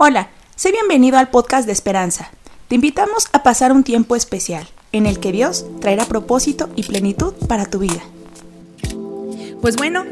Hola, 0.00 0.28
sé 0.54 0.70
bienvenido 0.70 1.18
al 1.18 1.28
podcast 1.28 1.66
de 1.66 1.72
Esperanza. 1.72 2.30
Te 2.68 2.76
invitamos 2.76 3.26
a 3.32 3.42
pasar 3.42 3.72
un 3.72 3.82
tiempo 3.82 4.14
especial 4.14 4.64
en 4.92 5.06
el 5.06 5.18
que 5.18 5.32
Dios 5.32 5.66
traerá 5.80 6.04
propósito 6.04 6.70
y 6.76 6.84
plenitud 6.84 7.34
para 7.48 7.66
tu 7.66 7.80
vida. 7.80 8.00
Pues 9.60 9.74
bueno, 9.74 10.04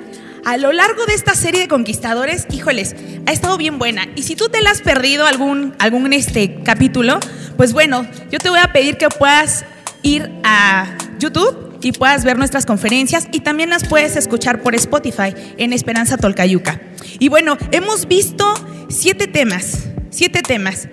a 0.45 0.57
lo 0.57 0.73
largo 0.73 1.07
de 1.07 1.15
esta 1.15 1.37
serie 1.37 1.61
de 1.61 1.69
conquistadores, 1.69 2.49
híjoles, 2.51 2.97
ha 3.27 3.31
estado 3.31 3.57
bien 3.59 3.79
buena. 3.79 4.09
Y 4.17 4.25
si 4.25 4.35
tú 4.35 4.49
te 4.49 4.61
la 4.61 4.73
has 4.73 4.83
perdido 4.83 5.25
algún, 5.25 5.77
algún 5.79 6.13
este 6.13 6.65
capítulo, 6.65 7.21
pues 7.57 7.73
bueno, 7.73 8.09
yo 8.33 8.41
te 8.41 8.51
voy 8.51 8.59
a 8.61 8.73
pedir 8.73 8.99
que 8.99 9.09
puedas 9.09 9.65
ir 10.03 10.33
a 10.43 10.99
YouTube 11.21 11.79
y 11.81 11.93
puedas 11.93 12.25
ver 12.25 12.39
nuestras 12.39 12.67
conferencias 12.67 13.29
y 13.31 13.39
también 13.39 13.71
las 13.71 13.87
puedes 13.87 14.17
escuchar 14.17 14.63
por 14.63 14.75
Spotify 14.75 15.33
en 15.59 15.73
Esperanza 15.73 16.17
Tolcayuca. 16.17 16.81
Y 17.21 17.29
bueno, 17.29 17.57
hemos 17.71 18.09
visto 18.09 18.53
siete 18.89 19.27
temas, 19.27 19.89
siete 20.11 20.43
temas. 20.43 20.89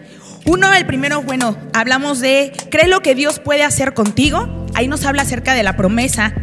Uno, 0.45 0.73
el 0.73 0.85
primero, 0.85 1.21
bueno, 1.21 1.57
hablamos 1.73 2.19
de, 2.19 2.51
¿cree 2.69 2.87
lo 2.87 3.01
que 3.01 3.15
Dios 3.15 3.39
puede 3.39 3.63
hacer 3.63 3.93
contigo? 3.93 4.67
Ahí 4.73 4.87
nos 4.87 5.05
habla 5.05 5.21
acerca 5.21 5.53
de 5.53 5.63
la 5.63 5.77
promesa. 5.77 6.33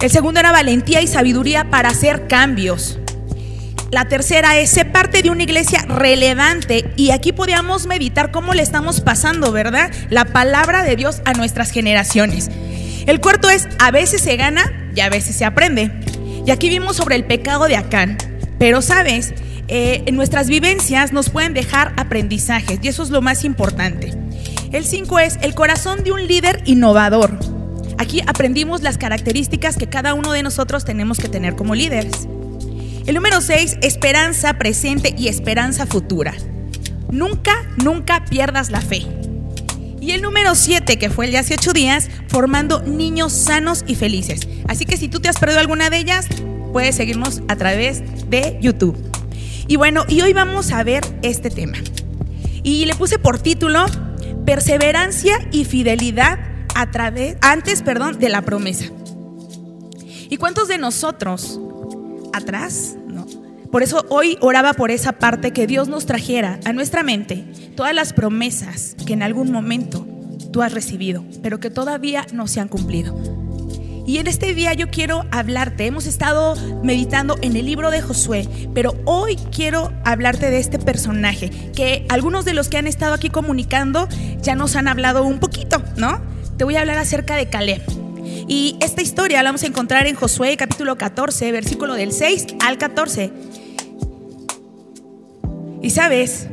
El 0.00 0.10
segundo 0.10 0.40
era 0.40 0.52
valentía 0.52 1.02
y 1.02 1.06
sabiduría 1.06 1.70
para 1.70 1.90
hacer 1.90 2.28
cambios. 2.28 2.98
La 3.90 4.08
tercera 4.08 4.58
es 4.58 4.70
ser 4.70 4.90
parte 4.90 5.22
de 5.22 5.30
una 5.30 5.44
iglesia 5.44 5.84
relevante 5.86 6.90
y 6.96 7.10
aquí 7.10 7.32
podíamos 7.32 7.86
meditar 7.86 8.30
cómo 8.30 8.52
le 8.52 8.62
estamos 8.62 9.00
pasando, 9.00 9.52
¿verdad? 9.52 9.92
La 10.10 10.24
palabra 10.24 10.82
de 10.82 10.96
Dios 10.96 11.22
a 11.24 11.34
nuestras 11.34 11.70
generaciones. 11.70 12.50
El 13.06 13.20
cuarto 13.20 13.48
es, 13.48 13.68
a 13.78 13.90
veces 13.90 14.22
se 14.22 14.36
gana 14.36 14.90
y 14.94 15.00
a 15.00 15.08
veces 15.08 15.36
se 15.36 15.44
aprende. 15.44 15.92
Y 16.44 16.50
aquí 16.50 16.68
vimos 16.68 16.96
sobre 16.96 17.16
el 17.16 17.24
pecado 17.24 17.68
de 17.68 17.76
Acán. 17.76 18.18
Pero 18.58 18.82
sabes, 18.82 19.34
eh, 19.68 20.04
en 20.06 20.16
nuestras 20.16 20.48
vivencias 20.48 21.12
nos 21.12 21.30
pueden 21.30 21.54
dejar 21.54 21.92
aprendizajes 21.96 22.78
y 22.82 22.88
eso 22.88 23.02
es 23.02 23.10
lo 23.10 23.20
más 23.22 23.44
importante. 23.44 24.14
El 24.72 24.84
5 24.84 25.18
es 25.18 25.38
el 25.42 25.54
corazón 25.54 26.04
de 26.04 26.12
un 26.12 26.26
líder 26.26 26.62
innovador. 26.66 27.38
Aquí 27.98 28.20
aprendimos 28.26 28.82
las 28.82 28.98
características 28.98 29.76
que 29.76 29.88
cada 29.88 30.14
uno 30.14 30.32
de 30.32 30.42
nosotros 30.42 30.84
tenemos 30.84 31.18
que 31.18 31.28
tener 31.28 31.56
como 31.56 31.74
líderes. 31.74 32.28
El 33.06 33.14
número 33.14 33.40
6, 33.40 33.78
esperanza 33.82 34.54
presente 34.58 35.14
y 35.16 35.28
esperanza 35.28 35.86
futura. 35.86 36.34
Nunca, 37.10 37.54
nunca 37.82 38.24
pierdas 38.24 38.70
la 38.70 38.80
fe. 38.80 39.06
Y 40.00 40.10
el 40.12 40.22
número 40.22 40.54
7, 40.54 40.98
que 40.98 41.10
fue 41.10 41.26
el 41.26 41.32
de 41.32 41.38
hace 41.38 41.54
8 41.54 41.72
días, 41.72 42.08
formando 42.28 42.82
niños 42.82 43.32
sanos 43.32 43.84
y 43.86 43.94
felices. 43.94 44.40
Así 44.68 44.84
que 44.84 44.96
si 44.96 45.08
tú 45.08 45.20
te 45.20 45.28
has 45.28 45.38
perdido 45.38 45.60
alguna 45.60 45.88
de 45.88 45.98
ellas, 45.98 46.26
puedes 46.72 46.96
seguirnos 46.96 47.42
a 47.48 47.56
través 47.56 48.02
de 48.28 48.58
YouTube. 48.60 48.96
Y 49.68 49.76
bueno, 49.76 50.04
y 50.08 50.20
hoy 50.20 50.32
vamos 50.32 50.70
a 50.70 50.82
ver 50.84 51.02
este 51.22 51.50
tema. 51.50 51.78
Y 52.62 52.86
le 52.86 52.94
puse 52.94 53.18
por 53.18 53.38
título 53.38 53.84
Perseverancia 54.44 55.36
y 55.50 55.64
fidelidad 55.64 56.38
a 56.76 56.90
través 56.92 57.36
antes, 57.40 57.82
perdón, 57.82 58.18
de 58.18 58.28
la 58.28 58.42
promesa. 58.42 58.84
¿Y 60.28 60.36
cuántos 60.36 60.68
de 60.68 60.78
nosotros 60.78 61.60
atrás, 62.32 62.96
no? 63.08 63.26
Por 63.72 63.82
eso 63.82 64.06
hoy 64.08 64.38
oraba 64.40 64.72
por 64.74 64.92
esa 64.92 65.12
parte 65.12 65.52
que 65.52 65.66
Dios 65.66 65.88
nos 65.88 66.06
trajera 66.06 66.60
a 66.64 66.72
nuestra 66.72 67.02
mente 67.02 67.44
todas 67.74 67.94
las 67.94 68.12
promesas 68.12 68.94
que 69.04 69.14
en 69.14 69.22
algún 69.22 69.50
momento 69.50 70.06
tú 70.52 70.62
has 70.62 70.72
recibido, 70.72 71.24
pero 71.42 71.58
que 71.58 71.70
todavía 71.70 72.24
no 72.32 72.46
se 72.46 72.60
han 72.60 72.68
cumplido. 72.68 73.45
Y 74.06 74.18
en 74.18 74.28
este 74.28 74.54
día 74.54 74.72
yo 74.72 74.88
quiero 74.88 75.24
hablarte, 75.32 75.84
hemos 75.84 76.06
estado 76.06 76.54
meditando 76.84 77.36
en 77.42 77.56
el 77.56 77.66
libro 77.66 77.90
de 77.90 78.00
Josué, 78.00 78.48
pero 78.72 78.94
hoy 79.04 79.34
quiero 79.50 79.92
hablarte 80.04 80.48
de 80.48 80.60
este 80.60 80.78
personaje, 80.78 81.50
que 81.74 82.06
algunos 82.08 82.44
de 82.44 82.54
los 82.54 82.68
que 82.68 82.78
han 82.78 82.86
estado 82.86 83.14
aquí 83.14 83.30
comunicando 83.30 84.08
ya 84.40 84.54
nos 84.54 84.76
han 84.76 84.86
hablado 84.86 85.24
un 85.24 85.40
poquito, 85.40 85.82
¿no? 85.96 86.20
Te 86.56 86.62
voy 86.62 86.76
a 86.76 86.80
hablar 86.82 86.98
acerca 86.98 87.34
de 87.34 87.48
Caleb. 87.48 87.82
Y 88.46 88.76
esta 88.80 89.02
historia 89.02 89.42
la 89.42 89.48
vamos 89.48 89.64
a 89.64 89.66
encontrar 89.66 90.06
en 90.06 90.14
Josué 90.14 90.56
capítulo 90.56 90.96
14, 90.96 91.50
versículo 91.50 91.94
del 91.94 92.12
6 92.12 92.46
al 92.64 92.78
14. 92.78 93.32
Y 95.82 95.90
sabes, 95.90 96.46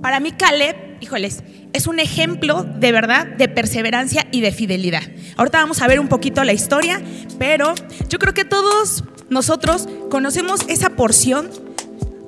para 0.00 0.20
mí 0.20 0.30
Caleb, 0.30 0.76
híjoles, 1.00 1.42
es 1.74 1.88
un 1.88 1.98
ejemplo 1.98 2.62
de 2.62 2.92
verdad 2.92 3.26
de 3.26 3.48
perseverancia 3.48 4.26
y 4.30 4.40
de 4.40 4.52
fidelidad. 4.52 5.02
Ahorita 5.36 5.58
vamos 5.58 5.82
a 5.82 5.88
ver 5.88 6.00
un 6.00 6.08
poquito 6.08 6.42
la 6.44 6.52
historia, 6.54 7.02
pero 7.38 7.74
yo 8.08 8.18
creo 8.18 8.32
que 8.32 8.44
todos 8.44 9.04
nosotros 9.28 9.88
conocemos 10.08 10.60
esa 10.68 10.90
porción 10.90 11.50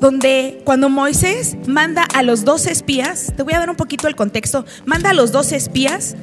donde 0.01 0.61
cuando 0.65 0.89
Moisés 0.89 1.57
manda 1.69 2.03
a 2.03 2.23
los 2.23 2.45
dos 2.45 2.67
espías, 2.67 3.33
te 3.37 3.45
voy 3.45 3.55
a 3.55 3.61
dar 3.61 3.71
un 3.71 3.77
poquito 3.77 4.09
el 4.09 4.17
contexto, 4.17 4.67
manda 4.85 5.11
a 5.11 5.15
los 5.15 5.31
dos 5.31 5.53
espías 5.53 6.17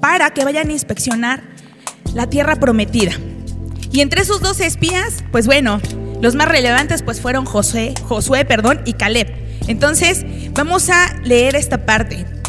para 0.00 0.30
que 0.30 0.44
vayan 0.44 0.70
a 0.70 0.72
inspeccionar 0.72 1.42
la 2.14 2.28
tierra 2.28 2.56
prometida. 2.56 3.12
Y 3.92 4.00
entre 4.00 4.22
esos 4.22 4.40
dos 4.40 4.58
espías, 4.58 5.22
pues 5.30 5.46
bueno, 5.46 5.80
los 6.22 6.34
más 6.34 6.48
relevantes 6.48 7.02
pues 7.02 7.20
fueron 7.20 7.44
Josué, 7.44 7.92
Josué, 8.04 8.46
perdón, 8.46 8.80
y 8.86 8.94
Caleb. 8.94 9.28
Entonces, 9.68 10.24
vamos 10.54 10.88
a 10.88 11.14
leer 11.22 11.56
esta 11.56 11.84
parte. 11.84 12.39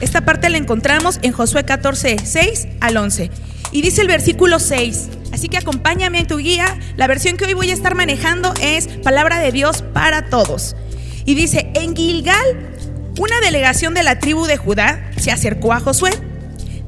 Esta 0.00 0.24
parte 0.26 0.50
la 0.50 0.58
encontramos 0.58 1.18
en 1.22 1.32
Josué 1.32 1.64
14, 1.64 2.16
6 2.22 2.68
al 2.80 2.96
11. 2.98 3.30
Y 3.72 3.82
dice 3.82 4.02
el 4.02 4.08
versículo 4.08 4.58
6. 4.58 5.08
Así 5.32 5.48
que 5.48 5.56
acompáñame 5.56 6.20
en 6.20 6.26
tu 6.26 6.36
guía. 6.36 6.78
La 6.96 7.06
versión 7.06 7.36
que 7.36 7.46
hoy 7.46 7.54
voy 7.54 7.70
a 7.70 7.74
estar 7.74 7.94
manejando 7.94 8.52
es 8.60 8.88
Palabra 8.88 9.38
de 9.38 9.52
Dios 9.52 9.82
para 9.94 10.28
todos. 10.28 10.76
Y 11.24 11.34
dice, 11.34 11.70
en 11.74 11.96
Gilgal, 11.96 12.74
una 13.18 13.40
delegación 13.40 13.94
de 13.94 14.02
la 14.02 14.18
tribu 14.18 14.44
de 14.46 14.58
Judá 14.58 15.10
se 15.18 15.32
acercó 15.32 15.72
a 15.72 15.80
Josué, 15.80 16.10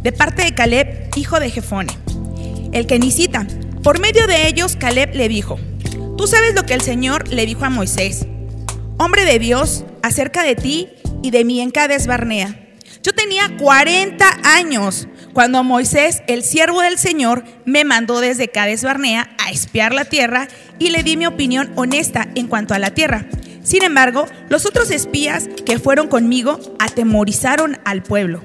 de 0.02 0.12
parte 0.12 0.44
de 0.44 0.54
Caleb, 0.54 1.08
hijo 1.16 1.40
de 1.40 1.50
Jefone, 1.50 1.92
el 2.72 2.86
kenicita. 2.86 3.46
Por 3.82 4.00
medio 4.00 4.26
de 4.26 4.46
ellos, 4.46 4.76
Caleb 4.76 5.14
le 5.14 5.28
dijo, 5.28 5.58
tú 6.16 6.26
sabes 6.26 6.54
lo 6.54 6.64
que 6.66 6.74
el 6.74 6.82
Señor 6.82 7.26
le 7.28 7.46
dijo 7.46 7.64
a 7.64 7.70
Moisés, 7.70 8.26
hombre 8.98 9.24
de 9.24 9.38
Dios, 9.38 9.84
acerca 10.02 10.42
de 10.42 10.54
ti 10.54 10.88
y 11.22 11.30
de 11.30 11.44
mí 11.44 11.60
en 11.60 11.70
Cades 11.70 12.06
Barnea 12.06 12.67
yo 13.02 13.12
tenía 13.12 13.56
40 13.56 14.26
años 14.42 15.08
cuando 15.32 15.62
Moisés, 15.62 16.22
el 16.26 16.42
siervo 16.42 16.80
del 16.80 16.98
Señor, 16.98 17.44
me 17.64 17.84
mandó 17.84 18.20
desde 18.20 18.48
Cades 18.48 18.82
Barnea 18.82 19.30
a 19.38 19.50
espiar 19.50 19.94
la 19.94 20.04
tierra 20.04 20.48
y 20.78 20.90
le 20.90 21.02
di 21.02 21.16
mi 21.16 21.26
opinión 21.26 21.72
honesta 21.76 22.28
en 22.34 22.48
cuanto 22.48 22.74
a 22.74 22.78
la 22.78 22.90
tierra. 22.90 23.26
Sin 23.62 23.82
embargo, 23.82 24.26
los 24.48 24.66
otros 24.66 24.90
espías 24.90 25.48
que 25.66 25.78
fueron 25.78 26.08
conmigo 26.08 26.58
atemorizaron 26.78 27.78
al 27.84 28.02
pueblo. 28.02 28.42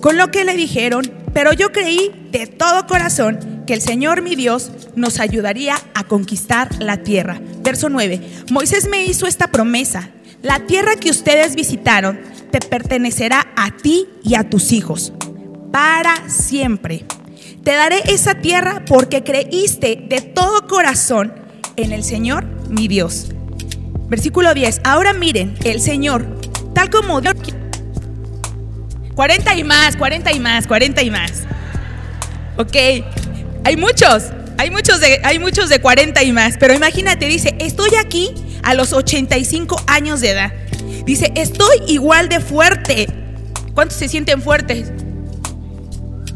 Con 0.00 0.16
lo 0.16 0.30
que 0.30 0.44
le 0.44 0.56
dijeron, 0.56 1.10
pero 1.34 1.52
yo 1.52 1.72
creí 1.72 2.28
de 2.30 2.46
todo 2.46 2.86
corazón 2.86 3.64
que 3.66 3.74
el 3.74 3.82
Señor 3.82 4.22
mi 4.22 4.36
Dios 4.36 4.72
nos 4.96 5.20
ayudaría 5.20 5.76
a 5.94 6.04
conquistar 6.04 6.68
la 6.80 6.98
tierra. 6.98 7.40
Verso 7.62 7.88
9. 7.88 8.20
Moisés 8.50 8.88
me 8.88 9.04
hizo 9.04 9.26
esta 9.26 9.48
promesa. 9.48 10.10
La 10.42 10.60
tierra 10.60 10.96
que 10.96 11.10
ustedes 11.10 11.54
visitaron 11.54 12.18
te 12.50 12.60
pertenecerá 12.60 13.48
a 13.56 13.76
ti 13.76 14.08
y 14.22 14.36
a 14.36 14.48
tus 14.48 14.72
hijos 14.72 15.12
para 15.70 16.28
siempre. 16.30 17.04
Te 17.62 17.72
daré 17.74 18.00
esa 18.06 18.36
tierra 18.36 18.82
porque 18.86 19.22
creíste 19.22 20.02
de 20.08 20.22
todo 20.22 20.66
corazón 20.66 21.34
en 21.76 21.92
el 21.92 22.04
Señor 22.04 22.46
mi 22.70 22.88
Dios. 22.88 23.32
Versículo 24.08 24.54
10. 24.54 24.80
Ahora 24.82 25.12
miren, 25.12 25.56
el 25.64 25.80
Señor, 25.80 26.26
tal 26.74 26.88
como 26.88 27.20
Dios... 27.20 27.34
40 29.14 29.54
y 29.56 29.64
más, 29.64 29.96
40 29.96 30.32
y 30.32 30.40
más, 30.40 30.66
40 30.66 31.02
y 31.02 31.10
más. 31.10 31.32
Ok, 32.56 32.76
hay 33.64 33.76
muchos, 33.76 34.30
hay 34.56 34.70
muchos, 34.70 35.00
de, 35.00 35.20
hay 35.22 35.38
muchos 35.38 35.68
de 35.68 35.80
40 35.82 36.22
y 36.22 36.32
más, 36.32 36.56
pero 36.58 36.72
imagínate, 36.72 37.26
dice, 37.26 37.54
estoy 37.58 37.90
aquí 37.96 38.32
a 38.62 38.74
los 38.74 38.92
85 38.92 39.82
años 39.86 40.20
de 40.20 40.30
edad. 40.30 40.52
Dice, 41.04 41.32
estoy 41.34 41.78
igual 41.86 42.28
de 42.28 42.40
fuerte. 42.40 43.08
¿Cuántos 43.74 43.98
se 43.98 44.08
sienten 44.08 44.42
fuertes? 44.42 44.92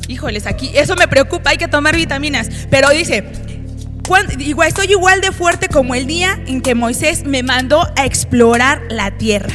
Híjoles, 0.08 0.46
aquí, 0.46 0.70
eso 0.74 0.96
me 0.96 1.08
preocupa, 1.08 1.50
hay 1.50 1.56
que 1.56 1.68
tomar 1.68 1.96
vitaminas. 1.96 2.48
Pero 2.70 2.90
dice, 2.90 3.24
igual, 4.38 4.68
estoy 4.68 4.86
igual 4.90 5.20
de 5.20 5.32
fuerte 5.32 5.68
como 5.68 5.94
el 5.94 6.06
día 6.06 6.38
en 6.46 6.60
que 6.60 6.74
Moisés 6.74 7.24
me 7.24 7.42
mandó 7.42 7.88
a 7.96 8.04
explorar 8.04 8.82
la 8.90 9.16
tierra. 9.16 9.54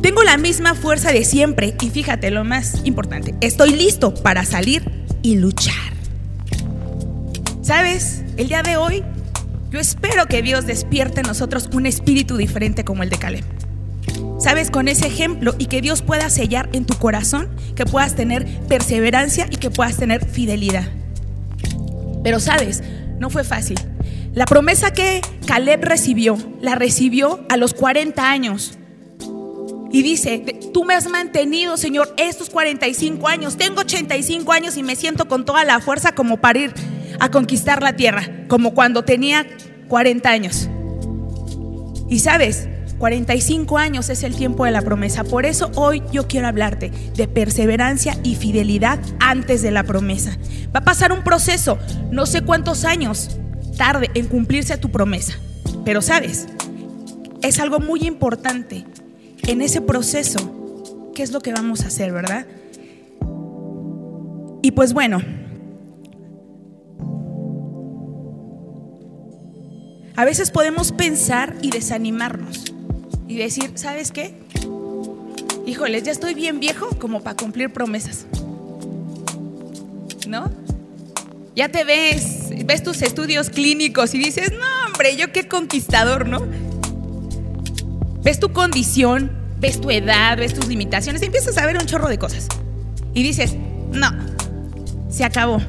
Tengo 0.00 0.24
la 0.24 0.36
misma 0.36 0.74
fuerza 0.74 1.12
de 1.12 1.24
siempre 1.24 1.76
y 1.80 1.90
fíjate 1.90 2.30
lo 2.30 2.44
más 2.44 2.80
importante, 2.84 3.34
estoy 3.40 3.70
listo 3.70 4.14
para 4.14 4.44
salir 4.44 4.82
y 5.22 5.36
luchar. 5.36 5.92
¿Sabes? 7.62 8.22
El 8.36 8.48
día 8.48 8.62
de 8.62 8.76
hoy 8.76 9.04
yo 9.72 9.80
espero 9.80 10.26
que 10.26 10.42
Dios 10.42 10.66
despierte 10.66 11.20
en 11.20 11.26
nosotros 11.26 11.68
un 11.72 11.86
espíritu 11.86 12.36
diferente 12.36 12.84
como 12.84 13.02
el 13.02 13.10
de 13.10 13.18
Caleb 13.18 13.44
sabes, 14.42 14.70
con 14.70 14.88
ese 14.88 15.06
ejemplo 15.06 15.54
y 15.56 15.66
que 15.66 15.80
Dios 15.80 16.02
pueda 16.02 16.28
sellar 16.28 16.68
en 16.72 16.84
tu 16.84 16.94
corazón, 16.94 17.48
que 17.76 17.86
puedas 17.86 18.16
tener 18.16 18.46
perseverancia 18.68 19.46
y 19.50 19.56
que 19.56 19.70
puedas 19.70 19.96
tener 19.96 20.26
fidelidad. 20.28 20.84
Pero 22.24 22.40
sabes, 22.40 22.82
no 23.18 23.30
fue 23.30 23.44
fácil. 23.44 23.78
La 24.34 24.46
promesa 24.46 24.92
que 24.92 25.20
Caleb 25.46 25.84
recibió, 25.84 26.36
la 26.60 26.74
recibió 26.74 27.44
a 27.48 27.56
los 27.56 27.72
40 27.72 28.30
años. 28.30 28.78
Y 29.92 30.02
dice, 30.02 30.58
tú 30.72 30.84
me 30.84 30.94
has 30.94 31.08
mantenido, 31.08 31.76
Señor, 31.76 32.14
estos 32.16 32.48
45 32.48 33.28
años. 33.28 33.56
Tengo 33.58 33.82
85 33.82 34.50
años 34.50 34.76
y 34.76 34.82
me 34.82 34.96
siento 34.96 35.28
con 35.28 35.44
toda 35.44 35.64
la 35.64 35.80
fuerza 35.80 36.12
como 36.12 36.38
para 36.38 36.58
ir 36.58 36.74
a 37.22 37.30
conquistar 37.30 37.84
la 37.84 37.94
tierra, 37.94 38.28
como 38.48 38.74
cuando 38.74 39.04
tenía 39.04 39.46
40 39.86 40.28
años. 40.28 40.68
Y 42.08 42.18
sabes, 42.18 42.66
45 42.98 43.78
años 43.78 44.08
es 44.08 44.24
el 44.24 44.34
tiempo 44.34 44.64
de 44.64 44.72
la 44.72 44.82
promesa. 44.82 45.22
Por 45.22 45.46
eso 45.46 45.70
hoy 45.76 46.02
yo 46.10 46.26
quiero 46.26 46.48
hablarte 46.48 46.90
de 47.14 47.28
perseverancia 47.28 48.18
y 48.24 48.34
fidelidad 48.34 48.98
antes 49.20 49.62
de 49.62 49.70
la 49.70 49.84
promesa. 49.84 50.36
Va 50.74 50.80
a 50.80 50.84
pasar 50.84 51.12
un 51.12 51.22
proceso, 51.22 51.78
no 52.10 52.26
sé 52.26 52.42
cuántos 52.42 52.84
años 52.84 53.38
tarde 53.76 54.10
en 54.14 54.26
cumplirse 54.26 54.76
tu 54.76 54.90
promesa. 54.90 55.34
Pero 55.84 56.02
sabes, 56.02 56.48
es 57.40 57.60
algo 57.60 57.78
muy 57.78 58.00
importante 58.00 58.84
en 59.46 59.62
ese 59.62 59.80
proceso, 59.80 61.12
¿qué 61.14 61.22
es 61.22 61.30
lo 61.30 61.40
que 61.40 61.52
vamos 61.52 61.82
a 61.82 61.86
hacer, 61.86 62.10
verdad? 62.12 62.46
Y 64.60 64.72
pues 64.72 64.92
bueno, 64.92 65.22
a 70.16 70.24
veces 70.24 70.50
podemos 70.50 70.92
pensar 70.92 71.56
y 71.62 71.70
desanimarnos 71.70 72.72
y 73.28 73.36
decir, 73.36 73.72
¿sabes 73.76 74.12
qué? 74.12 74.34
Híjoles, 75.66 76.02
ya 76.02 76.12
estoy 76.12 76.34
bien 76.34 76.60
viejo 76.60 76.88
como 76.98 77.22
para 77.22 77.36
cumplir 77.36 77.72
promesas. 77.72 78.26
¿No? 80.26 80.50
Ya 81.54 81.68
te 81.68 81.84
ves, 81.84 82.48
ves 82.64 82.82
tus 82.82 83.02
estudios 83.02 83.50
clínicos 83.50 84.14
y 84.14 84.18
dices, 84.18 84.52
no, 84.52 84.86
hombre, 84.86 85.16
yo 85.16 85.32
qué 85.32 85.48
conquistador, 85.48 86.26
¿no? 86.26 86.46
ves 88.22 88.38
tu 88.38 88.52
condición, 88.52 89.30
ves 89.58 89.80
tu 89.80 89.90
edad, 89.90 90.38
ves 90.38 90.54
tus 90.54 90.68
limitaciones, 90.68 91.22
y 91.22 91.26
empiezas 91.26 91.58
a 91.58 91.66
ver 91.66 91.76
un 91.76 91.86
chorro 91.86 92.08
de 92.08 92.18
cosas. 92.18 92.48
Y 93.14 93.22
dices, 93.22 93.54
no, 93.92 94.10
se 95.10 95.24
acabó. 95.24 95.60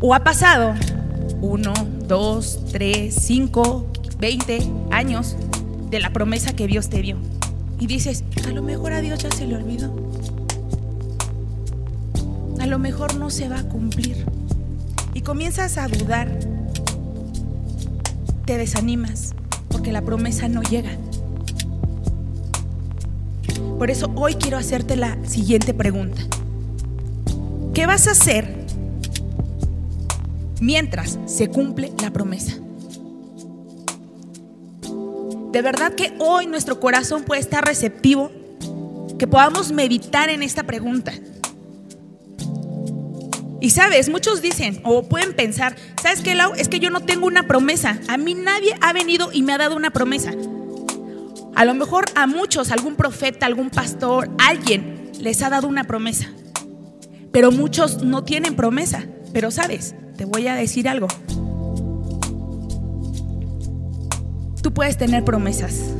O 0.00 0.14
ha 0.14 0.22
pasado 0.22 0.74
uno, 1.40 1.72
dos, 2.10 2.58
tres, 2.72 3.14
cinco, 3.14 3.86
veinte 4.18 4.58
años 4.90 5.36
de 5.90 6.00
la 6.00 6.12
promesa 6.12 6.52
que 6.52 6.66
Dios 6.66 6.88
te 6.88 7.02
dio. 7.02 7.16
Y 7.78 7.86
dices, 7.86 8.24
a 8.44 8.50
lo 8.50 8.62
mejor 8.62 8.92
a 8.92 9.00
Dios 9.00 9.20
ya 9.20 9.30
se 9.30 9.46
le 9.46 9.54
olvidó. 9.54 9.94
A 12.58 12.66
lo 12.66 12.80
mejor 12.80 13.14
no 13.14 13.30
se 13.30 13.48
va 13.48 13.60
a 13.60 13.62
cumplir. 13.62 14.26
Y 15.14 15.20
comienzas 15.20 15.78
a 15.78 15.86
dudar. 15.86 16.36
Te 18.44 18.58
desanimas 18.58 19.36
porque 19.68 19.92
la 19.92 20.02
promesa 20.02 20.48
no 20.48 20.62
llega. 20.62 20.90
Por 23.78 23.88
eso 23.88 24.10
hoy 24.16 24.34
quiero 24.34 24.58
hacerte 24.58 24.96
la 24.96 25.16
siguiente 25.24 25.72
pregunta. 25.74 26.22
¿Qué 27.72 27.86
vas 27.86 28.08
a 28.08 28.10
hacer 28.10 28.49
mientras 30.60 31.18
se 31.26 31.48
cumple 31.48 31.92
la 32.00 32.10
promesa? 32.10 32.56
De 35.52 35.62
verdad 35.62 35.94
que 35.94 36.12
hoy 36.18 36.46
nuestro 36.46 36.78
corazón 36.78 37.24
puede 37.24 37.40
estar 37.40 37.64
receptivo, 37.64 38.30
que 39.18 39.26
podamos 39.26 39.72
meditar 39.72 40.30
en 40.30 40.42
esta 40.42 40.62
pregunta. 40.62 41.12
Y 43.60 43.70
sabes, 43.70 44.08
muchos 44.08 44.40
dicen 44.40 44.80
o 44.84 45.02
pueden 45.02 45.34
pensar, 45.34 45.76
¿sabes 46.02 46.22
qué, 46.22 46.34
Lau? 46.34 46.54
Es 46.54 46.68
que 46.68 46.80
yo 46.80 46.88
no 46.88 47.00
tengo 47.00 47.26
una 47.26 47.46
promesa. 47.46 48.00
A 48.08 48.16
mí 48.16 48.34
nadie 48.34 48.74
ha 48.80 48.92
venido 48.92 49.30
y 49.32 49.42
me 49.42 49.52
ha 49.52 49.58
dado 49.58 49.76
una 49.76 49.90
promesa. 49.90 50.32
A 51.54 51.64
lo 51.66 51.74
mejor 51.74 52.06
a 52.14 52.26
muchos, 52.26 52.70
algún 52.70 52.96
profeta, 52.96 53.44
algún 53.44 53.68
pastor, 53.68 54.30
alguien 54.38 55.10
les 55.20 55.42
ha 55.42 55.50
dado 55.50 55.68
una 55.68 55.84
promesa. 55.84 56.30
Pero 57.32 57.52
muchos 57.52 58.02
no 58.02 58.24
tienen 58.24 58.56
promesa. 58.56 59.04
Pero 59.34 59.50
sabes, 59.50 59.94
te 60.20 60.26
voy 60.26 60.46
a 60.48 60.54
decir 60.54 60.86
algo. 60.86 61.08
Tú 64.62 64.74
puedes 64.74 64.98
tener 64.98 65.24
promesas. 65.24 65.94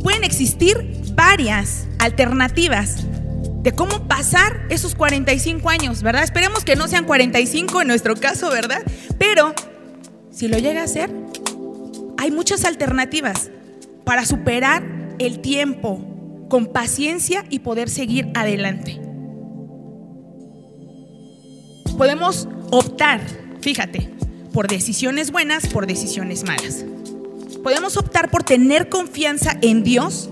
Pueden 0.00 0.22
existir 0.22 1.02
varias 1.16 1.88
alternativas 1.98 3.04
de 3.64 3.72
cómo 3.72 4.06
pasar 4.06 4.64
esos 4.68 4.94
45 4.94 5.68
años, 5.70 6.04
¿verdad? 6.04 6.22
Esperemos 6.22 6.64
que 6.64 6.76
no 6.76 6.86
sean 6.86 7.04
45 7.04 7.82
en 7.82 7.88
nuestro 7.88 8.14
caso, 8.14 8.48
¿verdad? 8.48 8.82
Pero 9.18 9.54
si 10.30 10.46
lo 10.46 10.56
llega 10.58 10.84
a 10.84 10.86
ser, 10.86 11.10
hay 12.16 12.30
muchas 12.30 12.64
alternativas 12.64 13.50
para 14.04 14.24
superar 14.24 15.16
el 15.18 15.40
tiempo 15.40 16.46
con 16.48 16.66
paciencia 16.66 17.44
y 17.50 17.58
poder 17.58 17.90
seguir 17.90 18.30
adelante. 18.36 19.03
Podemos 21.96 22.48
optar, 22.70 23.20
fíjate, 23.60 24.10
por 24.52 24.66
decisiones 24.68 25.30
buenas, 25.30 25.68
por 25.68 25.86
decisiones 25.86 26.44
malas. 26.44 26.84
Podemos 27.62 27.96
optar 27.96 28.30
por 28.30 28.42
tener 28.42 28.88
confianza 28.88 29.56
en 29.62 29.84
Dios 29.84 30.28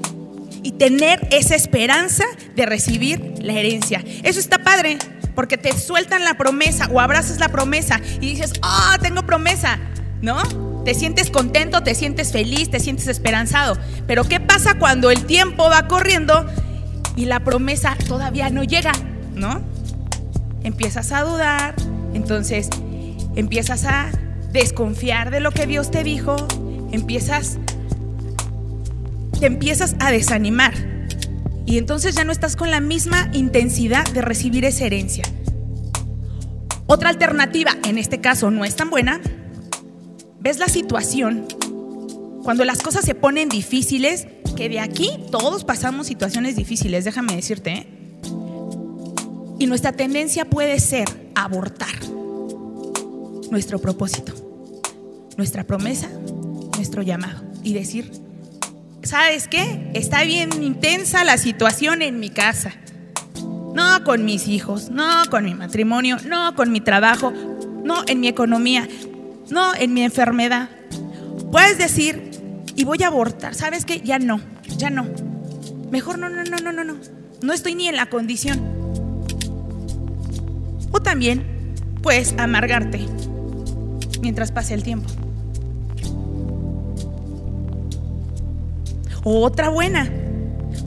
y 0.65 0.73
tener 0.73 1.29
esa 1.31 1.55
esperanza 1.55 2.25
de 2.57 2.67
recibir 2.67 3.35
la 3.41 3.53
herencia. 3.53 4.05
Eso 4.25 4.41
está 4.41 4.59
padre, 4.59 4.99
porque 5.35 5.57
te 5.57 5.73
sueltan 5.79 6.25
la 6.25 6.35
promesa 6.35 6.89
o 6.93 7.01
abrazas 7.01 7.39
la 7.39 7.49
promesa 7.49 8.01
y 8.21 8.31
dices, 8.31 8.53
ah, 8.63 8.99
tengo 9.01 9.23
promesa, 9.25 9.79
¿no? 10.21 10.43
Te 10.85 10.95
sientes 10.95 11.31
contento, 11.31 11.83
te 11.85 11.95
sientes 11.95 12.33
feliz, 12.33 12.71
te 12.71 12.81
sientes 12.81 13.07
esperanzado. 13.07 13.79
Pero 14.09 14.25
¿qué 14.25 14.41
pasa 14.41 14.79
cuando 14.79 15.11
el 15.11 15.27
tiempo 15.27 15.71
va 15.71 15.87
corriendo 15.87 16.45
y 17.15 17.27
la 17.27 17.41
promesa 17.41 17.97
todavía 18.09 18.51
no 18.51 18.65
llega? 18.65 18.93
¿No? 19.35 19.72
Empiezas 20.65 21.13
a 21.13 21.23
dudar, 21.23 21.75
entonces 22.15 22.69
empiezas 23.37 23.85
a 23.85 24.11
desconfiar 24.53 25.31
de 25.31 25.41
lo 25.41 25.51
que 25.51 25.67
Dios 25.67 25.91
te 25.91 26.05
dijo, 26.05 26.37
empiezas 26.93 27.59
te 29.41 29.47
empiezas 29.47 29.97
a 29.99 30.13
desanimar 30.13 30.73
y 31.67 31.79
entonces 31.79 32.15
ya 32.15 32.23
no 32.25 32.31
estás 32.31 32.55
con 32.55 32.71
la 32.71 32.81
misma 32.81 33.29
intensidad 33.33 34.09
de 34.13 34.23
recibir 34.23 34.65
esa 34.65 34.85
herencia. 34.85 35.25
Otra 36.87 37.09
alternativa, 37.09 37.73
en 37.85 37.99
este 37.99 38.21
caso 38.21 38.51
no 38.51 38.65
es 38.65 38.77
tan 38.77 38.91
buena, 38.91 39.21
ves 40.39 40.59
la 40.59 40.69
situación, 40.69 41.47
cuando 42.43 42.65
las 42.65 42.83
cosas 42.83 43.05
se 43.05 43.15
ponen 43.15 43.49
difíciles, 43.49 44.27
que 44.57 44.69
de 44.69 44.81
aquí 44.81 45.11
todos 45.31 45.65
pasamos 45.65 46.07
situaciones 46.07 46.57
difíciles, 46.57 47.05
déjame 47.05 47.35
decirte, 47.35 47.73
¿eh? 47.73 48.02
Y 49.63 49.67
nuestra 49.67 49.93
tendencia 49.93 50.45
puede 50.45 50.81
ser 50.81 51.09
abortar 51.37 51.95
nuestro 53.53 53.79
propósito, 53.79 54.35
nuestra 55.37 55.65
promesa, 55.65 56.09
nuestro 56.77 57.03
llamado 57.03 57.45
y 57.63 57.73
decir, 57.73 58.11
¿sabes 59.05 59.47
qué? 59.47 59.93
Está 59.95 60.25
bien 60.25 60.51
intensa 60.65 61.23
la 61.23 61.39
situación 61.39 62.03
en 62.03 62.19
mi 62.19 62.29
casa. 62.31 62.73
No 63.73 64.03
con 64.03 64.25
mis 64.25 64.49
hijos, 64.49 64.91
no 64.91 65.23
con 65.31 65.45
mi 65.45 65.55
matrimonio, 65.55 66.17
no 66.27 66.57
con 66.57 66.73
mi 66.73 66.81
trabajo, 66.81 67.33
no 67.85 68.03
en 68.09 68.19
mi 68.19 68.27
economía 68.27 68.89
no, 69.49 69.75
en 69.75 69.95
mi 69.95 70.03
enfermedad. 70.03 70.71
Puedes 71.53 71.79
decir, 71.79 72.31
y 72.75 72.85
voy 72.85 73.03
a 73.05 73.09
abortar, 73.09 73.55
¿sabes 73.55 73.85
qué? 73.85 74.01
Ya 74.01 74.19
no, 74.19 74.41
ya 74.77 74.91
no. 74.91 75.07
Mejor 75.91 76.19
no, 76.19 76.29
no, 76.29 76.43
no, 76.43 76.57
no, 76.57 76.73
no, 76.73 76.83
no. 76.83 76.97
No 77.43 77.53
estoy 77.53 77.75
ni 77.75 77.87
en 77.87 77.97
la 77.97 78.07
condición. 78.07 78.72
O 80.93 81.01
también 81.01 81.75
puedes 82.03 82.35
amargarte 82.39 83.01
mientras 84.21 84.53
pase 84.53 84.75
el 84.75 84.83
tiempo. 84.83 85.09
otra 89.25 89.69
buena, 89.69 90.11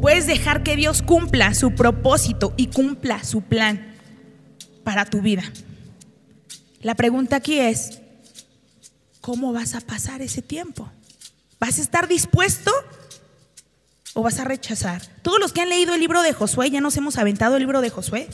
puedes 0.02 0.28
dejar 0.28 0.64
que 0.64 0.76
Dios 0.76 1.02
cumpla 1.02 1.54
su 1.54 1.74
propósito 1.74 2.54
y 2.58 2.68
cumpla 2.68 3.24
su 3.24 3.42
plan 3.42 3.96
para 4.84 5.06
tu 5.06 5.22
vida. 5.22 5.44
La 6.82 6.96
pregunta 6.96 7.38
aquí 7.38 7.60
es, 7.60 8.00
¿cómo 9.22 9.54
vas 9.54 9.74
a 9.74 9.82
pasar 9.82 10.22
ese 10.22 10.42
tiempo? 10.42 10.90
¿Vas 11.60 11.80
a 11.80 11.82
estar 11.82 12.08
dispuesto 12.08 12.72
o 14.14 14.22
vas 14.22 14.40
a 14.40 14.44
rechazar? 14.44 15.02
Todos 15.22 15.40
los 15.40 15.54
que 15.54 15.62
han 15.62 15.70
leído 15.70 15.94
el 15.94 16.02
libro 16.02 16.22
de 16.22 16.34
Josué, 16.34 16.70
ya 16.70 16.82
nos 16.82 16.98
hemos 16.98 17.18
aventado 17.18 17.56
el 17.56 17.62
libro 17.62 17.82
de 17.82 17.90
Josué, 17.90 18.28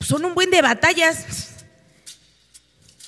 son 0.00 0.24
un 0.24 0.34
buen 0.34 0.50
de 0.50 0.62
batallas. 0.62 1.50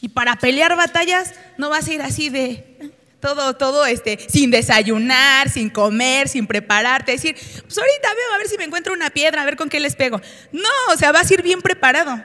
Y 0.00 0.08
para 0.08 0.36
pelear 0.36 0.76
batallas 0.76 1.34
no 1.56 1.70
vas 1.70 1.88
a 1.88 1.92
ir 1.92 2.02
así 2.02 2.28
de 2.28 2.92
todo, 3.20 3.54
todo 3.54 3.86
este, 3.86 4.18
sin 4.28 4.50
desayunar, 4.50 5.48
sin 5.48 5.70
comer, 5.70 6.28
sin 6.28 6.46
prepararte, 6.46 7.12
decir, 7.12 7.34
pues 7.34 7.78
ahorita 7.78 8.14
veo 8.14 8.34
a 8.34 8.38
ver 8.38 8.48
si 8.48 8.58
me 8.58 8.64
encuentro 8.64 8.92
una 8.92 9.10
piedra, 9.10 9.42
a 9.42 9.44
ver 9.44 9.56
con 9.56 9.68
qué 9.68 9.78
les 9.78 9.94
pego. 9.94 10.20
No, 10.50 10.92
o 10.92 10.96
sea, 10.96 11.12
vas 11.12 11.30
a 11.30 11.34
ir 11.34 11.42
bien 11.42 11.62
preparado. 11.62 12.20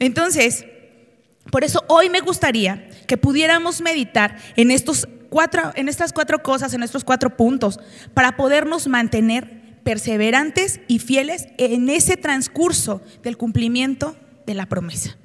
Entonces, 0.00 0.64
por 1.50 1.62
eso 1.62 1.84
hoy 1.86 2.10
me 2.10 2.20
gustaría 2.20 2.88
que 3.06 3.16
pudiéramos 3.16 3.80
meditar 3.80 4.36
en 4.56 4.72
estos 4.72 5.06
cuatro, 5.28 5.72
en 5.76 5.88
estas 5.88 6.12
cuatro 6.12 6.42
cosas, 6.42 6.74
en 6.74 6.82
estos 6.82 7.04
cuatro 7.04 7.36
puntos, 7.36 7.78
para 8.12 8.36
podernos 8.36 8.88
mantener 8.88 9.59
perseverantes 9.84 10.80
y 10.88 10.98
fieles 10.98 11.48
en 11.58 11.88
ese 11.88 12.16
transcurso 12.16 13.02
del 13.22 13.36
cumplimiento 13.36 14.16
de 14.46 14.54
la 14.54 14.66
promesa. 14.66 15.16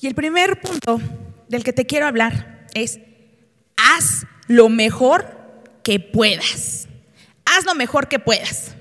Y 0.00 0.06
el 0.06 0.14
primer 0.14 0.60
punto 0.60 1.00
del 1.48 1.64
que 1.64 1.72
te 1.72 1.86
quiero 1.86 2.06
hablar 2.06 2.66
es, 2.74 3.00
haz 3.76 4.26
lo 4.46 4.68
mejor 4.68 5.26
que 5.82 6.00
puedas. 6.00 6.88
Haz 7.44 7.64
lo 7.64 7.74
mejor 7.74 8.08
que 8.08 8.18
puedas. 8.18 8.74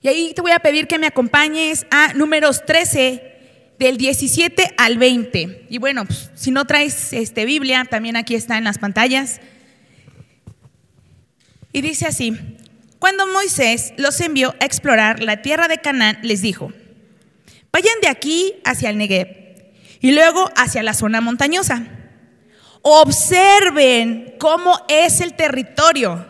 Y 0.00 0.08
ahí 0.08 0.32
te 0.34 0.40
voy 0.40 0.52
a 0.52 0.60
pedir 0.60 0.86
que 0.86 0.98
me 0.98 1.06
acompañes 1.06 1.86
a 1.90 2.14
números 2.14 2.64
13, 2.64 3.36
del 3.78 3.96
17 3.96 4.74
al 4.76 4.98
20. 4.98 5.66
Y 5.68 5.78
bueno, 5.78 6.06
pues, 6.06 6.30
si 6.34 6.50
no 6.50 6.64
traes 6.64 7.12
este, 7.12 7.44
Biblia, 7.44 7.86
también 7.88 8.16
aquí 8.16 8.34
está 8.34 8.58
en 8.58 8.64
las 8.64 8.78
pantallas. 8.78 9.40
Y 11.76 11.82
dice 11.82 12.06
así, 12.06 12.32
cuando 12.98 13.26
Moisés 13.26 13.92
los 13.98 14.18
envió 14.22 14.54
a 14.60 14.64
explorar 14.64 15.22
la 15.22 15.42
tierra 15.42 15.68
de 15.68 15.76
Canaán, 15.76 16.18
les 16.22 16.40
dijo, 16.40 16.72
vayan 17.70 18.00
de 18.00 18.08
aquí 18.08 18.54
hacia 18.64 18.88
el 18.88 18.96
Negev 18.96 19.28
y 20.00 20.12
luego 20.12 20.50
hacia 20.56 20.82
la 20.82 20.94
zona 20.94 21.20
montañosa. 21.20 21.86
Observen 22.80 24.36
cómo 24.38 24.80
es 24.88 25.20
el 25.20 25.34
territorio. 25.34 26.26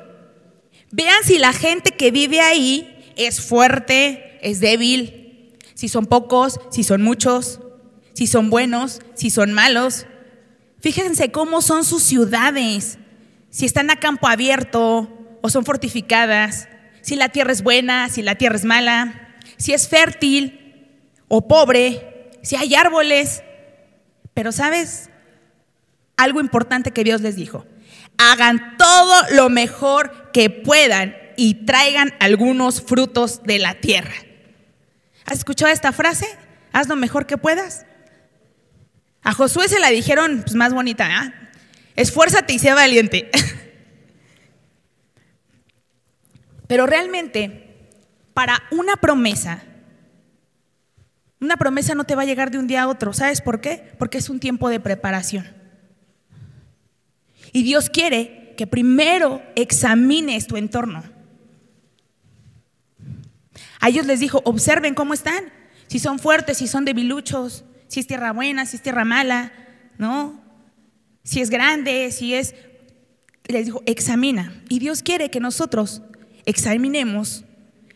Vean 0.91 1.23
si 1.23 1.39
la 1.39 1.53
gente 1.53 1.93
que 1.93 2.11
vive 2.11 2.41
ahí 2.41 3.13
es 3.15 3.41
fuerte, 3.41 4.41
es 4.43 4.59
débil, 4.59 5.55
si 5.75 5.89
son 5.89 6.07
pocos, 6.07 6.59
si 6.73 6.83
son 6.83 7.03
muchos, 7.03 7.61
si 8.15 8.27
son 8.27 8.51
buenos, 8.51 9.01
si 9.15 9.31
son 9.31 9.53
malos. 9.53 10.07
Fíjense 10.81 11.31
cómo 11.31 11.63
son 11.63 11.85
sus 11.85 12.03
ciudades, 12.03 12.99
si 13.51 13.65
están 13.65 13.91
a 13.91 14.01
campo 14.01 14.27
abierto 14.27 15.13
o 15.47 15.49
son 15.49 15.65
fortificadas, 15.65 16.69
si 17.03 17.15
la 17.15 17.29
tierra 17.29 17.53
es 17.53 17.63
buena, 17.63 18.09
si 18.09 18.21
la 18.21 18.35
tierra 18.35 18.57
es 18.57 18.65
mala, 18.65 19.37
si 19.57 19.73
es 19.73 19.87
fértil 19.87 20.89
o 21.29 21.47
pobre, 21.47 22.33
si 22.43 22.57
hay 22.57 22.75
árboles. 22.75 23.45
Pero 24.35 24.51
sabes, 24.51 25.09
algo 26.17 26.41
importante 26.41 26.91
que 26.91 27.05
Dios 27.05 27.21
les 27.21 27.37
dijo. 27.37 27.65
Hagan 28.19 28.77
todo 28.77 29.15
lo 29.37 29.49
mejor 29.49 30.33
que 30.33 30.51
puedan 30.51 31.17
y 31.37 31.65
traigan 31.65 32.13
algunos 32.19 32.83
frutos 32.83 33.45
de 33.45 33.61
la 33.61 33.75
tierra. 33.75 34.17
¿Has 35.27 35.39
escuchado 35.39 35.71
esta 35.71 35.93
frase? 35.93 36.27
Haz 36.73 36.89
lo 36.89 36.97
mejor 36.97 37.27
que 37.27 37.39
puedas. 37.39 37.87
A 39.23 39.33
Josué 39.33 39.69
se 39.69 39.79
la 39.79 39.91
dijeron 39.91 40.43
pues, 40.43 40.57
más 40.57 40.75
bonita, 40.75 41.07
¿eh? 41.07 41.33
esfuérzate 41.95 42.53
y 42.53 42.59
sea 42.59 42.75
valiente. 42.75 43.31
Pero 46.67 46.87
realmente, 46.87 47.89
para 48.35 48.63
una 48.71 48.97
promesa, 48.97 49.63
una 51.41 51.57
promesa 51.57 51.95
no 51.95 52.05
te 52.05 52.15
va 52.15 52.23
a 52.23 52.27
llegar 52.27 52.51
de 52.51 52.59
un 52.59 52.67
día 52.67 52.83
a 52.83 52.89
otro. 52.89 53.13
¿Sabes 53.13 53.41
por 53.41 53.61
qué? 53.61 53.93
Porque 53.99 54.19
es 54.19 54.31
un 54.31 54.41
tiempo 54.41 54.69
de 54.69 54.81
preparación. 54.81 55.47
Y 57.53 57.63
Dios 57.63 57.91
quiere 57.91 58.55
que 58.57 58.67
primero 58.67 59.43
examines 59.55 60.47
tu 60.47 60.57
entorno. 60.57 61.05
A 63.81 63.89
ellos 63.89 64.07
les 64.07 64.21
dijo, 64.21 64.41
observen 64.45 64.95
cómo 64.95 65.15
están, 65.15 65.45
si 65.87 65.99
son 65.99 66.19
fuertes, 66.19 66.59
si 66.59 66.67
son 66.67 66.85
debiluchos, 66.85 67.65
si 67.89 68.01
es 68.01 68.07
tierra 68.07 68.33
buena, 68.33 68.67
si 68.67 68.77
es 68.77 68.83
tierra 68.83 69.05
mala, 69.05 69.53
¿no? 69.99 70.43
Si 71.23 71.41
es 71.41 71.51
grande, 71.51 72.11
si 72.11 72.35
es... 72.35 72.55
Les 73.45 73.67
dijo, 73.67 73.83
examina. 73.87 74.61
Y 74.69 74.81
Dios 74.81 75.03
quiere 75.03 75.31
que 75.31 75.39
nosotros 75.39 76.03
examinemos 76.47 77.45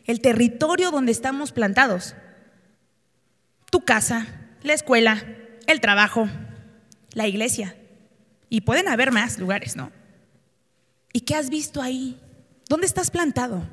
el 0.04 0.21
territorio 0.21 0.90
donde 0.90 1.12
estamos 1.12 1.52
plantados. 1.52 2.14
Tu 3.71 3.80
casa, 3.85 4.26
la 4.62 4.75
escuela, 4.75 5.25
el 5.66 5.80
trabajo, 5.80 6.28
la 7.14 7.26
iglesia. 7.26 7.76
Y 8.49 8.62
pueden 8.62 8.88
haber 8.88 9.12
más 9.12 9.38
lugares, 9.38 9.76
¿no? 9.76 9.92
¿Y 11.12 11.21
qué 11.21 11.37
has 11.37 11.49
visto 11.49 11.80
ahí? 11.80 12.21
¿Dónde 12.69 12.87
estás 12.87 13.11
plantado? 13.11 13.69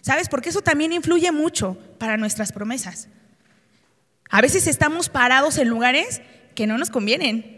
¿Sabes? 0.00 0.28
Porque 0.28 0.48
eso 0.48 0.62
también 0.62 0.92
influye 0.92 1.30
mucho 1.30 1.78
para 1.98 2.16
nuestras 2.16 2.52
promesas. 2.52 3.08
A 4.30 4.40
veces 4.40 4.66
estamos 4.66 5.08
parados 5.08 5.58
en 5.58 5.68
lugares 5.68 6.20
que 6.54 6.66
no 6.66 6.78
nos 6.78 6.90
convienen. 6.90 7.53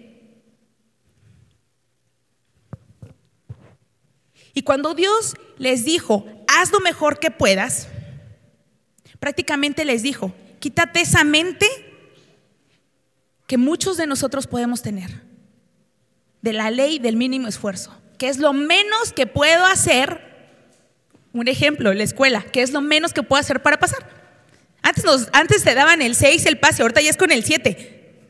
Y 4.56 4.62
cuando 4.62 4.94
Dios 4.94 5.36
les 5.58 5.84
dijo, 5.84 6.24
haz 6.48 6.72
lo 6.72 6.80
mejor 6.80 7.18
que 7.18 7.30
puedas, 7.30 7.88
prácticamente 9.20 9.84
les 9.84 10.02
dijo, 10.02 10.32
quítate 10.60 11.02
esa 11.02 11.24
mente 11.24 11.66
que 13.46 13.58
muchos 13.58 13.98
de 13.98 14.06
nosotros 14.06 14.46
podemos 14.46 14.80
tener 14.80 15.10
de 16.40 16.54
la 16.54 16.70
ley 16.70 16.98
del 16.98 17.16
mínimo 17.16 17.48
esfuerzo, 17.48 17.94
que 18.16 18.30
es 18.30 18.38
lo 18.38 18.54
menos 18.54 19.12
que 19.12 19.26
puedo 19.26 19.66
hacer. 19.66 20.22
Un 21.34 21.48
ejemplo, 21.48 21.92
la 21.92 22.04
escuela, 22.04 22.40
que 22.40 22.62
es 22.62 22.70
lo 22.70 22.80
menos 22.80 23.12
que 23.12 23.22
puedo 23.22 23.38
hacer 23.38 23.60
para 23.60 23.78
pasar. 23.78 24.08
Antes, 24.80 25.04
antes 25.34 25.64
te 25.64 25.74
daban 25.74 26.00
el 26.00 26.14
6 26.14 26.46
el 26.46 26.58
pase, 26.58 26.80
ahorita 26.80 27.02
ya 27.02 27.10
es 27.10 27.18
con 27.18 27.30
el 27.30 27.44
7. 27.44 28.22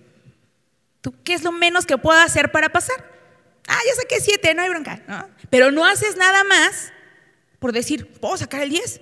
¿Tú 1.02 1.14
qué 1.23 1.35
es 1.35 1.45
lo 1.45 1.52
menos 1.52 1.87
que 1.87 1.97
puedo 1.99 2.18
hacer 2.18 2.50
para 2.50 2.71
pasar? 2.71 3.15
Ah, 3.68 3.78
ya 3.87 3.94
saqué 3.94 4.20
7, 4.20 4.54
no 4.54 4.62
hay 4.62 4.68
bronca. 4.68 5.02
¿no? 5.08 5.28
Pero 5.50 5.70
no 5.70 5.85
haces 5.85 6.16
nada 6.16 6.44
más 6.44 6.92
por 7.58 7.73
decir, 7.73 8.06
puedo 8.20 8.37
sacar 8.37 8.61
el 8.62 8.70
10. 8.70 9.00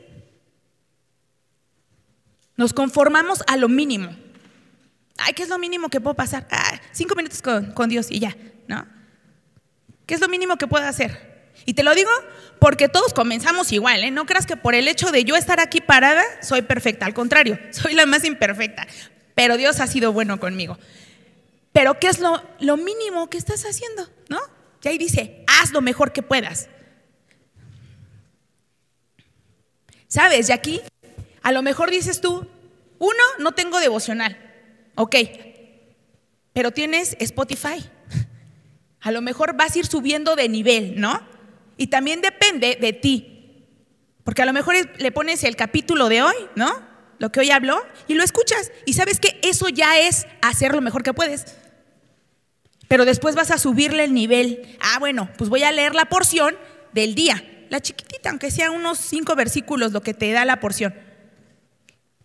Nos 2.57 2.73
conformamos 2.73 3.43
a 3.47 3.57
lo 3.57 3.69
mínimo. 3.69 4.17
Ay, 5.19 5.33
¿qué 5.35 5.43
es 5.43 5.49
lo 5.49 5.59
mínimo 5.59 5.89
que 5.89 6.01
puedo 6.01 6.15
pasar? 6.15 6.47
Ah, 6.51 6.81
cinco 6.93 7.15
minutos 7.15 7.43
con, 7.43 7.73
con 7.73 7.89
Dios 7.89 8.11
y 8.11 8.21
ya, 8.21 8.37
¿no? 8.69 8.87
¿Qué 10.07 10.15
es 10.15 10.21
lo 10.21 10.29
mínimo 10.29 10.57
que 10.57 10.67
puedo 10.67 10.85
hacer? 10.87 11.53
Y 11.67 11.75
te 11.75 11.83
lo 11.83 11.95
digo 11.95 12.11
porque 12.59 12.89
todos 12.89 13.13
comenzamos 13.13 13.73
igual, 13.73 14.03
¿eh? 14.05 14.11
No 14.11 14.27
creas 14.27 14.47
que 14.47 14.57
por 14.57 14.75
el 14.75 14.89
hecho 14.89 15.11
de 15.11 15.25
yo 15.25 15.37
estar 15.37 15.61
aquí 15.61 15.81
parada 15.81 16.25
soy 16.43 16.63
perfecta, 16.63 17.07
al 17.07 17.15
contrario, 17.15 17.59
soy 17.71 17.95
la 17.95 18.07
más 18.07 18.25
imperfecta, 18.25 18.87
pero 19.35 19.57
Dios 19.57 19.81
ha 19.81 19.87
sido 19.87 20.13
bueno 20.13 20.39
conmigo. 20.41 20.79
Pero 21.73 21.99
¿qué 21.99 22.09
es 22.09 22.21
lo, 22.21 22.43
lo 22.61 22.77
mínimo 22.77 23.29
que 23.29 23.39
estás 23.39 23.65
haciendo? 23.65 24.09
¿No? 24.29 24.41
Y 24.85 24.89
ahí 24.89 24.99
dice, 24.99 25.45
haz 25.47 25.73
lo 25.73 25.81
mejor 25.81 26.13
que 26.13 26.23
puedas. 26.23 26.69
¿Sabes? 30.09 30.49
Y 30.49 30.53
aquí, 30.53 30.81
a 31.43 31.53
lo 31.53 31.63
mejor 31.63 31.91
dices 31.91 32.21
tú, 32.21 32.47
uno, 32.99 33.23
no 33.39 33.53
tengo 33.53 33.81
devocional, 33.81 34.39
ok, 34.95 35.17
pero 36.53 36.71
tienes 36.71 37.17
Spotify. 37.19 37.85
A 39.01 39.11
lo 39.11 39.21
mejor 39.21 39.57
vas 39.57 39.75
a 39.75 39.79
ir 39.81 39.87
subiendo 39.87 40.37
de 40.37 40.49
nivel, 40.49 41.01
¿no? 41.01 41.21
Y 41.77 41.89
también 41.89 42.21
depende 42.21 42.79
de 42.81 42.93
ti. 42.93 43.67
Porque 44.23 44.43
a 44.43 44.47
lo 44.47 44.53
mejor 44.53 44.75
le 44.99 45.13
pones 45.13 45.45
el 45.45 45.57
capítulo 45.57 46.09
de 46.09 46.23
hoy, 46.23 46.37
¿no? 46.55 46.73
Lo 47.19 47.31
que 47.31 47.41
hoy 47.41 47.51
habló, 47.51 47.83
y 48.09 48.15
lo 48.15 48.23
escuchas. 48.23 48.73
Y 48.87 48.95
sabes 48.95 49.21
que 49.21 49.39
eso 49.43 49.69
ya 49.69 49.99
es 49.99 50.27
hacer 50.41 50.75
lo 50.75 50.81
mejor 50.81 51.03
que 51.03 51.13
puedes. 51.13 51.57
Pero 52.89 53.05
después 53.05 53.35
vas 53.35 53.51
a 53.51 53.59
subirle 53.59 54.05
el 54.05 54.15
nivel. 54.15 54.77
Ah, 54.81 54.99
bueno, 54.99 55.31
pues 55.37 55.51
voy 55.51 55.63
a 55.63 55.73
leer 55.73 55.95
la 55.95 56.07
porción 56.07 56.55
del 56.93 57.15
día. 57.15 57.43
La 57.71 57.81
chiquitita, 57.81 58.31
aunque 58.31 58.51
sea 58.51 58.71
unos 58.71 58.99
cinco 58.99 59.35
versículos 59.35 59.93
lo 59.93 60.03
que 60.03 60.15
te 60.15 60.31
da 60.33 60.45
la 60.45 60.61
porción. 60.61 60.95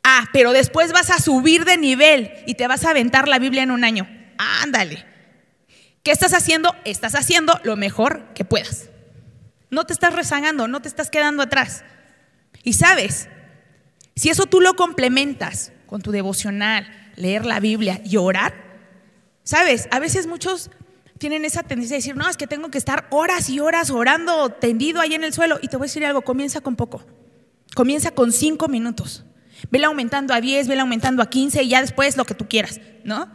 Ah, 0.03 0.25
pero 0.33 0.51
después 0.51 0.91
vas 0.91 1.09
a 1.09 1.19
subir 1.19 1.65
de 1.65 1.77
nivel 1.77 2.31
y 2.45 2.55
te 2.55 2.67
vas 2.67 2.85
a 2.85 2.91
aventar 2.91 3.27
la 3.27 3.39
Biblia 3.39 3.63
en 3.63 3.71
un 3.71 3.83
año. 3.83 4.07
Ándale. 4.37 5.05
¿Qué 6.03 6.11
estás 6.11 6.33
haciendo? 6.33 6.75
Estás 6.85 7.15
haciendo 7.15 7.59
lo 7.63 7.75
mejor 7.75 8.33
que 8.33 8.45
puedas. 8.45 8.89
No 9.69 9.85
te 9.85 9.93
estás 9.93 10.13
rezagando, 10.13 10.67
no 10.67 10.81
te 10.81 10.87
estás 10.87 11.09
quedando 11.09 11.43
atrás. 11.43 11.83
Y 12.63 12.73
sabes, 12.73 13.27
si 14.15 14.29
eso 14.29 14.45
tú 14.45 14.61
lo 14.61 14.75
complementas 14.75 15.71
con 15.85 16.01
tu 16.01 16.11
devocional, 16.11 17.11
leer 17.15 17.45
la 17.45 17.59
Biblia 17.59 18.01
y 18.03 18.17
orar, 18.17 18.68
sabes, 19.49 19.87
a 19.89 19.97
veces 19.97 20.27
muchos 20.27 20.69
tienen 21.17 21.43
esa 21.43 21.63
tendencia 21.63 21.95
de 21.95 22.01
decir, 22.01 22.15
no, 22.15 22.29
es 22.29 22.37
que 22.37 22.45
tengo 22.45 22.69
que 22.69 22.77
estar 22.77 23.07
horas 23.09 23.49
y 23.49 23.59
horas 23.59 23.89
orando 23.89 24.49
tendido 24.49 25.01
ahí 25.01 25.15
en 25.15 25.23
el 25.23 25.33
suelo. 25.33 25.57
Y 25.59 25.69
te 25.69 25.75
voy 25.75 25.85
a 25.85 25.87
decir 25.87 26.05
algo, 26.05 26.21
comienza 26.21 26.61
con 26.61 26.75
poco. 26.75 27.03
Comienza 27.73 28.11
con 28.11 28.31
cinco 28.31 28.67
minutos. 28.67 29.25
Vela 29.71 29.87
aumentando 29.87 30.35
a 30.35 30.39
10, 30.39 30.67
vela 30.67 30.83
aumentando 30.83 31.23
a 31.23 31.31
15 31.31 31.63
y 31.63 31.69
ya 31.69 31.81
después 31.81 32.15
lo 32.15 32.25
que 32.25 32.35
tú 32.35 32.47
quieras, 32.47 32.79
¿no? 33.03 33.27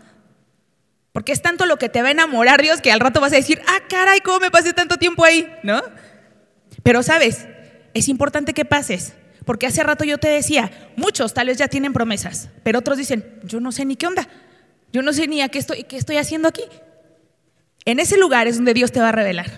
Porque 1.10 1.32
es 1.32 1.42
tanto 1.42 1.66
lo 1.66 1.78
que 1.78 1.88
te 1.88 2.00
va 2.00 2.08
a 2.08 2.12
enamorar 2.12 2.62
Dios 2.62 2.80
que 2.80 2.92
al 2.92 3.00
rato 3.00 3.20
vas 3.20 3.32
a 3.32 3.36
decir, 3.36 3.60
ah, 3.66 3.80
caray, 3.88 4.20
¿cómo 4.20 4.38
me 4.38 4.52
pasé 4.52 4.72
tanto 4.72 4.98
tiempo 4.98 5.24
ahí? 5.24 5.52
¿No? 5.64 5.82
Pero 6.84 7.02
sabes, 7.02 7.48
es 7.92 8.08
importante 8.08 8.54
que 8.54 8.64
pases. 8.64 9.14
Porque 9.44 9.66
hace 9.66 9.82
rato 9.82 10.04
yo 10.04 10.18
te 10.18 10.28
decía, 10.28 10.70
muchos 10.96 11.34
tal 11.34 11.48
vez 11.48 11.58
ya 11.58 11.66
tienen 11.66 11.92
promesas, 11.92 12.50
pero 12.62 12.78
otros 12.78 12.98
dicen, 12.98 13.40
yo 13.42 13.58
no 13.58 13.72
sé 13.72 13.84
ni 13.84 13.96
qué 13.96 14.06
onda. 14.06 14.28
Yo 14.94 15.02
no 15.02 15.12
sé 15.12 15.26
ni 15.26 15.42
a 15.42 15.48
qué 15.48 15.58
estoy, 15.58 16.16
haciendo 16.18 16.46
aquí. 16.46 16.62
En 17.84 17.98
ese 17.98 18.16
lugar 18.16 18.46
es 18.46 18.54
donde 18.54 18.74
Dios 18.74 18.92
te 18.92 19.00
va 19.00 19.08
a 19.08 19.12
revelar. 19.12 19.50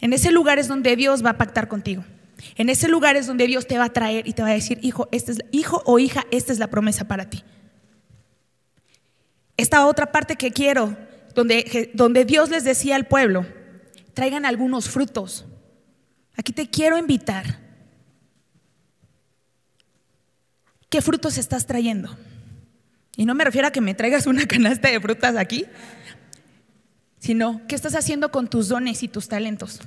En 0.00 0.12
ese 0.12 0.32
lugar 0.32 0.58
es 0.58 0.66
donde 0.66 0.96
Dios 0.96 1.24
va 1.24 1.30
a 1.30 1.38
pactar 1.38 1.68
contigo. 1.68 2.04
En 2.56 2.68
ese 2.68 2.88
lugar 2.88 3.14
es 3.14 3.28
donde 3.28 3.46
Dios 3.46 3.68
te 3.68 3.78
va 3.78 3.84
a 3.84 3.92
traer 3.92 4.26
y 4.26 4.32
te 4.32 4.42
va 4.42 4.48
a 4.48 4.54
decir, 4.54 4.80
hijo, 4.82 5.08
este 5.12 5.30
es, 5.30 5.38
o 5.84 6.00
hija, 6.00 6.26
esta 6.32 6.52
es 6.52 6.58
la 6.58 6.66
promesa 6.66 7.06
para 7.06 7.30
ti. 7.30 7.44
Esta 9.56 9.86
otra 9.86 10.10
parte 10.10 10.34
que 10.34 10.50
quiero, 10.50 10.96
donde, 11.36 11.92
donde 11.94 12.24
Dios 12.24 12.50
les 12.50 12.64
decía 12.64 12.96
al 12.96 13.06
pueblo, 13.06 13.46
traigan 14.14 14.46
algunos 14.46 14.88
frutos. 14.88 15.44
Aquí 16.34 16.52
te 16.52 16.68
quiero 16.68 16.98
invitar. 16.98 17.60
¿Qué 20.90 21.00
frutos 21.00 21.38
estás 21.38 21.66
trayendo? 21.66 22.16
Y 23.16 23.24
no 23.24 23.34
me 23.34 23.44
refiero 23.44 23.66
a 23.66 23.70
que 23.70 23.80
me 23.80 23.94
traigas 23.94 24.26
una 24.26 24.46
canasta 24.46 24.90
de 24.90 25.00
frutas 25.00 25.36
aquí, 25.36 25.64
sino 27.18 27.66
qué 27.66 27.74
estás 27.74 27.94
haciendo 27.94 28.30
con 28.30 28.48
tus 28.48 28.68
dones 28.68 29.02
y 29.02 29.08
tus 29.08 29.28
talentos. 29.28 29.80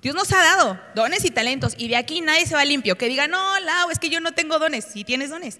Dios 0.00 0.14
nos 0.14 0.32
ha 0.32 0.38
dado 0.38 0.80
dones 0.94 1.24
y 1.24 1.30
talentos 1.30 1.74
y 1.76 1.88
de 1.88 1.96
aquí 1.96 2.20
nadie 2.20 2.46
se 2.46 2.54
va 2.54 2.64
limpio. 2.64 2.96
Que 2.96 3.08
diga, 3.08 3.26
no, 3.26 3.60
Lau, 3.60 3.90
es 3.90 3.98
que 3.98 4.10
yo 4.10 4.20
no 4.20 4.32
tengo 4.32 4.58
dones. 4.60 4.84
Si 4.84 5.02
tienes 5.02 5.30
dones. 5.30 5.58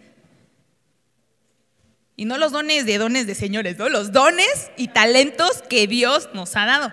Y 2.14 2.24
no 2.24 2.38
los 2.38 2.52
dones 2.52 2.86
de 2.86 2.98
dones 2.98 3.26
de 3.26 3.34
señores, 3.34 3.78
no, 3.78 3.88
los 3.88 4.10
dones 4.10 4.70
y 4.76 4.88
talentos 4.88 5.62
que 5.68 5.86
Dios 5.86 6.30
nos 6.34 6.56
ha 6.56 6.66
dado. 6.66 6.92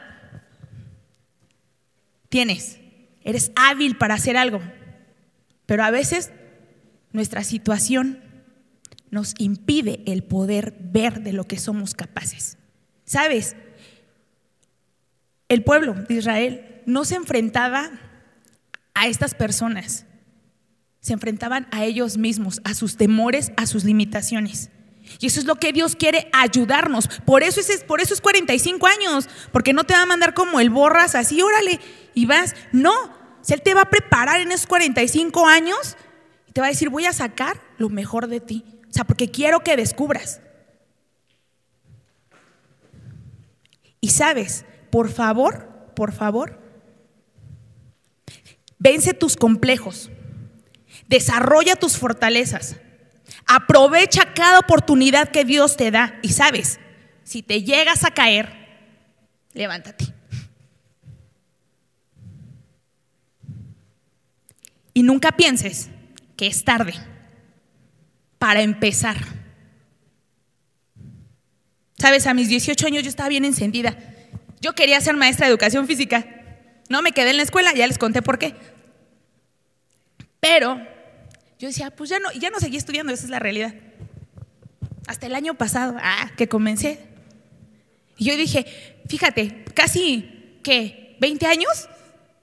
Tienes, 2.30 2.78
eres 3.24 3.52
hábil 3.56 3.98
para 3.98 4.14
hacer 4.14 4.38
algo, 4.38 4.62
pero 5.66 5.84
a 5.84 5.90
veces 5.90 6.32
nuestra 7.12 7.44
situación 7.44 8.22
nos 9.16 9.34
impide 9.38 10.04
el 10.06 10.24
poder 10.26 10.76
ver 10.78 11.22
de 11.22 11.32
lo 11.32 11.46
que 11.46 11.58
somos 11.58 11.96
capaces. 11.96 12.58
¿Sabes? 13.06 13.56
El 15.48 15.64
pueblo 15.64 15.94
de 15.94 16.16
Israel 16.16 16.82
no 16.86 17.06
se 17.06 17.16
enfrentaba 17.16 17.92
a 18.94 19.08
estas 19.08 19.34
personas, 19.34 20.06
se 21.00 21.14
enfrentaban 21.14 21.68
a 21.72 21.86
ellos 21.86 22.18
mismos, 22.18 22.60
a 22.66 22.74
sus 22.74 22.98
temores, 22.98 23.54
a 23.56 23.66
sus 23.68 23.86
limitaciones. 23.86 24.70
Y 25.20 25.28
eso 25.28 25.40
es 25.40 25.46
lo 25.46 25.56
que 25.56 25.72
Dios 25.72 25.96
quiere 25.96 26.28
ayudarnos. 26.34 27.08
Por 27.26 27.42
eso 27.42 27.62
es, 27.62 27.84
por 27.86 28.02
eso 28.02 28.14
es 28.14 28.20
45 28.20 28.86
años, 28.86 29.30
porque 29.54 29.72
no 29.72 29.86
te 29.86 29.94
va 29.94 30.02
a 30.02 30.06
mandar 30.06 30.34
como 30.34 30.60
el 30.60 30.70
borras 30.70 31.16
así, 31.16 31.42
órale, 31.42 31.80
y 32.14 32.26
vas. 32.26 32.54
No, 32.74 32.92
Él 33.48 33.62
te 33.62 33.74
va 33.74 33.84
a 33.84 33.90
preparar 33.90 34.42
en 34.42 34.52
esos 34.52 34.68
45 34.68 35.48
años 35.48 35.96
y 36.48 36.52
te 36.52 36.60
va 36.60 36.68
a 36.68 36.72
decir, 36.72 36.90
voy 36.90 37.06
a 37.06 37.14
sacar 37.14 37.62
lo 37.78 37.88
mejor 37.88 38.28
de 38.28 38.42
ti. 38.42 38.75
Sea, 38.96 39.04
porque 39.04 39.30
quiero 39.30 39.60
que 39.60 39.76
descubras. 39.76 40.40
Y 44.00 44.08
sabes, 44.12 44.64
por 44.90 45.12
favor, 45.12 45.92
por 45.98 46.14
favor, 46.14 46.58
vence 48.80 49.14
tus 49.14 49.36
complejos, 49.36 50.10
desarrolla 51.08 51.76
tus 51.76 51.98
fortalezas, 51.98 52.78
aprovecha 53.46 54.34
cada 54.34 54.60
oportunidad 54.60 55.28
que 55.28 55.44
Dios 55.44 55.76
te 55.76 55.92
da 55.92 56.18
y 56.22 56.30
sabes, 56.30 56.80
si 57.26 57.44
te 57.44 57.64
llegas 57.64 58.06
a 58.06 58.12
caer, 58.12 58.50
levántate. 59.52 60.06
Y 64.94 65.04
nunca 65.04 65.34
pienses 65.34 65.90
que 66.38 66.48
es 66.48 66.64
tarde 66.64 66.94
para 68.46 68.62
empezar. 68.62 69.18
Sabes, 71.98 72.28
a 72.28 72.36
mis 72.36 72.48
18 72.48 72.86
años 72.86 73.02
yo 73.02 73.10
estaba 73.10 73.28
bien 73.28 73.44
encendida. 73.44 73.98
Yo 74.62 74.76
quería 74.76 75.02
ser 75.02 75.16
maestra 75.16 75.48
de 75.48 75.50
educación 75.50 75.88
física. 75.88 76.28
No 76.88 77.02
me 77.02 77.12
quedé 77.12 77.32
en 77.32 77.38
la 77.38 77.42
escuela, 77.42 77.74
ya 77.74 77.88
les 77.88 77.98
conté 77.98 78.22
por 78.22 78.38
qué. 78.38 78.54
Pero 80.40 80.80
yo 81.58 81.70
decía, 81.70 81.90
pues 81.90 82.12
ya 82.12 82.20
no, 82.20 82.32
ya 82.34 82.52
no 82.52 82.60
seguí 82.60 82.78
estudiando, 82.78 83.12
esa 83.12 83.24
es 83.24 83.32
la 83.32 83.40
realidad. 83.40 83.74
Hasta 85.08 85.26
el 85.26 85.34
año 85.34 85.56
pasado, 85.56 85.96
ah, 86.00 86.30
que 86.38 86.48
comencé. 86.48 87.00
Y 88.16 88.26
yo 88.26 88.38
dije, 88.38 88.68
fíjate, 89.10 89.66
casi, 89.74 90.60
¿qué? 90.62 91.18
¿20 91.20 91.48
años 91.48 91.90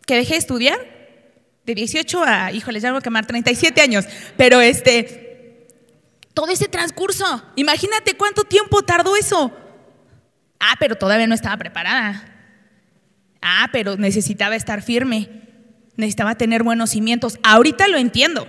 que 0.04 0.16
dejé 0.16 0.32
de 0.32 0.38
estudiar? 0.38 0.80
De 1.64 1.76
18 1.76 2.24
a, 2.24 2.50
híjole, 2.50 2.80
ya 2.80 2.90
voy 2.90 2.98
a 2.98 3.02
quemar 3.02 3.24
37 3.24 3.80
años. 3.80 4.04
Pero 4.36 4.60
este, 4.60 5.31
todo 6.34 6.50
ese 6.50 6.68
transcurso, 6.68 7.42
imagínate 7.56 8.16
cuánto 8.16 8.44
tiempo 8.44 8.82
tardó 8.82 9.16
eso. 9.16 9.52
Ah, 10.58 10.76
pero 10.78 10.96
todavía 10.96 11.26
no 11.26 11.34
estaba 11.34 11.56
preparada. 11.56 12.24
Ah, 13.40 13.68
pero 13.72 13.96
necesitaba 13.96 14.54
estar 14.54 14.82
firme. 14.82 15.42
Necesitaba 15.96 16.36
tener 16.36 16.62
buenos 16.62 16.90
cimientos. 16.90 17.38
Ahorita 17.42 17.88
lo 17.88 17.98
entiendo. 17.98 18.46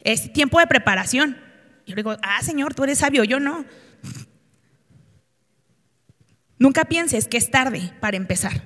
Es 0.00 0.32
tiempo 0.32 0.58
de 0.58 0.66
preparación. 0.66 1.38
Yo 1.86 1.94
digo, 1.94 2.16
ah, 2.22 2.42
Señor, 2.42 2.74
tú 2.74 2.84
eres 2.84 2.98
sabio, 2.98 3.24
yo 3.24 3.38
no. 3.38 3.64
Nunca 6.58 6.84
pienses 6.86 7.28
que 7.28 7.36
es 7.36 7.50
tarde 7.50 7.92
para 8.00 8.16
empezar. 8.16 8.62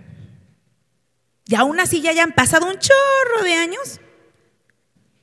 Y 1.46 1.54
aún 1.56 1.80
así 1.80 2.00
ya 2.00 2.10
hayan 2.10 2.32
pasado 2.32 2.66
un 2.66 2.78
chorro 2.78 3.44
de 3.44 3.54
años. 3.54 4.00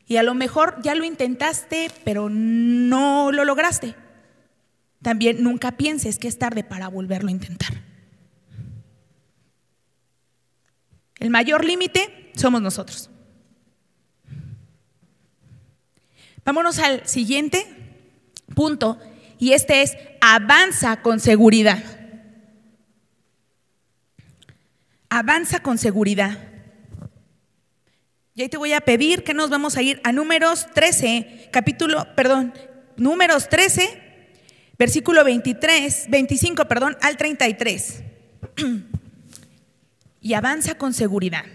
Y 0.08 0.18
a 0.18 0.24
lo 0.24 0.34
mejor 0.34 0.82
ya 0.82 0.96
lo 0.96 1.04
intentaste, 1.04 1.92
pero 2.04 2.30
no 2.30 3.32
lo 3.32 3.46
lograste 3.46 3.96
también 5.02 5.44
nunca 5.44 5.72
pienses 5.72 6.18
que 6.18 6.28
es 6.28 6.38
tarde 6.38 6.64
para 6.64 6.88
volverlo 6.88 7.30
a 7.30 7.32
intentar. 7.32 7.70
El 11.20 11.30
mayor 11.30 11.66
límite 11.66 12.32
somos 12.36 12.62
nosotros. 12.62 13.10
Vámonos 16.46 16.80
al 16.80 17.06
siguiente 17.08 17.66
punto 18.56 19.00
y 19.40 19.54
este 19.54 19.82
es 19.82 19.98
avanza 20.22 21.02
con 21.02 21.20
seguridad. 21.20 21.84
Avanza 25.10 25.62
con 25.62 25.78
seguridad. 25.78 26.47
Y 28.38 28.44
ahí 28.44 28.50
te 28.50 28.58
voy 28.58 28.72
a 28.74 28.82
pedir 28.82 29.24
que 29.24 29.34
nos 29.34 29.50
vamos 29.50 29.78
a 29.78 29.82
ir 29.82 30.00
a 30.04 30.12
números 30.12 30.68
13, 30.76 31.50
capítulo, 31.52 32.06
perdón, 32.16 32.54
números 32.96 33.50
13, 33.50 34.00
versículo 34.78 35.24
23, 35.24 36.06
25, 36.08 36.68
perdón, 36.68 36.96
al 37.02 37.18
33. 37.18 38.04
y 40.22 40.34
avanza 40.36 40.76
con 40.76 40.94
seguridad. 40.94 41.46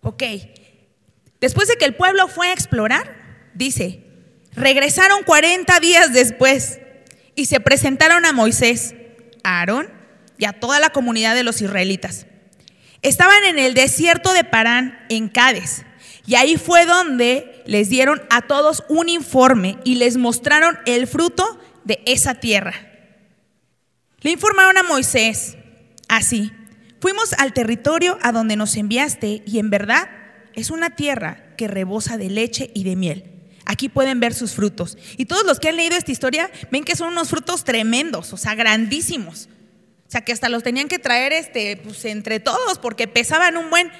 Ok, 0.00 0.24
después 1.40 1.68
de 1.68 1.76
que 1.76 1.84
el 1.84 1.94
pueblo 1.94 2.26
fue 2.26 2.48
a 2.48 2.52
explorar, 2.52 3.50
dice, 3.54 4.02
regresaron 4.54 5.22
40 5.22 5.78
días 5.78 6.12
después 6.12 6.80
y 7.36 7.44
se 7.44 7.60
presentaron 7.60 8.26
a 8.26 8.32
Moisés, 8.32 8.96
a 9.44 9.60
Aarón 9.60 9.88
y 10.36 10.46
a 10.46 10.58
toda 10.58 10.80
la 10.80 10.90
comunidad 10.90 11.36
de 11.36 11.44
los 11.44 11.62
israelitas. 11.62 12.26
Estaban 13.02 13.44
en 13.44 13.58
el 13.58 13.74
desierto 13.74 14.32
de 14.32 14.44
Parán, 14.44 14.98
en 15.08 15.28
Cádiz, 15.28 15.84
y 16.26 16.34
ahí 16.34 16.56
fue 16.56 16.84
donde 16.84 17.62
les 17.66 17.88
dieron 17.88 18.20
a 18.28 18.42
todos 18.42 18.84
un 18.88 19.08
informe 19.08 19.78
y 19.84 19.94
les 19.94 20.16
mostraron 20.16 20.78
el 20.84 21.06
fruto 21.06 21.58
de 21.84 22.02
esa 22.06 22.34
tierra. 22.34 22.74
Le 24.20 24.32
informaron 24.32 24.76
a 24.76 24.82
Moisés 24.82 25.56
así, 26.08 26.52
fuimos 27.00 27.32
al 27.34 27.52
territorio 27.52 28.18
a 28.20 28.32
donde 28.32 28.56
nos 28.56 28.76
enviaste 28.76 29.42
y 29.46 29.58
en 29.58 29.70
verdad 29.70 30.10
es 30.54 30.70
una 30.70 30.96
tierra 30.96 31.54
que 31.56 31.68
rebosa 31.68 32.18
de 32.18 32.28
leche 32.28 32.70
y 32.74 32.84
de 32.84 32.96
miel. 32.96 33.38
Aquí 33.64 33.88
pueden 33.88 34.18
ver 34.18 34.34
sus 34.34 34.54
frutos. 34.54 34.96
Y 35.18 35.26
todos 35.26 35.44
los 35.44 35.60
que 35.60 35.68
han 35.68 35.76
leído 35.76 35.96
esta 35.96 36.10
historia 36.10 36.50
ven 36.70 36.84
que 36.84 36.96
son 36.96 37.08
unos 37.08 37.28
frutos 37.28 37.64
tremendos, 37.64 38.32
o 38.32 38.36
sea, 38.36 38.54
grandísimos. 38.54 39.48
O 40.08 40.10
sea, 40.10 40.22
que 40.22 40.32
hasta 40.32 40.48
los 40.48 40.62
tenían 40.62 40.88
que 40.88 40.98
traer 40.98 41.34
este, 41.34 41.76
pues, 41.76 42.02
entre 42.06 42.40
todos 42.40 42.78
porque 42.78 43.06
pesaban 43.06 43.58
un 43.58 43.68
buen... 43.68 43.92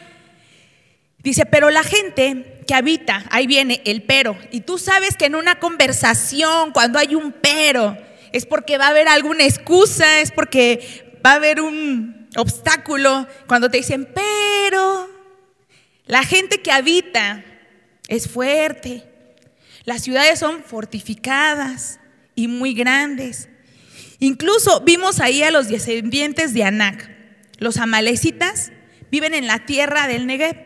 Dice, 1.18 1.44
pero 1.44 1.68
la 1.68 1.82
gente 1.82 2.62
que 2.66 2.74
habita, 2.74 3.26
ahí 3.30 3.46
viene 3.46 3.82
el 3.84 4.02
pero, 4.02 4.38
y 4.50 4.60
tú 4.60 4.78
sabes 4.78 5.16
que 5.16 5.26
en 5.26 5.34
una 5.34 5.58
conversación, 5.58 6.72
cuando 6.72 6.98
hay 6.98 7.14
un 7.14 7.32
pero, 7.32 7.98
es 8.32 8.46
porque 8.46 8.78
va 8.78 8.86
a 8.86 8.90
haber 8.90 9.08
alguna 9.08 9.44
excusa, 9.44 10.20
es 10.20 10.32
porque 10.32 11.20
va 11.26 11.32
a 11.32 11.34
haber 11.34 11.60
un 11.60 12.28
obstáculo, 12.36 13.26
cuando 13.46 13.68
te 13.68 13.78
dicen, 13.78 14.08
pero 14.14 15.10
la 16.06 16.22
gente 16.22 16.62
que 16.62 16.72
habita 16.72 17.44
es 18.06 18.28
fuerte, 18.28 19.04
las 19.84 20.02
ciudades 20.02 20.38
son 20.38 20.62
fortificadas 20.62 22.00
y 22.34 22.48
muy 22.48 22.72
grandes. 22.72 23.48
Incluso 24.20 24.80
vimos 24.80 25.20
ahí 25.20 25.42
a 25.42 25.50
los 25.50 25.68
descendientes 25.68 26.54
de 26.54 26.64
Anac, 26.64 27.10
los 27.58 27.76
amalecitas 27.78 28.72
viven 29.10 29.34
en 29.34 29.46
la 29.46 29.66
tierra 29.66 30.06
del 30.06 30.26
Negev. 30.26 30.56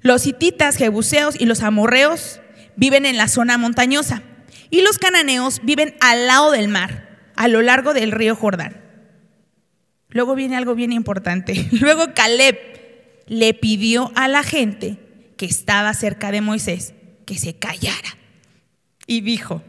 Los 0.00 0.26
hititas, 0.26 0.76
jebuseos 0.76 1.38
y 1.38 1.46
los 1.46 1.62
amorreos 1.62 2.40
viven 2.76 3.06
en 3.06 3.16
la 3.16 3.28
zona 3.28 3.58
montañosa. 3.58 4.22
y 4.70 4.80
los 4.80 4.98
cananeos 4.98 5.60
viven 5.62 5.94
al 6.00 6.26
lado 6.26 6.50
del 6.50 6.66
mar, 6.66 7.30
a 7.36 7.46
lo 7.46 7.62
largo 7.62 7.94
del 7.94 8.10
río 8.10 8.34
Jordán. 8.34 8.82
Luego 10.08 10.34
viene 10.34 10.56
algo 10.56 10.74
bien 10.74 10.90
importante. 10.90 11.68
Luego 11.72 12.12
Caleb 12.14 12.58
le 13.26 13.54
pidió 13.54 14.10
a 14.16 14.26
la 14.26 14.42
gente 14.42 14.98
que 15.36 15.46
estaba 15.46 15.94
cerca 15.94 16.32
de 16.32 16.40
Moisés 16.40 16.94
que 17.24 17.38
se 17.38 17.54
callara. 17.54 18.16
Y 19.06 19.20
dijo, 19.20 19.62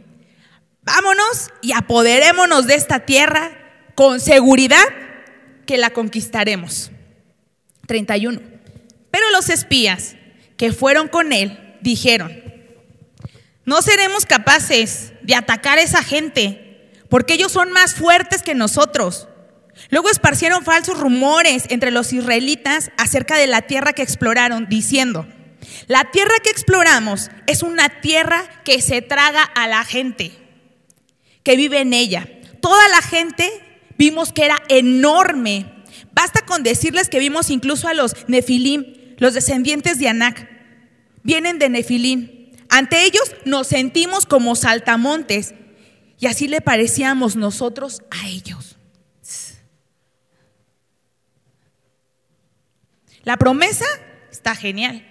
vámonos 0.86 1.52
y 1.62 1.74
apoderémonos 1.74 2.68
de 2.68 2.76
esta 2.76 3.00
tierra 3.02 3.52
con 3.96 4.20
seguridad 4.20 4.86
que 5.66 5.78
la 5.78 5.90
conquistaremos. 5.90 6.92
31. 7.88 8.42
Pero 9.12 9.30
los 9.32 9.50
espías 9.50 10.16
que 10.58 10.72
fueron 10.72 11.08
con 11.08 11.34
él 11.34 11.78
dijeron, 11.82 12.44
no 13.66 13.82
seremos 13.82 14.26
capaces 14.26 15.14
de 15.24 15.36
atacar 15.36 15.80
a 15.80 15.82
esa 15.82 16.04
gente, 16.04 16.92
porque 17.10 17.34
ellos 17.34 17.52
son 17.52 17.72
más 17.72 17.96
fuertes 17.96 18.44
que 18.44 18.54
nosotros. 18.54 19.28
Luego 19.90 20.10
esparcieron 20.10 20.64
falsos 20.64 21.00
rumores 21.00 21.66
entre 21.70 21.92
los 21.92 22.14
israelitas 22.14 22.92
acerca 22.98 23.38
de 23.38 23.48
la 23.48 23.64
tierra 23.64 23.94
que 23.94 24.04
exploraron, 24.04 24.68
diciendo, 24.70 25.28
la 25.88 26.12
tierra 26.12 26.36
que 26.44 26.52
exploramos 26.52 27.32
es 27.48 27.64
una 27.64 27.90
tierra 28.02 28.44
que 28.64 28.82
se 28.82 29.02
traga 29.02 29.44
a 29.44 29.68
la 29.68 29.84
gente, 29.84 30.32
que 31.46 31.56
vive 31.56 31.80
en 31.80 31.94
ella. 31.94 32.28
Toda 32.60 32.90
la 32.90 33.02
gente 33.02 33.50
vimos 33.98 34.34
que 34.34 34.44
era 34.44 34.62
enorme. 34.68 35.72
Basta 36.12 36.44
con 36.46 36.64
decirles 36.64 37.08
que 37.08 37.20
vimos 37.20 37.50
incluso 37.50 37.88
a 37.88 37.94
los 37.94 38.28
Nefilim, 38.28 39.16
los 39.18 39.36
descendientes 39.36 40.00
de 40.00 40.10
Anak. 40.10 40.50
Vienen 41.24 41.60
de 41.60 41.70
Nefilim. 41.70 42.52
Ante 42.68 43.06
ellos 43.06 43.32
nos 43.46 43.68
sentimos 43.68 44.26
como 44.26 44.56
saltamontes 44.56 45.54
y 46.20 46.26
así 46.26 46.48
le 46.48 46.62
parecíamos 46.62 47.36
nosotros 47.36 48.02
a 48.10 48.28
ellos. 48.28 48.76
La 53.24 53.38
promesa 53.38 53.86
está 54.32 54.56
genial. 54.56 55.06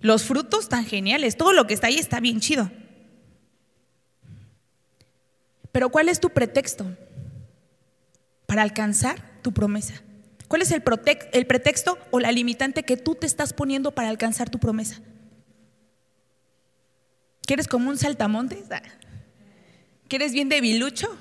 Los 0.00 0.24
frutos 0.24 0.64
están 0.64 0.84
geniales. 0.84 1.36
Todo 1.36 1.52
lo 1.52 1.66
que 1.68 1.74
está 1.74 1.86
ahí 1.86 1.96
está 1.96 2.18
bien 2.18 2.40
chido. 2.40 2.72
Pero 5.72 5.90
¿cuál 5.90 6.08
es 6.08 6.20
tu 6.20 6.30
pretexto 6.30 6.96
para 8.46 8.62
alcanzar 8.62 9.40
tu 9.42 9.52
promesa? 9.52 10.02
¿Cuál 10.48 10.62
es 10.62 10.72
el, 10.72 10.82
pretexto 10.82 11.96
o 12.10 12.18
la 12.18 12.32
limitante 12.32 12.82
que 12.82 12.96
tú 12.96 13.14
te 13.14 13.26
estás 13.26 13.52
poniendo 13.52 13.92
para 13.92 14.08
alcanzar 14.08 14.50
tu 14.50 14.58
promesa? 14.58 15.00
¿Quieres 17.42 17.68
como 17.68 17.88
un 17.88 17.96
saltamontes? 17.96 18.64
¿Quieres 20.08 20.32
bien 20.32 20.48
debilucho? 20.48 21.16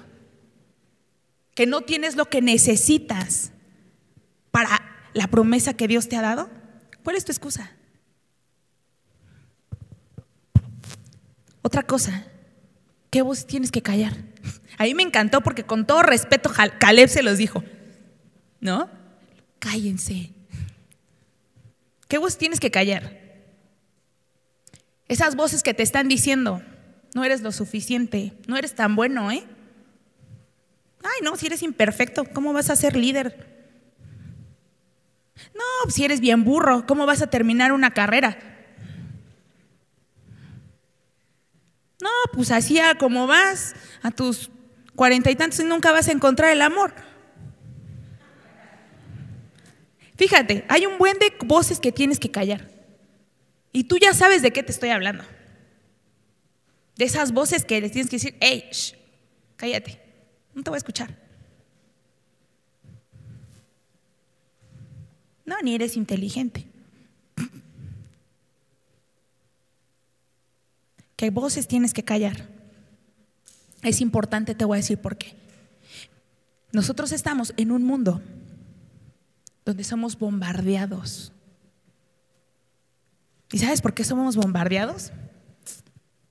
¿Que 1.54 1.68
no 1.68 1.82
tienes 1.82 2.16
lo 2.16 2.26
que 2.26 2.42
necesitas 2.42 3.52
para 4.50 4.82
la 5.14 5.28
promesa 5.28 5.76
que 5.76 5.88
Dios 5.88 6.10
te 6.10 6.16
ha 6.16 6.22
dado? 6.22 6.50
¿Cuál 7.04 7.16
es 7.16 7.24
tu 7.24 7.32
excusa? 7.32 7.72
Otra 11.62 11.84
cosa, 11.84 12.26
¿qué 13.12 13.22
vos 13.22 13.46
tienes 13.46 13.70
que 13.70 13.84
callar? 13.84 14.29
A 14.80 14.84
mí 14.84 14.94
me 14.94 15.04
encantó 15.04 15.42
porque 15.42 15.66
con 15.66 15.86
todo 15.86 16.04
respeto 16.04 16.50
Caleb 16.80 17.10
se 17.10 17.22
los 17.22 17.38
dijo, 17.38 17.66
¿no? 18.62 18.90
Cállense. 19.60 20.32
¿Qué 22.08 22.18
vos 22.18 22.38
tienes 22.38 22.62
que 22.62 22.72
callar? 22.72 23.12
Esas 25.10 25.36
voces 25.36 25.64
que 25.64 25.74
te 25.74 25.84
están 25.84 26.08
diciendo, 26.08 26.62
no 27.14 27.26
eres 27.26 27.42
lo 27.42 27.52
suficiente, 27.52 28.38
no 28.48 28.56
eres 28.56 28.74
tan 28.74 28.96
bueno, 28.96 29.30
¿eh? 29.32 29.44
Ay, 31.04 31.24
no, 31.24 31.36
si 31.36 31.48
eres 31.48 31.62
imperfecto, 31.62 32.24
¿cómo 32.24 32.54
vas 32.54 32.70
a 32.70 32.78
ser 32.78 32.96
líder? 32.96 33.74
No, 35.54 35.92
si 35.92 36.06
eres 36.06 36.22
bien 36.22 36.46
burro, 36.46 36.86
¿cómo 36.88 37.06
vas 37.06 37.22
a 37.22 37.30
terminar 37.30 37.74
una 37.74 37.92
carrera? 37.92 38.40
No, 42.02 42.10
pues 42.32 42.50
así 42.52 42.80
como 42.98 43.28
vas 43.28 43.76
a 44.02 44.12
tus 44.12 44.50
cuarenta 45.00 45.32
y 45.32 45.36
tantos 45.38 45.62
y 45.62 45.64
nunca 45.64 45.94
vas 45.94 46.10
a 46.10 46.12
encontrar 46.12 46.52
el 46.52 46.62
amor. 46.62 46.94
Fíjate, 50.18 50.66
hay 50.68 50.86
un 50.86 50.98
buen 50.98 51.18
de 51.20 51.32
voces 51.46 51.80
que 51.80 51.94
tienes 51.94 52.20
que 52.20 52.30
callar. 52.30 52.70
Y 53.72 53.86
tú 53.86 53.96
ya 53.98 54.14
sabes 54.14 54.42
de 54.42 54.52
qué 54.52 54.62
te 54.62 54.74
estoy 54.74 54.90
hablando. 54.90 55.24
De 56.98 57.06
esas 57.06 57.32
voces 57.32 57.64
que 57.64 57.80
les 57.80 57.94
tienes 57.94 58.10
que 58.10 58.18
decir, 58.18 58.36
hey, 58.42 58.70
cállate, 59.56 60.02
no 60.54 60.64
te 60.64 60.70
voy 60.70 60.76
a 60.76 60.80
escuchar. 60.80 61.16
No, 65.46 65.56
ni 65.62 65.76
eres 65.76 65.96
inteligente. 65.96 66.68
¿Qué 71.16 71.30
voces 71.30 71.70
tienes 71.70 71.94
que 71.94 72.04
callar? 72.04 72.59
Es 73.82 74.02
importante, 74.02 74.56
te 74.56 74.66
voy 74.66 74.76
a 74.76 74.82
decir 74.82 75.00
por 75.00 75.18
qué. 75.18 75.36
Nosotros 76.72 77.12
estamos 77.12 77.54
en 77.58 77.72
un 77.72 77.84
mundo 77.84 78.22
donde 79.66 79.84
somos 79.84 80.18
bombardeados 80.18 81.32
¿Y 83.52 83.58
sabes 83.58 83.82
por 83.82 83.94
qué 83.94 84.04
somos 84.04 84.36
bombardeados? 84.36 85.12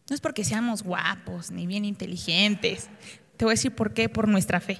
No 0.08 0.14
es 0.14 0.20
porque 0.20 0.44
seamos 0.44 0.82
guapos 0.82 1.50
ni 1.50 1.66
bien 1.66 1.84
inteligentes. 1.84 2.88
Te 3.36 3.44
voy 3.44 3.52
a 3.52 3.54
decir 3.56 3.74
por 3.74 3.92
qué, 3.92 4.08
por 4.08 4.28
nuestra 4.28 4.60
fe. 4.60 4.78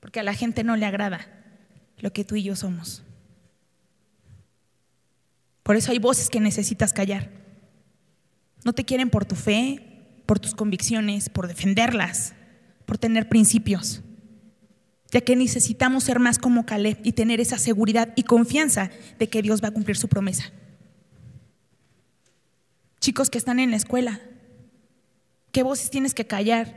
Porque 0.00 0.20
a 0.20 0.22
la 0.22 0.34
gente 0.34 0.62
no 0.62 0.76
le 0.76 0.86
agrada 0.86 1.26
lo 1.98 2.12
que 2.12 2.24
tú 2.24 2.36
y 2.36 2.42
yo 2.42 2.54
somos. 2.54 3.02
Por 5.62 5.76
eso 5.76 5.90
hay 5.90 5.98
voces 5.98 6.28
que 6.28 6.40
necesitas 6.40 6.92
callar. 6.92 7.30
No 8.64 8.74
te 8.74 8.84
quieren 8.84 9.08
por 9.08 9.24
tu 9.24 9.34
fe, 9.34 9.93
por 10.26 10.38
tus 10.38 10.54
convicciones, 10.54 11.28
por 11.28 11.48
defenderlas, 11.48 12.34
por 12.86 12.98
tener 12.98 13.28
principios. 13.28 14.02
Ya 15.10 15.20
que 15.20 15.36
necesitamos 15.36 16.04
ser 16.04 16.18
más 16.18 16.38
como 16.38 16.66
Caleb 16.66 16.98
y 17.04 17.12
tener 17.12 17.40
esa 17.40 17.58
seguridad 17.58 18.12
y 18.16 18.24
confianza 18.24 18.90
de 19.18 19.28
que 19.28 19.42
Dios 19.42 19.62
va 19.62 19.68
a 19.68 19.72
cumplir 19.72 19.96
su 19.96 20.08
promesa 20.08 20.52
chicos 23.04 23.28
que 23.28 23.36
están 23.36 23.60
en 23.60 23.70
la 23.70 23.76
escuela. 23.76 24.18
¿Qué 25.52 25.62
voces 25.62 25.90
tienes 25.90 26.14
que 26.14 26.26
callar? 26.26 26.74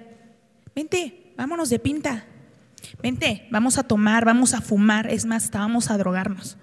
Vente, 0.75 1.33
vámonos 1.38 1.69
de 1.69 1.79
pinta. 1.79 2.25
Vente, 3.01 3.47
vamos 3.49 3.77
a 3.77 3.83
tomar, 3.83 4.25
vamos 4.25 4.53
a 4.53 4.60
fumar, 4.60 5.10
es 5.10 5.25
más, 5.25 5.49
vamos 5.51 5.89
a 5.89 5.97
drogarnos. 5.97 6.57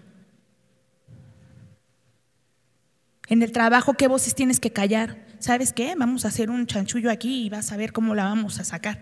En 3.28 3.42
el 3.42 3.52
trabajo, 3.52 3.94
¿qué 3.94 4.08
voces 4.08 4.34
tienes 4.34 4.60
que 4.60 4.72
callar? 4.72 5.24
¿Sabes 5.38 5.72
qué? 5.72 5.94
Vamos 5.96 6.24
a 6.24 6.28
hacer 6.28 6.50
un 6.50 6.66
chanchullo 6.66 7.10
aquí 7.10 7.44
y 7.44 7.50
vas 7.50 7.72
a 7.72 7.76
ver 7.76 7.92
cómo 7.92 8.14
la 8.14 8.24
vamos 8.24 8.60
a 8.60 8.64
sacar. 8.64 9.00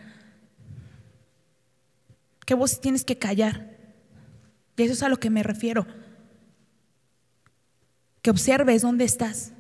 ¿Qué 2.46 2.54
voces 2.54 2.80
tienes 2.80 3.04
que 3.04 3.18
callar? 3.18 3.76
Y 4.76 4.82
eso 4.82 4.92
es 4.92 5.02
a 5.02 5.08
lo 5.08 5.18
que 5.18 5.30
me 5.30 5.42
refiero. 5.42 5.86
Que 8.20 8.30
observes 8.30 8.82
dónde 8.82 9.04
estás. 9.04 9.52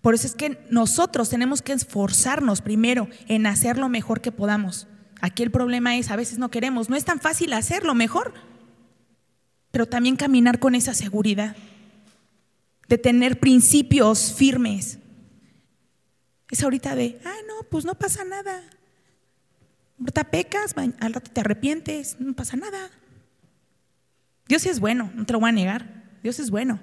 Por 0.00 0.14
eso 0.14 0.26
es 0.26 0.34
que 0.34 0.64
nosotros 0.70 1.28
tenemos 1.28 1.62
que 1.62 1.72
esforzarnos 1.72 2.62
primero 2.62 3.08
en 3.26 3.46
hacer 3.46 3.78
lo 3.78 3.88
mejor 3.88 4.20
que 4.20 4.32
podamos. 4.32 4.86
Aquí 5.20 5.42
el 5.42 5.50
problema 5.50 5.96
es, 5.96 6.10
a 6.10 6.16
veces 6.16 6.38
no 6.38 6.50
queremos, 6.50 6.88
no 6.88 6.96
es 6.96 7.04
tan 7.04 7.20
fácil 7.20 7.52
hacerlo 7.52 7.94
mejor, 7.94 8.32
pero 9.70 9.86
también 9.86 10.16
caminar 10.16 10.60
con 10.60 10.74
esa 10.74 10.94
seguridad, 10.94 11.56
de 12.88 12.98
tener 12.98 13.38
principios 13.38 14.32
firmes. 14.32 14.98
Es 16.50 16.62
ahorita 16.62 16.94
de, 16.94 17.20
ah, 17.24 17.36
no, 17.46 17.68
pues 17.68 17.84
no 17.84 17.94
pasa 17.94 18.24
nada. 18.24 18.62
Ahorita 19.98 20.24
pecas, 20.30 20.74
al 20.76 21.14
rato 21.14 21.30
te 21.30 21.40
arrepientes, 21.40 22.18
no 22.20 22.34
pasa 22.34 22.56
nada. 22.56 22.90
Dios 24.46 24.64
es 24.64 24.80
bueno, 24.80 25.12
no 25.14 25.26
te 25.26 25.32
lo 25.34 25.40
voy 25.40 25.50
a 25.50 25.52
negar, 25.52 26.18
Dios 26.22 26.38
es 26.38 26.50
bueno. 26.50 26.80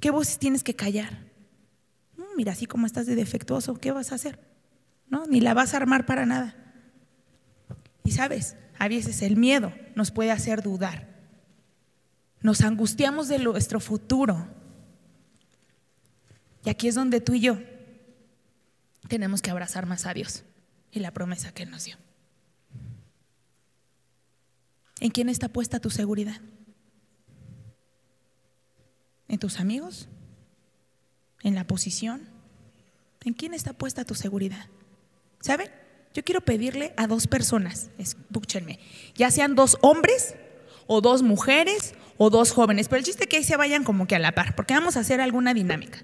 ¿Qué 0.00 0.10
voces 0.10 0.38
tienes 0.38 0.62
que 0.62 0.74
callar? 0.74 1.28
mira, 2.38 2.52
así 2.52 2.66
como 2.66 2.86
estás 2.86 3.06
de 3.06 3.16
defectuoso, 3.16 3.74
¿qué 3.80 3.90
vas 3.90 4.12
a 4.12 4.14
hacer? 4.14 4.38
¿No? 5.08 5.26
Ni 5.26 5.40
la 5.40 5.54
vas 5.54 5.74
a 5.74 5.78
armar 5.78 6.06
para 6.06 6.24
nada. 6.24 6.54
Y 8.04 8.12
sabes, 8.12 8.54
a 8.78 8.86
veces 8.86 9.22
el 9.22 9.36
miedo 9.36 9.72
nos 9.96 10.12
puede 10.12 10.30
hacer 10.30 10.62
dudar. 10.62 11.17
Nos 12.40 12.60
angustiamos 12.62 13.28
de 13.28 13.38
nuestro 13.38 13.80
futuro. 13.80 14.46
Y 16.64 16.70
aquí 16.70 16.88
es 16.88 16.94
donde 16.94 17.20
tú 17.20 17.34
y 17.34 17.40
yo 17.40 17.58
tenemos 19.08 19.42
que 19.42 19.50
abrazar 19.50 19.86
más 19.86 20.06
a 20.06 20.14
Dios 20.14 20.44
y 20.90 21.00
la 21.00 21.12
promesa 21.12 21.52
que 21.52 21.62
Él 21.62 21.70
nos 21.70 21.84
dio. 21.84 21.96
¿En 25.00 25.10
quién 25.10 25.28
está 25.28 25.48
puesta 25.48 25.80
tu 25.80 25.90
seguridad? 25.90 26.40
¿En 29.28 29.38
tus 29.38 29.60
amigos? 29.60 30.08
en 31.42 31.54
la 31.54 31.66
posición. 31.66 32.28
¿En 33.24 33.34
quién 33.34 33.54
está 33.54 33.72
puesta 33.72 34.04
tu 34.04 34.14
seguridad? 34.14 34.66
¿Saben? 35.40 35.70
Yo 36.14 36.24
quiero 36.24 36.40
pedirle 36.40 36.94
a 36.96 37.06
dos 37.06 37.26
personas, 37.26 37.90
escúchenme, 37.98 38.80
ya 39.14 39.30
sean 39.30 39.54
dos 39.54 39.76
hombres 39.82 40.34
o 40.86 41.00
dos 41.00 41.22
mujeres 41.22 41.94
o 42.18 42.30
dos 42.30 42.52
jóvenes, 42.52 42.88
pero 42.88 42.98
el 42.98 43.04
chiste 43.04 43.24
es 43.24 43.28
que 43.28 43.38
ahí 43.38 43.44
se 43.44 43.56
vayan 43.56 43.84
como 43.84 44.06
que 44.06 44.16
a 44.16 44.18
la 44.18 44.32
par, 44.32 44.54
porque 44.54 44.74
vamos 44.74 44.96
a 44.96 45.00
hacer 45.00 45.20
alguna 45.20 45.54
dinámica. 45.54 46.00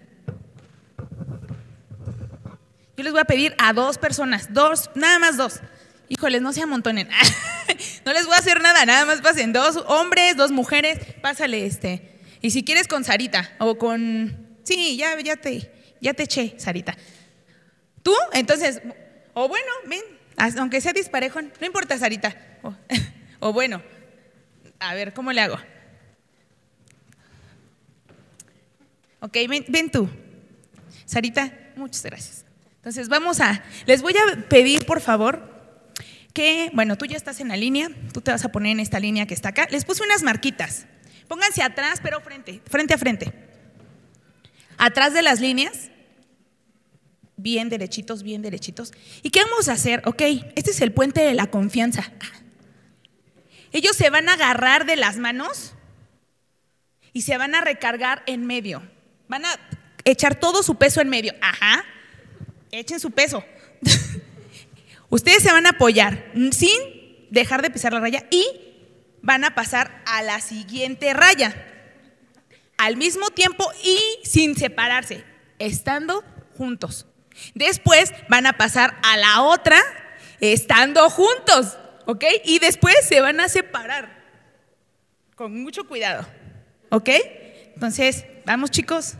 Yo 2.96 3.02
les 3.02 3.12
voy 3.12 3.20
a 3.20 3.24
pedir 3.24 3.54
a 3.58 3.72
dos 3.72 3.98
personas, 3.98 4.54
dos, 4.54 4.90
nada 4.94 5.18
más 5.18 5.36
dos. 5.36 5.60
Híjoles, 6.08 6.40
no 6.40 6.52
se 6.52 6.62
amontonen. 6.62 7.08
no 8.06 8.12
les 8.12 8.24
voy 8.26 8.34
a 8.34 8.38
hacer 8.38 8.62
nada, 8.62 8.86
nada 8.86 9.04
más 9.04 9.20
pasen 9.20 9.52
dos 9.52 9.82
hombres, 9.88 10.36
dos 10.36 10.52
mujeres, 10.52 10.98
pásale 11.20 11.66
este. 11.66 12.20
Y 12.40 12.50
si 12.50 12.62
quieres 12.62 12.88
con 12.88 13.04
Sarita 13.04 13.50
o 13.58 13.76
con 13.76 14.44
Sí, 14.64 14.96
ya 14.96 15.18
ya 15.20 15.36
te 15.36 15.70
ya 16.00 16.14
te 16.14 16.24
eché, 16.24 16.54
Sarita. 16.58 16.96
¿Tú? 18.02 18.14
Entonces, 18.32 18.82
o 19.32 19.48
bueno, 19.48 19.66
ven, 19.86 20.02
aunque 20.58 20.80
sea 20.80 20.92
disparejo, 20.92 21.40
no 21.40 21.66
importa, 21.66 21.96
Sarita. 21.98 22.36
O, 23.40 23.52
bueno, 23.52 23.82
a 24.78 24.94
ver, 24.94 25.12
¿cómo 25.12 25.30
le 25.30 25.42
hago? 25.42 25.58
Ok, 29.24 29.38
ven, 29.48 29.90
tú. 29.90 30.06
Sarita, 31.06 31.50
muchas 31.76 32.02
gracias. 32.02 32.44
Entonces 32.76 33.08
vamos 33.08 33.40
a, 33.40 33.64
les 33.86 34.02
voy 34.02 34.12
a 34.18 34.48
pedir 34.50 34.84
por 34.84 35.00
favor 35.00 35.50
que, 36.34 36.70
bueno, 36.74 36.98
tú 36.98 37.06
ya 37.06 37.16
estás 37.16 37.40
en 37.40 37.48
la 37.48 37.56
línea, 37.56 37.88
tú 38.12 38.20
te 38.20 38.32
vas 38.32 38.44
a 38.44 38.52
poner 38.52 38.72
en 38.72 38.80
esta 38.80 39.00
línea 39.00 39.26
que 39.26 39.32
está 39.32 39.48
acá. 39.48 39.66
Les 39.70 39.86
puse 39.86 40.02
unas 40.02 40.22
marquitas. 40.22 40.84
Pónganse 41.26 41.62
atrás, 41.62 42.00
pero 42.02 42.20
frente, 42.20 42.60
frente 42.66 42.92
a 42.92 42.98
frente. 42.98 43.32
Atrás 44.76 45.14
de 45.14 45.22
las 45.22 45.40
líneas, 45.40 45.88
bien 47.38 47.70
derechitos, 47.70 48.22
bien 48.22 48.42
derechitos. 48.42 48.92
¿Y 49.22 49.30
qué 49.30 49.40
vamos 49.42 49.70
a 49.70 49.72
hacer? 49.72 50.02
Ok, 50.04 50.20
este 50.54 50.72
es 50.72 50.82
el 50.82 50.92
puente 50.92 51.22
de 51.22 51.32
la 51.32 51.46
confianza. 51.46 52.12
Ellos 53.72 53.96
se 53.96 54.10
van 54.10 54.28
a 54.28 54.34
agarrar 54.34 54.84
de 54.84 54.96
las 54.96 55.16
manos 55.16 55.72
y 57.14 57.22
se 57.22 57.38
van 57.38 57.54
a 57.54 57.62
recargar 57.62 58.22
en 58.26 58.44
medio. 58.44 58.82
Van 59.28 59.44
a 59.44 59.50
echar 60.04 60.34
todo 60.34 60.62
su 60.62 60.76
peso 60.76 61.00
en 61.00 61.08
medio. 61.08 61.34
Ajá 61.40 61.84
echen 62.78 63.00
su 63.00 63.10
peso. 63.10 63.44
Ustedes 65.08 65.42
se 65.42 65.52
van 65.52 65.66
a 65.66 65.70
apoyar 65.70 66.32
sin 66.52 66.78
dejar 67.30 67.62
de 67.62 67.70
pisar 67.70 67.92
la 67.92 68.00
raya 68.00 68.26
y 68.30 68.44
van 69.22 69.44
a 69.44 69.54
pasar 69.54 70.02
a 70.06 70.22
la 70.22 70.40
siguiente 70.40 71.12
raya. 71.14 71.70
Al 72.76 72.96
mismo 72.96 73.30
tiempo 73.30 73.70
y 73.84 73.98
sin 74.24 74.56
separarse, 74.56 75.24
estando 75.58 76.24
juntos. 76.56 77.06
Después 77.54 78.12
van 78.28 78.46
a 78.46 78.54
pasar 78.54 78.98
a 79.02 79.16
la 79.16 79.42
otra 79.42 79.80
estando 80.40 81.08
juntos, 81.10 81.78
¿ok? 82.06 82.24
Y 82.44 82.58
después 82.58 82.94
se 83.06 83.20
van 83.20 83.40
a 83.40 83.48
separar. 83.48 84.24
Con 85.36 85.62
mucho 85.62 85.86
cuidado, 85.86 86.26
¿ok? 86.90 87.10
Entonces, 87.74 88.24
vamos 88.46 88.70
chicos. 88.70 89.16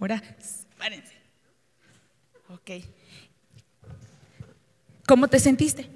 Ahora, 0.00 0.22
párense. 0.78 1.14
Ok. 2.48 2.70
¿Cómo 5.06 5.26
te 5.28 5.40
sentiste? 5.40 5.88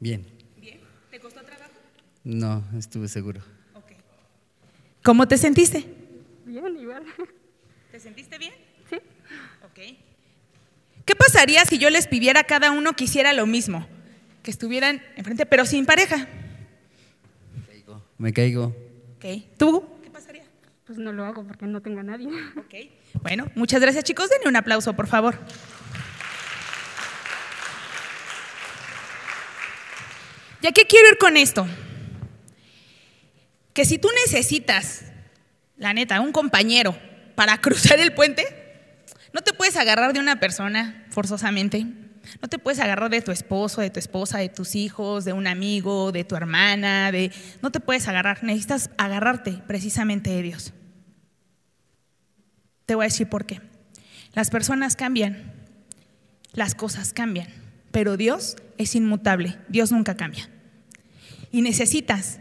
Bien. 0.00 0.26
¿Bien? 0.56 0.80
¿Te 1.10 1.20
costó 1.20 1.42
trabajo? 1.42 1.70
No, 2.24 2.64
estuve 2.78 3.08
seguro. 3.08 3.42
Ok. 3.74 3.92
¿Cómo 5.04 5.28
te 5.28 5.36
sentiste? 5.36 5.84
Bien, 6.46 6.76
igual. 6.78 7.04
¿Te 7.90 8.00
sentiste 8.00 8.38
bien? 8.38 8.54
Sí. 8.88 8.96
Ok. 9.64 10.11
¿Qué 11.04 11.16
pasaría 11.16 11.64
si 11.64 11.78
yo 11.78 11.90
les 11.90 12.06
pidiera 12.06 12.40
a 12.40 12.44
cada 12.44 12.70
uno 12.70 12.94
que 12.94 13.04
hiciera 13.04 13.32
lo 13.32 13.46
mismo? 13.46 13.86
Que 14.42 14.50
estuvieran 14.50 15.02
enfrente, 15.16 15.46
pero 15.46 15.66
sin 15.66 15.86
pareja. 15.86 16.28
Me 17.54 17.66
caigo. 17.66 18.04
Me 18.18 18.32
caigo. 18.32 18.76
Ok. 19.16 19.24
¿Tú? 19.56 19.84
¿Qué 20.02 20.10
pasaría? 20.10 20.44
Pues 20.86 20.98
no 20.98 21.12
lo 21.12 21.24
hago 21.24 21.44
porque 21.44 21.66
no 21.66 21.80
tengo 21.80 22.00
a 22.00 22.04
nadie. 22.04 22.28
Ok. 22.56 22.74
Bueno, 23.22 23.46
muchas 23.54 23.80
gracias 23.80 24.04
chicos. 24.04 24.30
Denle 24.30 24.48
un 24.48 24.56
aplauso, 24.56 24.94
por 24.94 25.06
favor. 25.06 25.38
¿Ya 30.60 30.70
qué 30.70 30.86
quiero 30.86 31.08
ir 31.08 31.18
con 31.18 31.36
esto? 31.36 31.66
Que 33.74 33.84
si 33.84 33.98
tú 33.98 34.08
necesitas, 34.26 35.04
la 35.76 35.92
neta, 35.92 36.20
un 36.20 36.30
compañero 36.30 36.96
para 37.34 37.58
cruzar 37.60 37.98
el 37.98 38.14
puente, 38.14 38.61
no 39.32 39.40
te 39.40 39.52
puedes 39.52 39.76
agarrar 39.76 40.12
de 40.12 40.20
una 40.20 40.38
persona 40.38 41.06
forzosamente. 41.10 41.86
No 42.40 42.48
te 42.48 42.58
puedes 42.58 42.78
agarrar 42.78 43.10
de 43.10 43.20
tu 43.20 43.32
esposo, 43.32 43.80
de 43.80 43.90
tu 43.90 43.98
esposa, 43.98 44.38
de 44.38 44.48
tus 44.48 44.74
hijos, 44.76 45.24
de 45.24 45.32
un 45.32 45.46
amigo, 45.46 46.12
de 46.12 46.24
tu 46.24 46.36
hermana, 46.36 47.10
de 47.10 47.32
no 47.62 47.72
te 47.72 47.80
puedes 47.80 48.06
agarrar, 48.06 48.44
necesitas 48.44 48.90
agarrarte 48.96 49.60
precisamente 49.66 50.30
de 50.30 50.42
Dios. 50.42 50.72
Te 52.86 52.94
voy 52.94 53.04
a 53.04 53.08
decir 53.08 53.28
por 53.28 53.44
qué. 53.44 53.60
Las 54.34 54.50
personas 54.50 54.96
cambian, 54.96 55.52
las 56.52 56.74
cosas 56.74 57.12
cambian, 57.12 57.48
pero 57.90 58.16
Dios 58.16 58.56
es 58.78 58.94
inmutable, 58.94 59.58
Dios 59.68 59.90
nunca 59.90 60.16
cambia. 60.16 60.48
Y 61.50 61.62
necesitas 61.62 62.38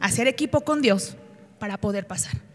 hacer 0.00 0.26
equipo 0.26 0.62
con 0.62 0.82
Dios 0.82 1.16
para 1.58 1.78
poder 1.78 2.06
pasar. 2.06 2.53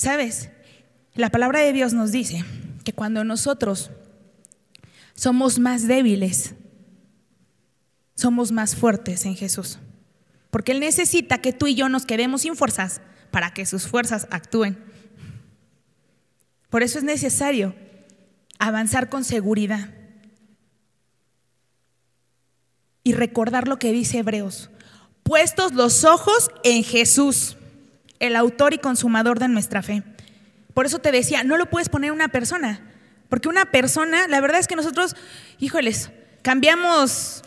¿Sabes? 0.00 0.48
La 1.14 1.28
palabra 1.28 1.60
de 1.60 1.74
Dios 1.74 1.92
nos 1.92 2.10
dice 2.10 2.42
que 2.84 2.94
cuando 2.94 3.22
nosotros 3.22 3.90
somos 5.12 5.58
más 5.58 5.86
débiles, 5.86 6.54
somos 8.14 8.50
más 8.50 8.74
fuertes 8.74 9.26
en 9.26 9.36
Jesús. 9.36 9.78
Porque 10.50 10.72
Él 10.72 10.80
necesita 10.80 11.42
que 11.42 11.52
tú 11.52 11.66
y 11.66 11.74
yo 11.74 11.90
nos 11.90 12.06
quedemos 12.06 12.40
sin 12.40 12.56
fuerzas 12.56 13.02
para 13.30 13.52
que 13.52 13.66
sus 13.66 13.86
fuerzas 13.88 14.26
actúen. 14.30 14.82
Por 16.70 16.82
eso 16.82 16.96
es 16.96 17.04
necesario 17.04 17.74
avanzar 18.58 19.10
con 19.10 19.22
seguridad 19.22 19.90
y 23.04 23.12
recordar 23.12 23.68
lo 23.68 23.78
que 23.78 23.92
dice 23.92 24.20
Hebreos. 24.20 24.70
Puestos 25.24 25.74
los 25.74 26.04
ojos 26.04 26.50
en 26.64 26.84
Jesús, 26.84 27.58
el 28.20 28.36
autor 28.36 28.72
y 28.74 28.78
consumador 28.78 29.38
de 29.38 29.48
nuestra 29.48 29.82
fe. 29.82 30.02
Por 30.72 30.86
eso 30.86 31.00
te 31.00 31.10
decía, 31.10 31.42
no 31.42 31.56
lo 31.56 31.68
puedes 31.68 31.88
poner 31.88 32.12
una 32.12 32.28
persona, 32.28 32.80
porque 33.28 33.48
una 33.48 33.66
persona, 33.66 34.28
la 34.28 34.40
verdad 34.40 34.60
es 34.60 34.68
que 34.68 34.76
nosotros, 34.76 35.16
híjoles, 35.58 36.10
cambiamos 36.42 37.42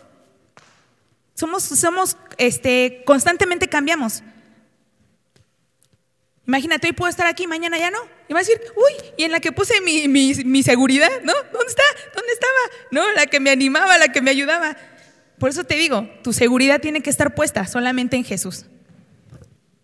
somos, 1.34 1.64
somos, 1.64 2.16
este, 2.38 3.02
constantemente 3.04 3.68
cambiamos. 3.68 4.22
Imagínate, 6.46 6.86
hoy 6.86 6.92
puedo 6.92 7.10
estar 7.10 7.26
aquí, 7.26 7.46
mañana 7.46 7.76
ya 7.78 7.90
no. 7.90 7.98
Y 8.28 8.32
va 8.32 8.40
a 8.40 8.42
decir, 8.42 8.60
uy, 8.76 8.92
y 9.16 9.24
en 9.24 9.32
la 9.32 9.40
que 9.40 9.50
puse 9.50 9.80
mi, 9.80 10.06
mi, 10.08 10.62
seguridad, 10.62 11.10
¿no? 11.22 11.32
¿Dónde 11.52 11.68
está? 11.68 11.82
¿Dónde 12.14 12.32
estaba? 12.32 12.52
¿No? 12.90 13.12
La 13.12 13.26
que 13.26 13.40
me 13.40 13.50
animaba, 13.50 13.98
la 13.98 14.08
que 14.08 14.20
me 14.20 14.30
ayudaba. 14.30 14.76
Por 15.38 15.50
eso 15.50 15.64
te 15.64 15.74
digo, 15.74 16.08
tu 16.22 16.32
seguridad 16.32 16.80
tiene 16.80 17.02
que 17.02 17.10
estar 17.10 17.34
puesta 17.34 17.66
solamente 17.66 18.16
en 18.16 18.24
Jesús. 18.24 18.66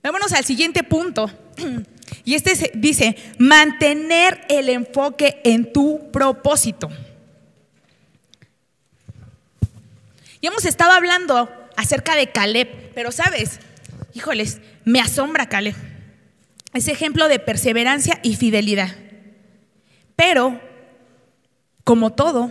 Vámonos 0.02 0.32
al 0.32 0.44
siguiente 0.44 0.82
punto. 0.82 1.30
Y 2.24 2.34
este 2.34 2.72
dice, 2.74 3.16
mantener 3.38 4.44
el 4.48 4.68
enfoque 4.68 5.40
en 5.44 5.72
tu 5.72 6.10
propósito. 6.10 6.90
Y 10.40 10.46
hemos 10.46 10.64
estado 10.64 10.92
hablando 10.92 11.48
acerca 11.76 12.16
de 12.16 12.30
Caleb, 12.30 12.92
pero 12.94 13.12
sabes, 13.12 13.60
híjoles, 14.12 14.60
me 14.84 15.00
asombra 15.00 15.48
Caleb. 15.48 15.74
Es 16.72 16.88
ejemplo 16.88 17.28
de 17.28 17.38
perseverancia 17.38 18.20
y 18.22 18.36
fidelidad. 18.36 18.94
Pero, 20.16 20.60
como 21.84 22.12
todo, 22.12 22.50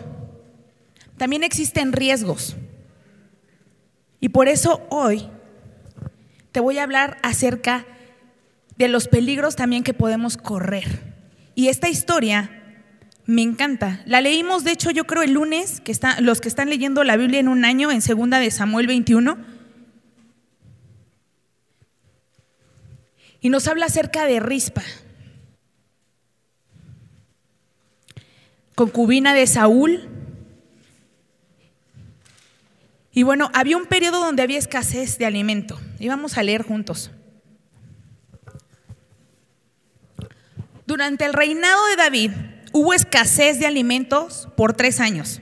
también 1.18 1.44
existen 1.44 1.94
riesgos. 1.94 2.56
Y 4.20 4.30
por 4.30 4.48
eso 4.48 4.86
hoy 4.90 5.30
te 6.52 6.60
voy 6.60 6.78
a 6.78 6.84
hablar 6.84 7.18
acerca 7.24 7.86
de 8.78 8.88
los 8.88 9.08
peligros 9.08 9.56
también 9.56 9.84
que 9.84 9.94
podemos 9.94 10.38
correr. 10.38 11.14
Y 11.56 11.68
esta 11.68 11.90
historia 11.90 12.50
me 13.26 13.42
encanta. 13.42 14.02
La 14.06 14.22
leímos, 14.22 14.64
de 14.64 14.72
hecho, 14.72 14.92
yo 14.92 15.06
creo 15.06 15.24
el 15.24 15.34
lunes, 15.34 15.82
que 15.82 15.92
está, 15.92 16.22
los 16.22 16.42
que 16.42 16.48
están 16.48 16.70
leyendo 16.70 17.04
la 17.04 17.18
Biblia 17.18 17.40
en 17.40 17.48
un 17.48 17.66
año, 17.66 17.92
en 17.92 18.02
segunda 18.02 18.40
de 18.40 18.52
Samuel 18.52 18.88
21. 18.88 19.38
Y 23.42 23.50
nos 23.50 23.68
habla 23.68 23.86
acerca 23.86 24.26
de 24.26 24.40
Rispa. 24.40 24.84
concubina 28.80 29.34
de 29.34 29.46
Saúl. 29.46 30.08
Y 33.12 33.24
bueno, 33.24 33.52
había 33.54 33.76
un 33.76 33.88
periodo 33.88 34.22
donde 34.22 34.42
había 34.42 34.58
escasez 34.58 35.18
de 35.18 35.26
alimento. 35.26 35.78
Y 36.00 36.08
vamos 36.08 36.38
a 36.38 36.44
leer 36.44 36.64
juntos. 36.64 37.12
Durante 40.88 41.26
el 41.26 41.34
reinado 41.34 41.86
de 41.88 41.96
David 41.98 42.32
hubo 42.72 42.94
escasez 42.94 43.60
de 43.60 43.68
alimentos 43.68 44.48
por 44.56 44.74
tres 44.74 45.00
años. 45.00 45.42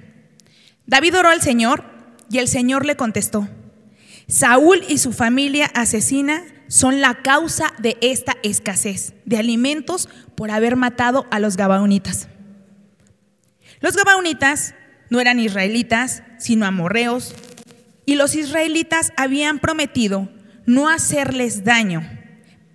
David 0.85 1.17
oró 1.17 1.29
al 1.29 1.41
Señor 1.41 1.83
y 2.29 2.39
el 2.39 2.47
Señor 2.47 2.85
le 2.85 2.97
contestó, 2.97 3.47
Saúl 4.27 4.83
y 4.89 4.97
su 4.97 5.13
familia 5.13 5.71
asesina 5.73 6.43
son 6.67 6.99
la 6.99 7.21
causa 7.21 7.71
de 7.77 7.97
esta 8.01 8.35
escasez 8.43 9.13
de 9.23 9.37
alimentos 9.37 10.09
por 10.35 10.51
haber 10.51 10.75
matado 10.75 11.25
a 11.31 11.39
los 11.39 11.55
gabaonitas. 11.55 12.27
Los 13.79 13.95
gabaonitas 13.95 14.75
no 15.09 15.21
eran 15.21 15.39
israelitas, 15.39 16.23
sino 16.39 16.65
amorreos, 16.65 17.33
y 18.05 18.15
los 18.15 18.35
israelitas 18.35 19.13
habían 19.15 19.59
prometido 19.59 20.29
no 20.67 20.89
hacerles 20.89 21.63
daño, 21.63 22.07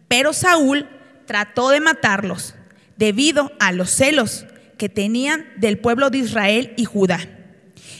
pero 0.09 0.33
Saúl 0.33 0.89
trató 1.27 1.69
de 1.69 1.81
matarlos 1.81 2.57
debido 2.97 3.53
a 3.61 3.71
los 3.71 3.91
celos 3.91 4.47
que 4.79 4.89
tenían 4.89 5.47
del 5.59 5.79
pueblo 5.79 6.11
de 6.11 6.19
Israel 6.19 6.73
y 6.77 6.87
Judá. 6.87 7.21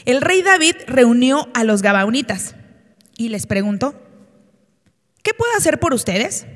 El 0.05 0.19
rey 0.19 0.41
David 0.41 0.75
reunió 0.87 1.47
a 1.53 1.63
los 1.63 1.81
gabaonitas 1.81 2.55
y 3.17 3.29
les 3.29 3.45
preguntó, 3.45 4.01
¿qué 5.21 5.33
puedo 5.33 5.53
hacer 5.55 5.79
por 5.79 5.93
ustedes? 5.93 6.47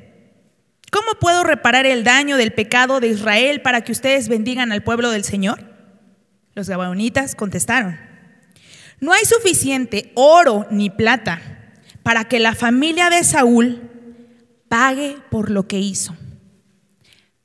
¿Cómo 0.91 1.19
puedo 1.19 1.43
reparar 1.43 1.85
el 1.85 2.03
daño 2.03 2.37
del 2.37 2.53
pecado 2.53 2.99
de 2.99 3.09
Israel 3.09 3.61
para 3.61 3.81
que 3.81 3.91
ustedes 3.91 4.29
bendigan 4.29 4.71
al 4.71 4.83
pueblo 4.83 5.11
del 5.11 5.23
Señor? 5.23 5.63
Los 6.55 6.67
gabaonitas 6.67 7.35
contestaron, 7.35 7.99
no 8.99 9.13
hay 9.13 9.25
suficiente 9.25 10.11
oro 10.15 10.65
ni 10.71 10.89
plata 10.89 11.56
para 12.07 12.23
que 12.23 12.39
la 12.39 12.55
familia 12.55 13.09
de 13.09 13.21
Saúl 13.21 13.81
pague 14.69 15.17
por 15.29 15.51
lo 15.51 15.67
que 15.67 15.77
hizo. 15.77 16.15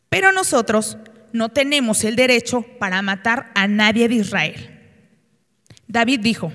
Pero 0.09 0.31
nosotros 0.31 0.99
no 1.33 1.49
tenemos 1.49 2.05
el 2.05 2.15
derecho 2.15 2.65
para 2.79 3.03
matar 3.03 3.51
a 3.57 3.67
nadie 3.67 4.09
de 4.09 4.15
Israel. 4.15 4.95
David 5.89 6.21
dijo, 6.21 6.53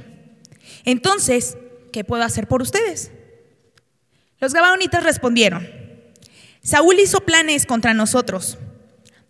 entonces, 0.85 1.57
¿qué 1.91 2.05
puedo 2.05 2.23
hacer 2.23 2.47
por 2.47 2.61
ustedes? 2.61 3.11
Los 4.39 4.53
gabaonitas 4.53 5.03
respondieron, 5.03 5.67
Saúl 6.63 7.01
hizo 7.01 7.19
planes 7.19 7.65
contra 7.65 7.93
nosotros. 7.93 8.57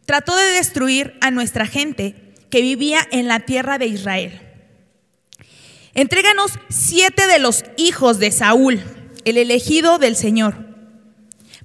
Trató 0.06 0.36
de 0.36 0.52
destruir 0.52 1.18
a 1.22 1.32
nuestra 1.32 1.66
gente 1.66 2.36
que 2.52 2.62
vivía 2.62 3.00
en 3.10 3.28
la 3.28 3.40
tierra 3.40 3.80
de 3.80 3.88
Israel. 3.88 4.47
Entréganos 5.98 6.60
siete 6.70 7.26
de 7.26 7.40
los 7.40 7.66
hijos 7.76 8.20
de 8.20 8.30
Saúl, 8.30 8.84
el 9.26 9.36
elegido 9.36 9.98
del 9.98 10.16
Señor, 10.16 10.56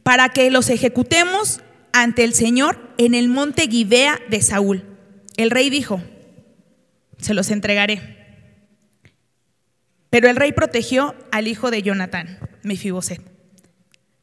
para 0.02 0.30
que 0.30 0.50
los 0.50 0.70
ejecutemos 0.70 1.60
ante 1.92 2.24
el 2.24 2.32
Señor 2.32 2.94
en 2.96 3.12
el 3.12 3.28
monte 3.28 3.68
Gibea 3.68 4.18
de 4.30 4.40
Saúl. 4.40 4.84
El 5.36 5.50
rey 5.50 5.68
dijo, 5.68 6.00
se 7.18 7.34
los 7.34 7.50
entregaré. 7.50 8.00
Pero 10.08 10.30
el 10.30 10.36
rey 10.36 10.52
protegió 10.52 11.14
al 11.30 11.46
hijo 11.46 11.70
de 11.70 11.82
Jonatán, 11.82 12.38
Mefiboset. 12.62 13.20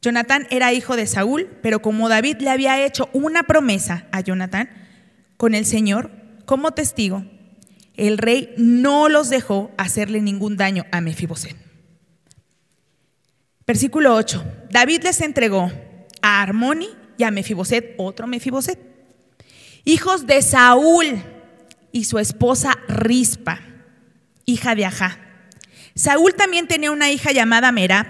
Jonatán 0.02 0.48
era 0.50 0.72
hijo 0.72 0.96
de 0.96 1.06
Saúl, 1.06 1.48
pero 1.62 1.82
como 1.82 2.08
David 2.08 2.38
le 2.40 2.50
había 2.50 2.84
hecho 2.84 3.08
una 3.12 3.44
promesa 3.44 4.08
a 4.10 4.22
Jonatán 4.22 4.70
con 5.36 5.54
el 5.54 5.66
Señor 5.66 6.10
como 6.46 6.72
testigo, 6.72 7.24
el 8.06 8.18
rey 8.18 8.52
no 8.56 9.08
los 9.08 9.30
dejó 9.30 9.70
hacerle 9.76 10.20
ningún 10.20 10.56
daño 10.56 10.86
a 10.90 11.00
Mefiboset. 11.00 11.56
Versículo 13.66 14.14
8. 14.14 14.44
David 14.70 15.02
les 15.04 15.20
entregó 15.20 15.70
a 16.22 16.42
Armoni 16.42 16.88
y 17.18 17.24
a 17.24 17.30
Mefiboset, 17.30 17.94
otro 17.98 18.26
Mefiboset, 18.26 18.78
hijos 19.84 20.26
de 20.26 20.42
Saúl 20.42 21.22
y 21.92 22.04
su 22.04 22.18
esposa 22.18 22.78
Rispa, 22.88 23.60
hija 24.46 24.74
de 24.74 24.86
Ajá 24.86 25.18
Saúl 25.94 26.34
también 26.34 26.66
tenía 26.66 26.90
una 26.92 27.10
hija 27.10 27.32
llamada 27.32 27.72
Merab, 27.72 28.06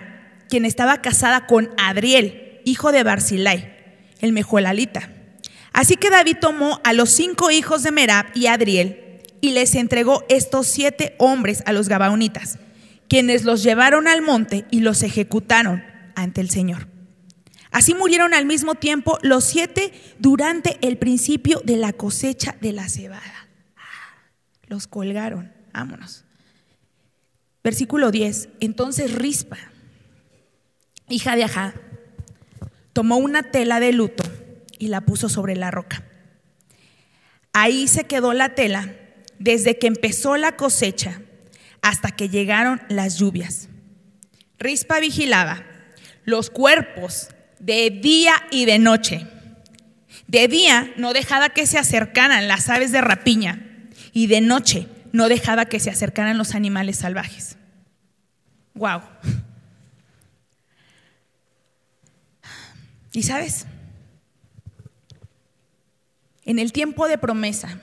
quien 0.48 0.64
estaba 0.64 1.02
casada 1.02 1.46
con 1.46 1.70
Adriel, 1.76 2.60
hijo 2.64 2.92
de 2.92 3.02
Barzilai, 3.02 3.74
el 4.20 4.32
mejolalita. 4.32 5.10
Así 5.72 5.96
que 5.96 6.10
David 6.10 6.36
tomó 6.40 6.80
a 6.84 6.92
los 6.92 7.10
cinco 7.10 7.50
hijos 7.50 7.82
de 7.82 7.90
Merab 7.90 8.26
y 8.34 8.46
Adriel 8.46 8.99
y 9.40 9.50
les 9.52 9.74
entregó 9.74 10.24
estos 10.28 10.66
siete 10.66 11.14
hombres 11.18 11.62
a 11.66 11.72
los 11.72 11.88
gabaonitas, 11.88 12.58
quienes 13.08 13.44
los 13.44 13.62
llevaron 13.62 14.08
al 14.08 14.22
monte 14.22 14.64
y 14.70 14.80
los 14.80 15.02
ejecutaron 15.02 15.82
ante 16.14 16.40
el 16.40 16.50
Señor. 16.50 16.88
Así 17.70 17.94
murieron 17.94 18.34
al 18.34 18.46
mismo 18.46 18.74
tiempo 18.74 19.18
los 19.22 19.44
siete 19.44 19.92
durante 20.18 20.78
el 20.82 20.98
principio 20.98 21.60
de 21.64 21.76
la 21.76 21.92
cosecha 21.92 22.56
de 22.60 22.72
la 22.72 22.88
cebada. 22.88 23.48
Los 24.66 24.86
colgaron. 24.86 25.52
Vámonos. 25.72 26.24
Versículo 27.62 28.10
10. 28.10 28.48
Entonces 28.60 29.14
Rispa, 29.14 29.58
hija 31.08 31.36
de 31.36 31.44
Ajá, 31.44 31.74
tomó 32.92 33.18
una 33.18 33.50
tela 33.50 33.78
de 33.78 33.92
luto 33.92 34.24
y 34.78 34.88
la 34.88 35.02
puso 35.02 35.28
sobre 35.28 35.54
la 35.56 35.70
roca. 35.70 36.04
Ahí 37.52 37.88
se 37.88 38.04
quedó 38.04 38.32
la 38.32 38.54
tela 38.54 38.94
desde 39.40 39.78
que 39.78 39.88
empezó 39.88 40.36
la 40.36 40.52
cosecha 40.52 41.22
hasta 41.82 42.10
que 42.10 42.28
llegaron 42.28 42.80
las 42.88 43.18
lluvias. 43.18 43.68
Rispa 44.58 45.00
vigilaba 45.00 45.64
los 46.24 46.50
cuerpos 46.50 47.30
de 47.58 47.90
día 47.90 48.34
y 48.50 48.66
de 48.66 48.78
noche. 48.78 49.26
De 50.28 50.46
día 50.46 50.92
no 50.96 51.14
dejaba 51.14 51.48
que 51.48 51.66
se 51.66 51.78
acercaran 51.78 52.46
las 52.46 52.68
aves 52.68 52.92
de 52.92 53.00
rapiña 53.00 53.66
y 54.12 54.26
de 54.26 54.42
noche 54.42 54.86
no 55.12 55.28
dejaba 55.28 55.64
que 55.64 55.80
se 55.80 55.90
acercaran 55.90 56.36
los 56.38 56.54
animales 56.54 56.98
salvajes. 56.98 57.56
Wow. 58.74 59.00
¿Y 63.12 63.22
sabes? 63.22 63.66
En 66.44 66.58
el 66.58 66.72
tiempo 66.72 67.08
de 67.08 67.16
promesa, 67.16 67.80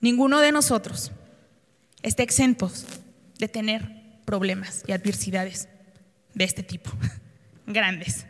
ninguno 0.00 0.40
de 0.40 0.52
nosotros 0.52 1.12
está 2.02 2.22
exentos 2.22 2.86
de 3.38 3.48
tener 3.48 4.00
problemas 4.24 4.82
y 4.86 4.92
adversidades 4.92 5.68
de 6.34 6.44
este 6.44 6.62
tipo, 6.62 6.90
grandes. 7.66 8.26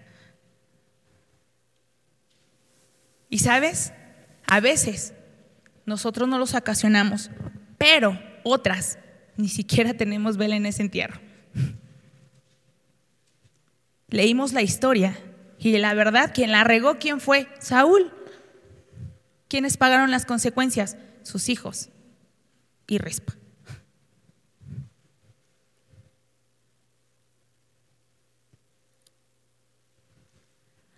Y 3.28 3.38
sabes, 3.38 3.92
a 4.46 4.61
veces 4.61 5.14
nosotros 5.87 6.28
no 6.28 6.38
los 6.38 6.54
ocasionamos, 6.54 7.30
pero 7.78 8.20
otras 8.42 8.98
ni 9.37 9.48
siquiera 9.48 9.94
tenemos 9.94 10.37
vela 10.37 10.56
en 10.56 10.66
ese 10.66 10.83
entierro. 10.83 11.20
Leímos 14.09 14.52
la 14.52 14.62
historia 14.62 15.16
y 15.59 15.76
la 15.78 15.94
verdad, 15.94 16.33
quien 16.35 16.50
la 16.50 16.64
regó, 16.64 16.98
¿quién 16.98 17.20
fue? 17.20 17.46
Saúl. 17.61 18.12
¿Quiénes 19.48 19.76
pagaron 19.76 20.11
las 20.11 20.26
consecuencias? 20.26 20.96
Sus 21.22 21.48
hijos 21.48 21.90
y 22.87 22.98
Rispa. 22.98 23.35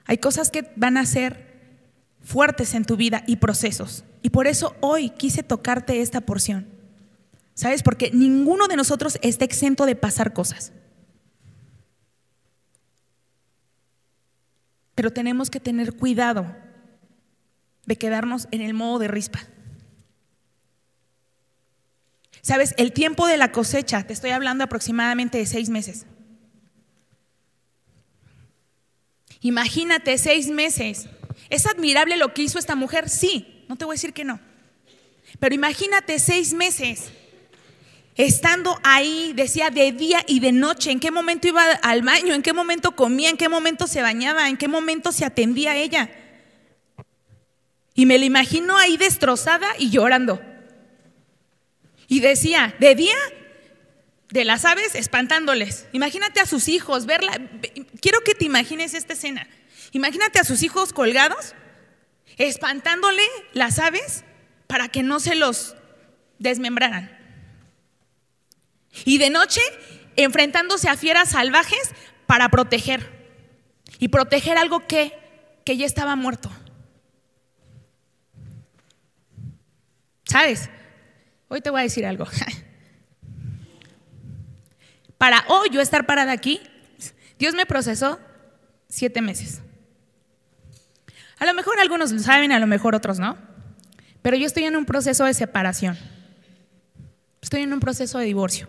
Hay 0.05 0.19
cosas 0.19 0.51
que 0.51 0.71
van 0.77 0.97
a 0.97 1.07
ser 1.07 1.53
fuertes 2.21 2.75
en 2.75 2.85
tu 2.85 2.97
vida 2.97 3.25
y 3.27 3.37
procesos. 3.37 4.05
Y 4.23 4.31
por 4.31 4.47
eso 4.47 4.77
hoy 4.81 5.11
quise 5.11 5.43
tocarte 5.43 6.01
esta 6.01 6.21
porción. 6.21 6.67
¿Sabes? 7.55 7.83
Porque 7.83 8.11
ninguno 8.13 8.69
de 8.69 8.77
nosotros 8.77 9.19
está 9.23 9.45
exento 9.45 9.87
de 9.87 9.97
pasar 9.97 10.33
cosas. 10.33 10.73
Pero 14.95 15.13
tenemos 15.13 15.51
que 15.51 15.61
tener 15.61 15.95
cuidado 15.95 16.55
de 17.87 17.97
quedarnos 17.97 18.49
en 18.51 18.61
el 18.61 18.75
modo 18.75 18.99
de 18.99 19.09
rispa. 19.09 19.41
Sabes, 22.43 22.75
el 22.77 22.93
tiempo 22.93 23.27
de 23.27 23.39
la 23.39 23.53
cosecha, 23.53 24.03
te 24.07 24.13
estoy 24.13 24.31
hablando 24.31 24.65
aproximadamente 24.65 25.39
de 25.39 25.47
seis 25.47 25.71
meses. 25.71 26.05
Imagínate 29.41 30.19
seis 30.19 30.49
meses 30.49 31.09
¿Es 31.53 31.67
admirable 31.67 32.17
lo 32.17 32.33
que 32.33 32.43
hizo 32.43 32.59
esta 32.59 32.75
mujer? 32.75 33.11
Sí, 33.11 33.65
no 33.69 33.77
te 33.77 33.85
voy 33.85 33.93
a 33.93 33.97
decir 33.97 34.15
que 34.15 34.25
no. 34.25 34.41
Pero 35.39 35.55
imagínate 35.55 36.19
seis 36.19 36.55
meses 36.55 37.11
estando 38.15 38.81
ahí, 38.83 39.35
decía 39.35 39.69
de 39.69 39.93
día 39.93 40.25
y 40.27 40.41
de 40.41 40.51
noche, 40.53 40.91
en 40.91 40.99
qué 40.99 41.11
momento 41.11 41.49
iba 41.49 41.63
al 41.83 42.01
baño, 42.01 42.33
en 42.33 42.41
qué 42.41 42.55
momento 42.55 42.97
comía, 42.97 43.29
en 43.29 43.37
qué 43.37 43.51
momento 43.51 43.87
se 43.87 44.01
bañaba, 44.01 44.49
en 44.49 44.57
qué 44.57 44.67
momento 44.67 45.13
se 45.13 45.27
atendía 45.27 45.73
a 45.73 45.77
ella. 45.77 46.11
Y 47.95 48.07
me 48.07 48.19
la 48.19 48.25
imagino 48.25 48.79
ahí 48.79 48.97
destrozada 48.97 49.69
y 49.79 49.91
llorando. 49.91 50.41
Y 52.13 52.21
decía, 52.21 52.75
de 52.79 52.95
día, 52.95 53.17
de 54.29 54.45
las 54.45 54.67
aves 54.67 54.95
espantándoles. 54.95 55.87
Imagínate 55.93 56.41
a 56.41 56.45
sus 56.45 56.69
hijos, 56.69 57.07
verla. 57.07 57.41
Quiero 58.03 58.21
que 58.21 58.35
te 58.35 58.45
imagines 58.45 58.93
esta 58.93 59.15
escena. 59.15 59.49
Imagínate 59.93 60.39
a 60.39 60.45
sus 60.45 60.63
hijos 60.63 60.93
colgados, 60.93 61.55
espantándole 62.37 63.23
las 63.55 63.79
aves 63.79 64.25
para 64.67 64.89
que 64.89 65.03
no 65.03 65.21
se 65.21 65.37
los 65.37 65.75
desmembraran. 66.39 67.19
Y 69.07 69.17
de 69.17 69.31
noche, 69.31 69.63
enfrentándose 70.17 70.91
a 70.91 70.99
fieras 70.99 71.31
salvajes 71.31 71.93
para 72.27 72.51
proteger. 72.51 73.09
Y 74.01 74.09
proteger 74.09 74.59
algo 74.59 74.87
que, 74.87 75.15
que 75.65 75.79
ya 75.79 75.87
estaba 75.87 76.15
muerto. 76.15 76.53
¿Sabes? 80.27 80.69
Hoy 81.53 81.61
te 81.61 81.69
voy 81.69 81.81
a 81.81 81.83
decir 81.83 82.07
algo. 82.07 82.25
Para 85.19 85.45
hoy 85.49 85.69
yo 85.71 85.83
estar 85.83 86.07
parada 86.07 86.33
aquí, 86.33 86.63
Dios 87.39 87.55
me 87.55 87.67
procesó 87.67 88.19
siete 88.89 89.21
meses. 89.21 89.61
A 91.39 91.45
lo 91.45 91.53
mejor 91.53 91.79
algunos 91.79 92.11
lo 92.11 92.21
saben, 92.21 92.53
a 92.53 92.59
lo 92.59 92.67
mejor 92.67 92.95
otros 92.95 93.19
no. 93.19 93.37
Pero 94.23 94.39
yo 94.39 94.47
estoy 94.47 94.65
en 94.65 94.77
un 94.77 94.87
proceso 94.87 95.27
de 95.27 95.35
separación. 95.35 95.99
Estoy 97.43 97.61
en 97.61 97.75
un 97.75 97.81
proceso 97.81 98.19
de 98.19 98.25
divorcio. 98.25 98.67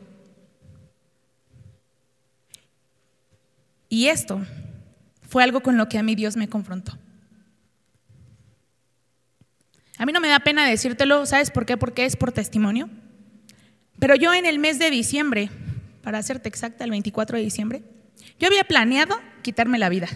Y 3.88 4.08
esto 4.08 4.46
fue 5.30 5.42
algo 5.42 5.64
con 5.64 5.78
lo 5.78 5.88
que 5.88 6.00
a 6.00 6.04
mí 6.04 6.16
Dios 6.16 6.36
me 6.36 6.50
confrontó. 6.50 6.98
A 10.04 10.06
mí 10.06 10.12
no 10.12 10.20
me 10.20 10.28
da 10.28 10.42
pena 10.42 10.68
decírtelo, 10.68 11.26
¿sabes 11.26 11.50
por 11.50 11.66
qué? 11.66 11.78
Porque 11.78 12.04
es 12.04 12.18
por 12.18 12.34
testimonio. 12.34 12.90
Pero 14.00 14.16
yo 14.16 14.34
en 14.34 14.46
el 14.46 14.60
mes 14.60 14.78
de 14.78 14.90
diciembre, 14.90 15.50
para 16.02 16.18
hacerte 16.18 16.50
exacta, 16.50 16.84
el 16.84 16.90
24 16.90 17.38
de 17.38 17.44
diciembre, 17.46 17.84
yo 18.38 18.48
había 18.50 18.66
planeado 18.66 19.18
quitarme 19.44 19.80
la 19.80 19.88
vida. 19.88 20.10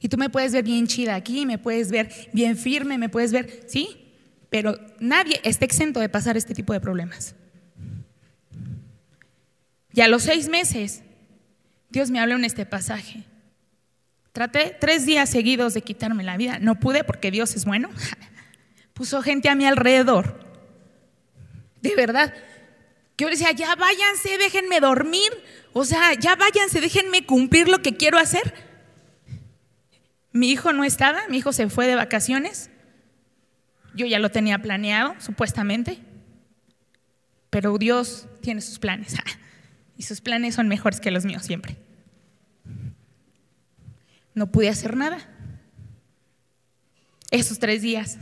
Y 0.00 0.08
tú 0.08 0.16
me 0.16 0.30
puedes 0.30 0.54
ver 0.54 0.64
bien 0.64 0.86
chida 0.86 1.14
aquí, 1.14 1.44
me 1.44 1.58
puedes 1.58 1.90
ver 1.90 2.10
bien 2.32 2.56
firme, 2.56 2.96
me 2.96 3.10
puedes 3.10 3.32
ver, 3.32 3.66
sí, 3.66 4.14
pero 4.48 4.78
nadie 4.98 5.42
está 5.44 5.66
exento 5.66 6.00
de 6.00 6.08
pasar 6.08 6.38
este 6.38 6.54
tipo 6.54 6.72
de 6.72 6.80
problemas. 6.80 7.34
Y 9.92 10.00
a 10.00 10.08
los 10.08 10.22
seis 10.22 10.48
meses, 10.48 11.02
Dios 11.90 12.10
me 12.10 12.18
habló 12.18 12.36
en 12.36 12.46
este 12.46 12.64
pasaje. 12.64 13.26
Traté 14.38 14.76
tres 14.78 15.04
días 15.04 15.28
seguidos 15.28 15.74
de 15.74 15.82
quitarme 15.82 16.22
la 16.22 16.36
vida. 16.36 16.60
No 16.60 16.78
pude 16.78 17.02
porque 17.02 17.32
Dios 17.32 17.56
es 17.56 17.64
bueno. 17.64 17.90
Puso 18.94 19.20
gente 19.20 19.48
a 19.48 19.56
mi 19.56 19.66
alrededor. 19.66 20.38
De 21.82 21.96
verdad. 21.96 22.32
Yo 23.16 23.28
decía, 23.28 23.50
ya 23.50 23.74
váyanse, 23.74 24.38
déjenme 24.38 24.78
dormir. 24.78 25.32
O 25.72 25.84
sea, 25.84 26.14
ya 26.14 26.36
váyanse, 26.36 26.80
déjenme 26.80 27.26
cumplir 27.26 27.66
lo 27.68 27.82
que 27.82 27.96
quiero 27.96 28.16
hacer. 28.16 28.54
Mi 30.30 30.52
hijo 30.52 30.72
no 30.72 30.84
estaba, 30.84 31.26
mi 31.28 31.38
hijo 31.38 31.52
se 31.52 31.68
fue 31.68 31.88
de 31.88 31.96
vacaciones. 31.96 32.70
Yo 33.92 34.06
ya 34.06 34.20
lo 34.20 34.30
tenía 34.30 34.62
planeado, 34.62 35.16
supuestamente. 35.18 35.98
Pero 37.50 37.76
Dios 37.76 38.28
tiene 38.40 38.60
sus 38.60 38.78
planes. 38.78 39.16
Y 39.96 40.04
sus 40.04 40.20
planes 40.20 40.54
son 40.54 40.68
mejores 40.68 41.00
que 41.00 41.10
los 41.10 41.24
míos 41.24 41.42
siempre. 41.42 41.76
No 44.38 44.52
pude 44.52 44.68
hacer 44.68 44.96
nada. 44.96 45.18
Esos 47.32 47.58
tres 47.58 47.82
días. 47.82 48.16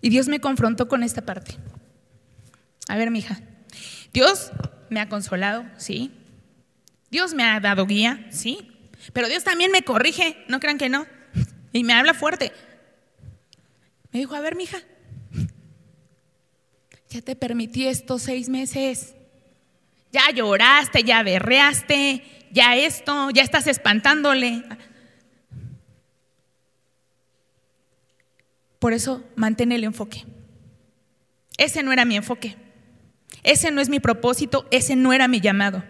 Y 0.00 0.08
Dios 0.08 0.28
me 0.28 0.40
confrontó 0.40 0.88
con 0.88 1.02
esta 1.02 1.20
parte. 1.20 1.58
A 2.88 2.96
ver, 2.96 3.10
mija. 3.10 3.38
Dios 4.14 4.50
me 4.88 5.00
ha 5.00 5.10
consolado, 5.10 5.66
sí. 5.76 6.10
Dios 7.10 7.34
me 7.34 7.44
ha 7.44 7.60
dado 7.60 7.84
guía, 7.84 8.26
sí. 8.30 8.66
Pero 9.12 9.28
Dios 9.28 9.44
también 9.44 9.70
me 9.70 9.82
corrige, 9.82 10.42
no 10.48 10.58
crean 10.58 10.78
que 10.78 10.88
no. 10.88 11.06
Y 11.74 11.84
me 11.84 11.92
habla 11.92 12.14
fuerte. 12.14 12.50
Me 14.10 14.20
dijo, 14.20 14.34
a 14.34 14.40
ver, 14.40 14.56
mija, 14.56 14.78
ya 17.10 17.20
te 17.20 17.36
permití 17.36 17.86
estos 17.86 18.22
seis 18.22 18.48
meses. 18.48 19.16
Ya 20.12 20.30
lloraste, 20.30 21.02
ya 21.02 21.22
berreaste, 21.22 22.22
ya 22.50 22.76
esto, 22.76 23.30
ya 23.30 23.42
estás 23.42 23.66
espantándole. 23.66 24.62
Por 28.78 28.92
eso 28.92 29.24
mantén 29.36 29.72
el 29.72 29.84
enfoque. 29.84 30.24
Ese 31.56 31.82
no 31.82 31.92
era 31.92 32.04
mi 32.04 32.16
enfoque. 32.16 32.56
Ese 33.42 33.70
no 33.70 33.80
es 33.80 33.88
mi 33.88 34.00
propósito, 34.00 34.66
ese 34.70 34.96
no 34.96 35.12
era 35.12 35.28
mi 35.28 35.40
llamado. 35.40 35.82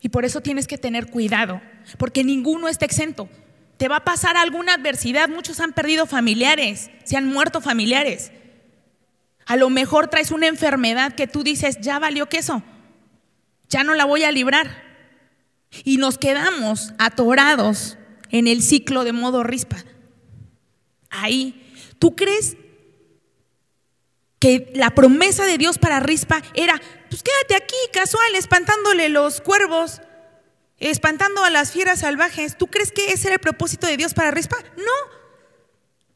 Y 0.00 0.08
por 0.08 0.24
eso 0.24 0.40
tienes 0.40 0.66
que 0.66 0.78
tener 0.78 1.10
cuidado, 1.10 1.60
porque 1.98 2.24
ninguno 2.24 2.68
está 2.68 2.84
exento. 2.84 3.28
Te 3.76 3.88
va 3.88 3.96
a 3.96 4.04
pasar 4.04 4.36
alguna 4.36 4.74
adversidad. 4.74 5.28
Muchos 5.28 5.60
han 5.60 5.72
perdido 5.72 6.06
familiares, 6.06 6.90
se 7.04 7.16
han 7.16 7.26
muerto 7.26 7.60
familiares. 7.60 8.32
A 9.46 9.56
lo 9.56 9.70
mejor 9.70 10.08
traes 10.08 10.30
una 10.30 10.46
enfermedad 10.46 11.14
que 11.14 11.26
tú 11.26 11.42
dices, 11.42 11.78
ya 11.80 11.98
valió 11.98 12.28
queso, 12.28 12.62
ya 13.68 13.84
no 13.84 13.94
la 13.94 14.04
voy 14.04 14.24
a 14.24 14.32
librar. 14.32 14.82
Y 15.84 15.96
nos 15.96 16.18
quedamos 16.18 16.92
atorados 16.98 17.96
en 18.30 18.46
el 18.46 18.62
ciclo 18.62 19.04
de 19.04 19.12
modo 19.12 19.42
rispa. 19.42 19.76
Ahí, 21.10 21.72
¿tú 21.98 22.14
crees 22.14 22.56
que 24.38 24.72
la 24.74 24.90
promesa 24.90 25.44
de 25.44 25.58
Dios 25.58 25.78
para 25.78 26.00
rispa 26.00 26.42
era, 26.54 26.80
pues 27.08 27.22
quédate 27.22 27.54
aquí 27.54 27.76
casual, 27.92 28.34
espantándole 28.34 29.08
los 29.08 29.40
cuervos, 29.40 30.00
espantando 30.78 31.44
a 31.44 31.50
las 31.50 31.72
fieras 31.72 32.00
salvajes? 32.00 32.58
¿Tú 32.58 32.66
crees 32.66 32.92
que 32.92 33.12
ese 33.12 33.28
era 33.28 33.34
el 33.34 33.40
propósito 33.40 33.86
de 33.86 33.96
Dios 33.96 34.14
para 34.14 34.30
rispa? 34.30 34.56
No. 34.76 35.12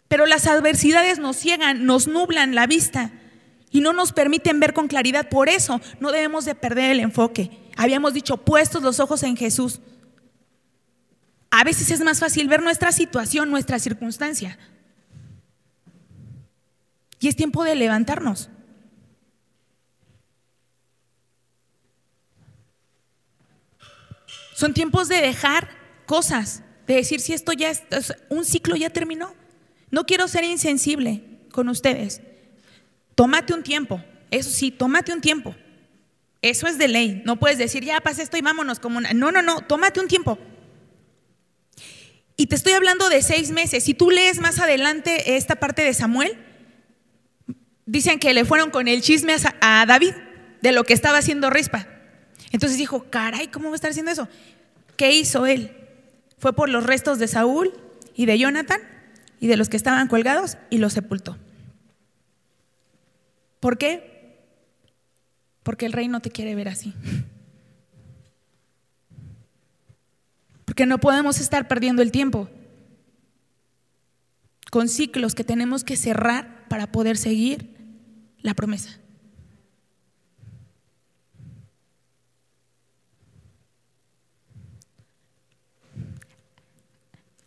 Pero 0.08 0.26
las 0.26 0.46
adversidades 0.46 1.18
nos 1.18 1.36
ciegan, 1.36 1.86
nos 1.86 2.06
nublan 2.06 2.54
la 2.54 2.66
vista 2.66 3.12
y 3.76 3.82
no 3.82 3.92
nos 3.92 4.12
permiten 4.12 4.58
ver 4.58 4.72
con 4.72 4.88
claridad. 4.88 5.28
Por 5.28 5.50
eso 5.50 5.82
no 6.00 6.10
debemos 6.10 6.46
de 6.46 6.54
perder 6.54 6.92
el 6.92 7.00
enfoque. 7.00 7.50
Habíamos 7.76 8.14
dicho, 8.14 8.38
puestos 8.38 8.82
los 8.82 9.00
ojos 9.00 9.22
en 9.22 9.36
Jesús. 9.36 9.80
A 11.50 11.62
veces 11.62 11.90
es 11.90 12.00
más 12.00 12.20
fácil 12.20 12.48
ver 12.48 12.62
nuestra 12.62 12.90
situación, 12.90 13.50
nuestra 13.50 13.78
circunstancia. 13.78 14.58
Y 17.20 17.28
es 17.28 17.36
tiempo 17.36 17.64
de 17.64 17.74
levantarnos. 17.74 18.48
Son 24.54 24.72
tiempos 24.72 25.08
de 25.08 25.16
dejar 25.16 25.68
cosas, 26.06 26.62
de 26.86 26.94
decir 26.94 27.20
si 27.20 27.34
esto 27.34 27.52
ya 27.52 27.68
es, 27.68 27.82
un 28.30 28.46
ciclo 28.46 28.74
ya 28.74 28.88
terminó. 28.88 29.34
No 29.90 30.06
quiero 30.06 30.28
ser 30.28 30.44
insensible 30.44 31.42
con 31.52 31.68
ustedes. 31.68 32.22
Tómate 33.16 33.52
un 33.52 33.64
tiempo. 33.64 34.00
Eso 34.30 34.50
sí, 34.50 34.70
tómate 34.70 35.12
un 35.12 35.20
tiempo. 35.20 35.56
Eso 36.42 36.68
es 36.68 36.78
de 36.78 36.86
ley. 36.86 37.22
No 37.24 37.40
puedes 37.40 37.58
decir, 37.58 37.82
ya 37.82 38.00
pasa 38.00 38.22
esto 38.22 38.36
y 38.36 38.42
vámonos 38.42 38.78
como 38.78 38.98
una. 38.98 39.12
No, 39.12 39.32
no, 39.32 39.42
no, 39.42 39.62
tómate 39.62 39.98
un 39.98 40.06
tiempo. 40.06 40.38
Y 42.36 42.46
te 42.46 42.54
estoy 42.54 42.74
hablando 42.74 43.08
de 43.08 43.22
seis 43.22 43.50
meses. 43.50 43.82
Si 43.82 43.94
tú 43.94 44.10
lees 44.10 44.38
más 44.38 44.60
adelante 44.60 45.36
esta 45.36 45.56
parte 45.56 45.82
de 45.82 45.94
Samuel, 45.94 46.36
dicen 47.86 48.18
que 48.18 48.34
le 48.34 48.44
fueron 48.44 48.70
con 48.70 48.86
el 48.86 49.00
chisme 49.00 49.34
a 49.60 49.86
David 49.86 50.12
de 50.60 50.72
lo 50.72 50.84
que 50.84 50.92
estaba 50.92 51.18
haciendo 51.18 51.48
Rispa. 51.48 51.86
Entonces 52.52 52.76
dijo, 52.78 53.06
caray, 53.10 53.48
¿cómo 53.48 53.70
va 53.70 53.74
a 53.74 53.76
estar 53.76 53.90
haciendo 53.90 54.12
eso? 54.12 54.28
¿Qué 54.96 55.12
hizo 55.12 55.46
él? 55.46 55.74
Fue 56.38 56.52
por 56.52 56.68
los 56.68 56.84
restos 56.84 57.18
de 57.18 57.28
Saúl 57.28 57.72
y 58.14 58.26
de 58.26 58.38
Jonathan 58.38 58.80
y 59.40 59.46
de 59.46 59.56
los 59.56 59.68
que 59.68 59.76
estaban 59.76 60.08
colgados 60.08 60.58
y 60.68 60.78
los 60.78 60.92
sepultó. 60.92 61.38
¿Por 63.66 63.78
qué? 63.78 64.46
Porque 65.64 65.86
el 65.86 65.92
rey 65.92 66.06
no 66.06 66.20
te 66.20 66.30
quiere 66.30 66.54
ver 66.54 66.68
así. 66.68 66.94
Porque 70.64 70.86
no 70.86 70.98
podemos 70.98 71.40
estar 71.40 71.66
perdiendo 71.66 72.00
el 72.00 72.12
tiempo 72.12 72.48
con 74.70 74.88
ciclos 74.88 75.34
que 75.34 75.42
tenemos 75.42 75.82
que 75.82 75.96
cerrar 75.96 76.68
para 76.68 76.92
poder 76.92 77.16
seguir 77.16 77.74
la 78.40 78.54
promesa. 78.54 79.00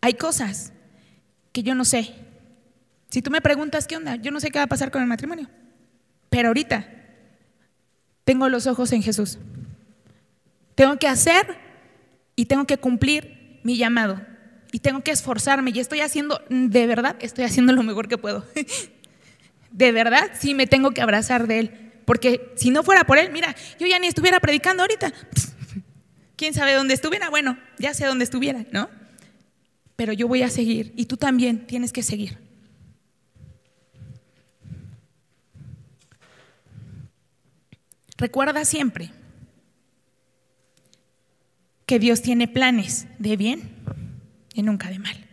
Hay 0.02 0.16
cosas 0.16 0.74
que 1.54 1.64
yo 1.64 1.76
no 1.76 1.86
sé. 1.86 2.14
Si 3.10 3.22
tú 3.22 3.32
me 3.32 3.40
preguntas 3.40 3.88
qué 3.88 3.96
onda, 3.96 4.18
yo 4.18 4.32
no 4.32 4.42
sé 4.42 4.52
qué 4.52 4.60
va 4.60 4.64
a 4.64 4.68
pasar 4.68 4.92
con 4.92 5.02
el 5.02 5.08
matrimonio. 5.08 5.48
Pero 6.30 6.50
ahorita 6.50 6.88
tengo 8.24 8.50
los 8.50 8.68
ojos 8.68 8.92
en 8.92 9.02
Jesús. 9.02 9.40
Tengo 10.76 10.98
que 10.98 11.08
hacer 11.08 11.58
y 12.36 12.46
tengo 12.46 12.66
que 12.66 12.78
cumplir 12.78 13.60
mi 13.64 13.78
llamado. 13.78 14.22
Y 14.72 14.80
tengo 14.80 15.02
que 15.02 15.12
esforzarme. 15.12 15.72
Y 15.74 15.80
estoy 15.80 16.02
haciendo, 16.02 16.42
de 16.50 16.88
verdad, 16.88 17.16
estoy 17.20 17.46
haciendo 17.46 17.74
lo 17.74 17.84
mejor 17.84 18.08
que 18.08 18.18
puedo. 18.18 18.46
De 19.72 19.92
verdad, 19.92 20.32
sí 20.40 20.56
me 20.56 20.66
tengo 20.66 20.92
que 20.92 21.02
abrazar 21.02 21.46
de 21.46 21.60
Él. 21.60 21.92
Porque 22.06 22.54
si 22.56 22.72
no 22.72 22.82
fuera 22.82 23.04
por 23.04 23.20
Él, 23.20 23.32
mira, 23.32 23.56
yo 23.80 23.86
ya 23.86 24.00
ni 24.00 24.08
estuviera 24.08 24.40
predicando 24.40 24.82
ahorita. 24.82 25.14
¿Quién 26.36 26.56
sabe 26.56 26.74
dónde 26.74 26.96
estuviera? 26.96 27.30
Bueno, 27.30 27.58
ya 27.78 27.94
sé 27.94 28.06
dónde 28.06 28.24
estuviera, 28.24 28.66
¿no? 28.72 28.90
Pero 29.96 30.14
yo 30.14 30.28
voy 30.28 30.42
a 30.42 30.50
seguir 30.50 30.94
y 30.96 31.06
tú 31.06 31.18
también 31.18 31.68
tienes 31.68 31.92
que 31.92 32.02
seguir. 32.02 32.38
Recuerda 38.20 38.66
siempre 38.66 39.12
que 41.86 42.00
Dios 42.00 42.22
tiene 42.22 42.50
planes 42.50 43.08
de 43.18 43.38
bien 43.38 43.72
y 44.54 44.62
nunca 44.62 44.90
de 44.90 45.00
mal. 45.00 45.26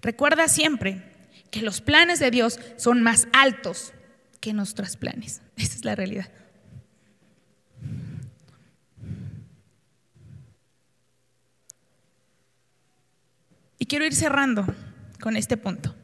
Recuerda 0.00 0.48
siempre 0.48 1.04
que 1.50 1.60
los 1.60 1.82
planes 1.82 2.18
de 2.18 2.30
Dios 2.30 2.58
son 2.78 3.02
más 3.02 3.28
altos 3.34 3.92
que 4.40 4.54
nuestros 4.54 4.96
planes. 4.96 5.42
Esa 5.56 5.74
es 5.74 5.84
la 5.84 5.94
realidad. 5.94 6.30
Y 13.78 13.84
quiero 13.84 14.06
ir 14.06 14.14
cerrando 14.14 14.64
con 15.20 15.36
este 15.36 15.58
punto, 15.58 15.94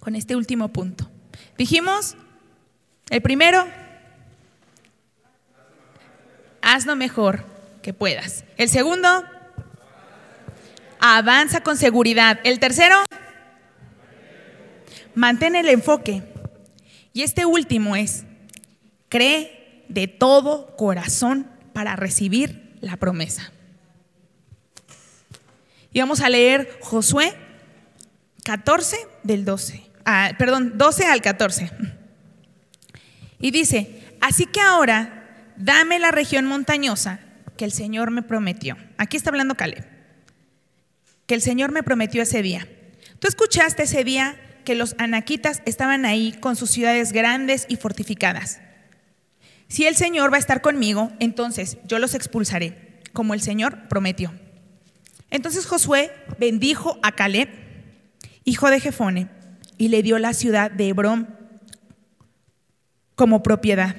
con 0.00 0.14
este 0.14 0.36
último 0.36 0.68
punto. 0.68 1.10
Dijimos, 1.56 2.16
el 3.14 3.22
primero, 3.22 3.64
haz 6.60 6.84
lo 6.84 6.96
mejor 6.96 7.44
que 7.80 7.94
puedas. 7.94 8.44
El 8.56 8.68
segundo, 8.68 9.22
avanza 10.98 11.60
con 11.62 11.76
seguridad. 11.76 12.40
El 12.42 12.58
tercero, 12.58 12.96
mantén 15.14 15.54
el 15.54 15.68
enfoque. 15.68 16.24
Y 17.12 17.22
este 17.22 17.46
último 17.46 17.94
es, 17.94 18.24
cree 19.08 19.84
de 19.88 20.08
todo 20.08 20.74
corazón 20.74 21.48
para 21.72 21.94
recibir 21.94 22.76
la 22.80 22.96
promesa. 22.96 23.52
Y 25.92 26.00
vamos 26.00 26.20
a 26.20 26.28
leer 26.28 26.80
Josué 26.80 27.32
14 28.42 28.96
del 29.22 29.44
12. 29.44 29.88
Ah, 30.04 30.32
perdón, 30.36 30.72
12 30.78 31.06
al 31.06 31.22
14. 31.22 31.93
Y 33.44 33.50
dice, 33.50 34.00
así 34.22 34.46
que 34.46 34.62
ahora 34.62 35.52
dame 35.58 35.98
la 35.98 36.10
región 36.10 36.46
montañosa 36.46 37.20
que 37.58 37.66
el 37.66 37.72
Señor 37.72 38.10
me 38.10 38.22
prometió. 38.22 38.78
Aquí 38.96 39.18
está 39.18 39.28
hablando 39.28 39.54
Caleb. 39.54 39.86
Que 41.26 41.34
el 41.34 41.42
Señor 41.42 41.70
me 41.70 41.82
prometió 41.82 42.22
ese 42.22 42.40
día. 42.40 42.66
Tú 43.18 43.28
escuchaste 43.28 43.82
ese 43.82 44.02
día 44.02 44.34
que 44.64 44.74
los 44.74 44.94
anaquitas 44.96 45.60
estaban 45.66 46.06
ahí 46.06 46.32
con 46.40 46.56
sus 46.56 46.70
ciudades 46.70 47.12
grandes 47.12 47.66
y 47.68 47.76
fortificadas. 47.76 48.62
Si 49.68 49.84
el 49.84 49.94
Señor 49.94 50.32
va 50.32 50.36
a 50.36 50.40
estar 50.40 50.62
conmigo, 50.62 51.12
entonces 51.20 51.76
yo 51.86 51.98
los 51.98 52.14
expulsaré, 52.14 53.02
como 53.12 53.34
el 53.34 53.42
Señor 53.42 53.88
prometió. 53.88 54.32
Entonces 55.30 55.66
Josué 55.66 56.10
bendijo 56.38 56.98
a 57.02 57.12
Caleb, 57.12 57.50
hijo 58.44 58.70
de 58.70 58.80
Jefone, 58.80 59.28
y 59.76 59.88
le 59.88 60.02
dio 60.02 60.18
la 60.18 60.32
ciudad 60.32 60.70
de 60.70 60.88
Hebrón 60.88 61.33
como 63.14 63.42
propiedad. 63.42 63.96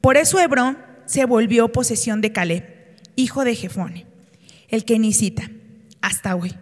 Por 0.00 0.16
eso 0.16 0.38
Hebrón 0.38 0.78
se 1.06 1.24
volvió 1.24 1.72
posesión 1.72 2.20
de 2.20 2.32
Caleb, 2.32 2.96
hijo 3.16 3.44
de 3.44 3.54
Jefone, 3.54 4.06
el 4.68 4.84
kenicita, 4.84 5.50
hasta 6.00 6.36
hoy, 6.36 6.54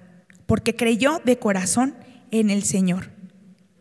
porque 0.47 0.77
creyó 0.77 1.21
de 1.25 1.39
corazón 1.39 1.95
en 2.31 2.51
el 2.51 2.63
Señor, 2.63 3.11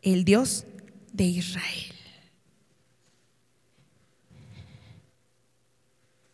el 0.01 0.26
Dios 0.26 0.66
de 1.12 1.26
Israel. 1.26 1.93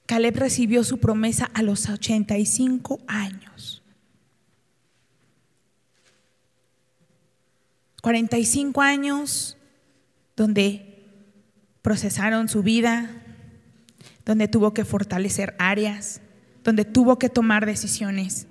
Caleb 0.05 0.37
recibió 0.37 0.83
su 0.83 0.97
promesa 0.97 1.51
a 1.53 1.61
los 1.61 1.87
85 1.87 2.99
años. 3.07 3.83
45 8.01 8.81
años 8.81 9.57
donde 10.35 10.88
procesaron 11.89 12.49
su 12.49 12.61
vida, 12.61 13.09
donde 14.23 14.47
tuvo 14.47 14.75
que 14.75 14.85
fortalecer 14.85 15.55
áreas, 15.57 16.21
donde 16.63 16.85
tuvo 16.85 17.17
que 17.17 17.29
tomar 17.29 17.65
decisiones, 17.65 18.45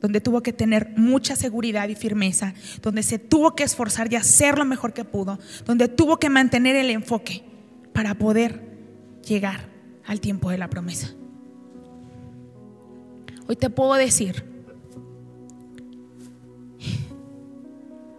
donde 0.00 0.20
tuvo 0.20 0.42
que 0.42 0.52
tener 0.52 0.92
mucha 0.96 1.36
seguridad 1.36 1.88
y 1.88 1.94
firmeza, 1.94 2.54
donde 2.82 3.04
se 3.04 3.20
tuvo 3.20 3.54
que 3.54 3.62
esforzar 3.62 4.12
y 4.12 4.16
hacer 4.16 4.58
lo 4.58 4.64
mejor 4.64 4.94
que 4.94 5.04
pudo, 5.04 5.38
donde 5.64 5.86
tuvo 5.86 6.16
que 6.16 6.28
mantener 6.28 6.74
el 6.74 6.90
enfoque 6.90 7.44
para 7.92 8.16
poder 8.16 8.60
llegar 9.24 9.68
al 10.04 10.18
tiempo 10.18 10.50
de 10.50 10.58
la 10.58 10.68
promesa. 10.68 11.14
Hoy 13.46 13.54
te 13.54 13.70
puedo 13.70 13.94
decir, 13.94 14.44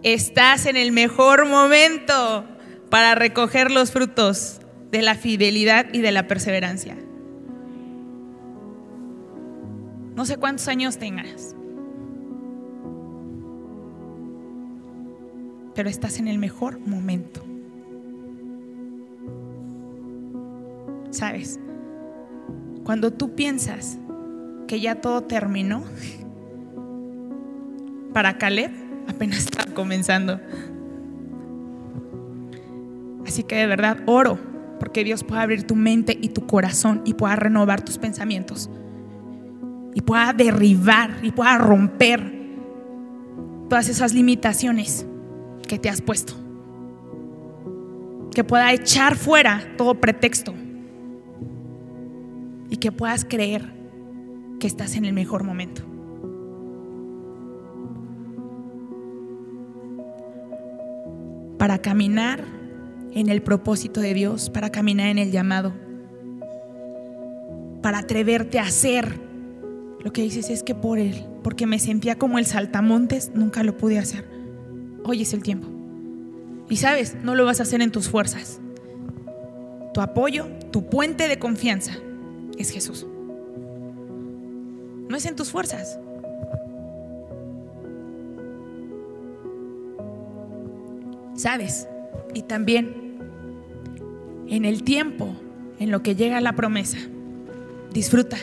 estás 0.03 0.67
en 0.67 0.77
el 0.77 0.93
mejor 0.93 1.49
momento 1.49 2.47
para 2.93 3.15
recoger 3.15 3.71
los 3.71 3.89
frutos 3.89 4.61
de 4.91 5.01
la 5.01 5.15
fidelidad 5.15 5.87
y 5.93 6.01
de 6.01 6.11
la 6.11 6.27
perseverancia. 6.27 6.95
No 10.15 10.27
sé 10.27 10.37
cuántos 10.37 10.67
años 10.67 10.99
tengas, 10.99 11.55
pero 15.73 15.89
estás 15.89 16.19
en 16.19 16.27
el 16.27 16.37
mejor 16.37 16.77
momento. 16.81 17.43
¿Sabes? 21.09 21.59
Cuando 22.83 23.11
tú 23.11 23.33
piensas 23.33 23.97
que 24.67 24.79
ya 24.79 25.01
todo 25.01 25.23
terminó, 25.23 25.83
para 28.13 28.37
Caleb 28.37 28.69
apenas 29.07 29.39
está 29.39 29.65
comenzando. 29.73 30.39
Así 33.25 33.43
que 33.43 33.55
de 33.55 33.67
verdad 33.67 33.97
oro 34.05 34.37
porque 34.79 35.03
Dios 35.03 35.23
pueda 35.23 35.41
abrir 35.41 35.63
tu 35.63 35.75
mente 35.75 36.17
y 36.19 36.29
tu 36.29 36.45
corazón 36.45 37.01
y 37.05 37.13
pueda 37.13 37.35
renovar 37.35 37.83
tus 37.83 37.97
pensamientos 37.97 38.69
y 39.93 40.01
pueda 40.01 40.33
derribar 40.33 41.19
y 41.21 41.31
pueda 41.31 41.57
romper 41.57 42.33
todas 43.69 43.89
esas 43.89 44.13
limitaciones 44.13 45.05
que 45.67 45.79
te 45.79 45.89
has 45.89 46.01
puesto. 46.01 46.33
Que 48.33 48.43
pueda 48.43 48.73
echar 48.73 49.15
fuera 49.15 49.63
todo 49.77 49.95
pretexto 49.95 50.53
y 52.69 52.77
que 52.77 52.91
puedas 52.91 53.23
creer 53.23 53.71
que 54.59 54.67
estás 54.67 54.95
en 54.95 55.05
el 55.05 55.13
mejor 55.13 55.43
momento. 55.43 55.83
Para 61.59 61.77
caminar 61.77 62.43
en 63.13 63.29
el 63.29 63.41
propósito 63.41 64.01
de 64.01 64.13
Dios, 64.13 64.49
para 64.49 64.71
caminar 64.71 65.07
en 65.07 65.19
el 65.19 65.31
llamado, 65.31 65.73
para 67.81 67.99
atreverte 67.99 68.59
a 68.59 68.63
hacer 68.63 69.19
lo 70.03 70.11
que 70.11 70.21
dices 70.21 70.49
es 70.49 70.63
que 70.63 70.75
por 70.75 70.99
Él, 70.99 71.25
porque 71.43 71.65
me 71.65 71.79
sentía 71.79 72.17
como 72.17 72.37
el 72.37 72.45
saltamontes, 72.45 73.31
nunca 73.33 73.63
lo 73.63 73.77
pude 73.77 73.99
hacer. 73.99 74.25
Hoy 75.05 75.21
es 75.21 75.33
el 75.33 75.41
tiempo. 75.43 75.67
Y 76.69 76.75
sabes, 76.75 77.15
no 77.23 77.35
lo 77.35 77.45
vas 77.45 77.59
a 77.61 77.63
hacer 77.63 77.81
en 77.81 77.91
tus 77.91 78.09
fuerzas. 78.09 78.59
Tu 79.93 80.01
apoyo, 80.01 80.47
tu 80.71 80.89
puente 80.89 81.27
de 81.27 81.39
confianza 81.39 81.93
es 82.57 82.69
Jesús. 82.69 83.05
No 85.07 85.15
es 85.15 85.25
en 85.25 85.35
tus 85.35 85.51
fuerzas. 85.51 85.99
¿Sabes? 91.35 91.87
Y 92.33 92.43
también 92.43 93.17
en 94.47 94.65
el 94.65 94.83
tiempo 94.83 95.35
en 95.79 95.91
lo 95.91 96.03
que 96.03 96.15
llega 96.15 96.39
la 96.41 96.53
promesa, 96.53 96.97
disfruta. 97.91 98.37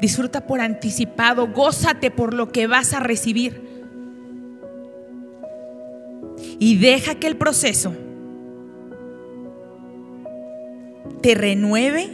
Disfruta 0.00 0.46
por 0.46 0.60
anticipado, 0.60 1.48
gózate 1.48 2.10
por 2.10 2.32
lo 2.32 2.50
que 2.50 2.66
vas 2.66 2.94
a 2.94 3.00
recibir. 3.00 3.68
Y 6.58 6.78
deja 6.78 7.16
que 7.16 7.26
el 7.26 7.36
proceso 7.36 7.92
te 11.20 11.34
renueve, 11.34 12.10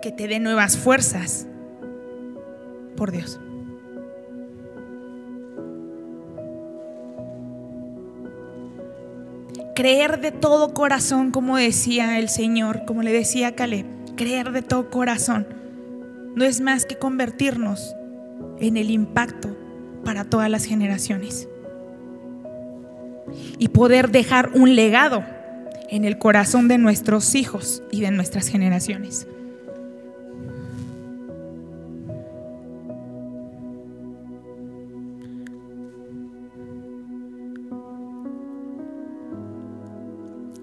que 0.00 0.10
te 0.10 0.26
dé 0.26 0.38
nuevas 0.38 0.76
fuerzas 0.76 1.46
por 2.96 3.12
Dios. 3.12 3.38
Creer 9.78 10.20
de 10.20 10.32
todo 10.32 10.74
corazón, 10.74 11.30
como 11.30 11.56
decía 11.56 12.18
el 12.18 12.28
Señor, 12.28 12.84
como 12.84 13.02
le 13.02 13.12
decía 13.12 13.54
Caleb, 13.54 13.86
creer 14.16 14.50
de 14.50 14.62
todo 14.62 14.90
corazón 14.90 15.46
no 16.34 16.44
es 16.44 16.60
más 16.60 16.84
que 16.84 16.96
convertirnos 16.98 17.94
en 18.58 18.76
el 18.76 18.90
impacto 18.90 19.56
para 20.04 20.24
todas 20.24 20.50
las 20.50 20.64
generaciones 20.64 21.48
y 23.56 23.68
poder 23.68 24.10
dejar 24.10 24.50
un 24.52 24.74
legado 24.74 25.24
en 25.88 26.04
el 26.04 26.18
corazón 26.18 26.66
de 26.66 26.78
nuestros 26.78 27.36
hijos 27.36 27.80
y 27.92 28.00
de 28.00 28.10
nuestras 28.10 28.48
generaciones. 28.48 29.28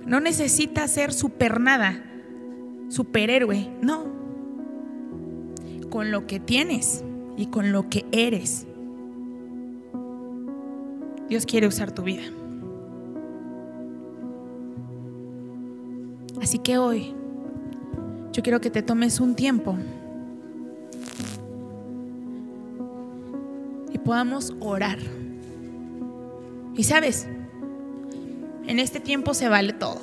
No 0.05 0.19
necesitas 0.19 0.91
ser 0.91 1.11
super 1.11 1.59
nada, 1.59 2.03
superhéroe, 2.89 3.69
no. 3.81 4.05
Con 5.89 6.11
lo 6.11 6.27
que 6.27 6.39
tienes 6.39 7.03
y 7.37 7.47
con 7.47 7.71
lo 7.71 7.89
que 7.89 8.05
eres, 8.11 8.67
Dios 11.27 11.45
quiere 11.45 11.67
usar 11.67 11.91
tu 11.91 12.03
vida. 12.03 12.23
Así 16.41 16.59
que 16.59 16.77
hoy 16.77 17.15
yo 18.31 18.43
quiero 18.43 18.61
que 18.61 18.69
te 18.69 18.83
tomes 18.83 19.19
un 19.19 19.35
tiempo 19.35 19.75
y 23.91 23.97
podamos 23.97 24.53
orar. 24.59 24.99
Y 26.75 26.83
sabes, 26.83 27.27
en 28.67 28.79
este 28.79 28.99
tiempo 28.99 29.33
se 29.33 29.49
vale 29.49 29.73
todo. 29.73 29.99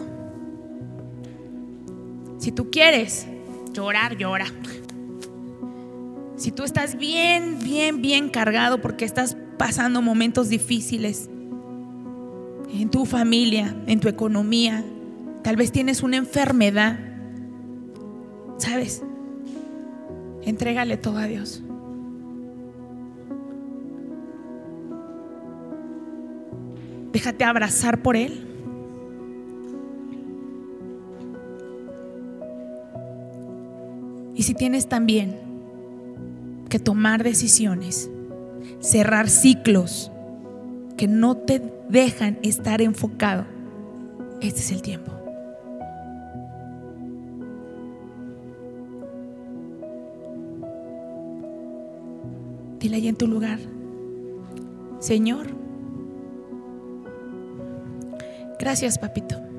Si 2.39 2.53
tú 2.53 2.71
quieres 2.71 3.27
llorar, 3.73 4.17
llora. 4.17 4.47
Si 6.37 6.51
tú 6.51 6.65
estás 6.65 6.97
bien, 6.97 7.59
bien, 7.63 8.03
bien 8.03 8.29
cargado 8.29 8.81
porque 8.81 9.05
estás 9.05 9.37
pasando 9.59 10.03
momentos 10.03 10.49
difíciles 10.49 11.31
en 12.73 12.91
tu 12.91 13.05
familia, 13.05 13.77
en 13.87 14.01
tu 14.01 14.09
economía, 14.09 14.85
tal 15.43 15.57
vez 15.57 15.71
tienes 15.71 16.03
una 16.03 16.17
enfermedad, 16.17 16.99
¿sabes? 18.59 19.03
Entrégale 20.43 20.97
todo 20.97 21.19
a 21.19 21.27
Dios. 21.27 21.63
Déjate 27.13 27.45
abrazar 27.45 28.03
por 28.03 28.17
Él. 28.17 28.52
Y 34.35 34.45
si 34.45 34.55
tienes 34.55 34.89
también 34.89 35.37
que 36.68 36.78
tomar 36.78 37.22
decisiones, 37.22 38.11
cerrar 38.80 39.28
ciclos 39.28 40.11
que 40.97 41.07
no 41.07 41.37
te 41.37 41.62
dejan 41.89 42.39
estar 42.43 42.80
enfocado, 42.80 43.45
este 44.41 44.61
es 44.61 44.72
el 44.72 44.83
tiempo. 44.83 45.12
Dile 52.78 52.97
ahí 52.97 53.09
en 53.09 53.16
tu 53.16 53.28
lugar, 53.28 53.59
Señor, 54.99 55.47
gracias 58.59 58.99
papito. 58.99 59.52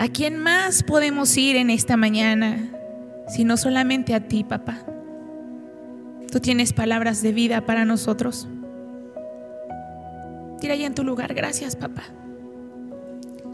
¿A 0.00 0.08
quién 0.08 0.38
más 0.38 0.82
podemos 0.82 1.36
ir 1.36 1.56
en 1.56 1.68
esta 1.68 1.98
mañana 1.98 2.70
si 3.28 3.44
no 3.44 3.58
solamente 3.58 4.14
a 4.14 4.26
ti, 4.26 4.44
papá? 4.44 4.78
Tú 6.32 6.40
tienes 6.40 6.72
palabras 6.72 7.20
de 7.20 7.32
vida 7.32 7.66
para 7.66 7.84
nosotros. 7.84 8.48
Tira 10.58 10.72
ahí 10.72 10.84
en 10.86 10.94
tu 10.94 11.04
lugar, 11.04 11.34
gracias, 11.34 11.76
papá. 11.76 12.04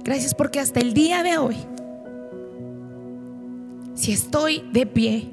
Gracias 0.05 0.37
porque 0.37 0.61
hasta 0.61 0.79
el 0.79 0.95
día 0.95 1.25
de 1.25 1.37
hoy, 1.37 1.57
si 3.95 4.13
estoy 4.13 4.63
de 4.73 4.87
pie, 4.87 5.29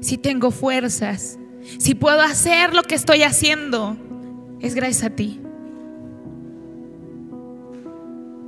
si 0.00 0.16
tengo 0.16 0.50
fuerzas, 0.50 1.38
si 1.78 1.94
puedo 1.94 2.22
hacer 2.22 2.74
lo 2.74 2.84
que 2.84 2.94
estoy 2.94 3.22
haciendo, 3.22 3.98
es 4.60 4.74
gracias 4.74 5.04
a 5.04 5.10
ti. 5.10 5.42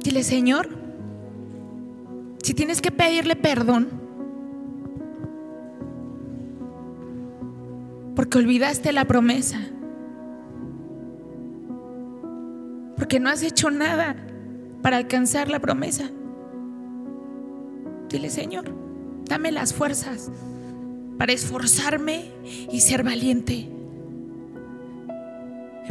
Dile, 0.02 0.22
Señor, 0.22 0.79
si 2.50 2.54
tienes 2.54 2.82
que 2.82 2.90
pedirle 2.90 3.36
perdón, 3.36 3.88
porque 8.16 8.38
olvidaste 8.38 8.92
la 8.92 9.04
promesa, 9.04 9.60
porque 12.96 13.20
no 13.20 13.30
has 13.30 13.44
hecho 13.44 13.70
nada 13.70 14.16
para 14.82 14.96
alcanzar 14.96 15.48
la 15.48 15.60
promesa. 15.60 16.10
Dile, 18.08 18.30
Señor, 18.30 18.74
dame 19.26 19.52
las 19.52 19.72
fuerzas 19.72 20.32
para 21.18 21.32
esforzarme 21.32 22.32
y 22.72 22.80
ser 22.80 23.04
valiente, 23.04 23.70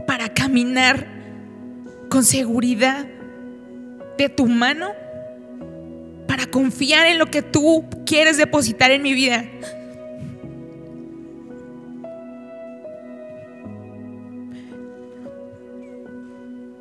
para 0.06 0.34
caminar 0.34 1.08
con 2.10 2.26
seguridad 2.26 3.08
de 4.18 4.28
tu 4.28 4.46
mano, 4.46 4.90
confiar 6.50 7.08
en 7.08 7.20
lo 7.20 7.28
que 7.28 7.42
tú 7.42 7.86
quieres 8.06 8.38
depositar 8.38 8.92
en 8.92 9.02
mi 9.02 9.14
vida. 9.14 9.46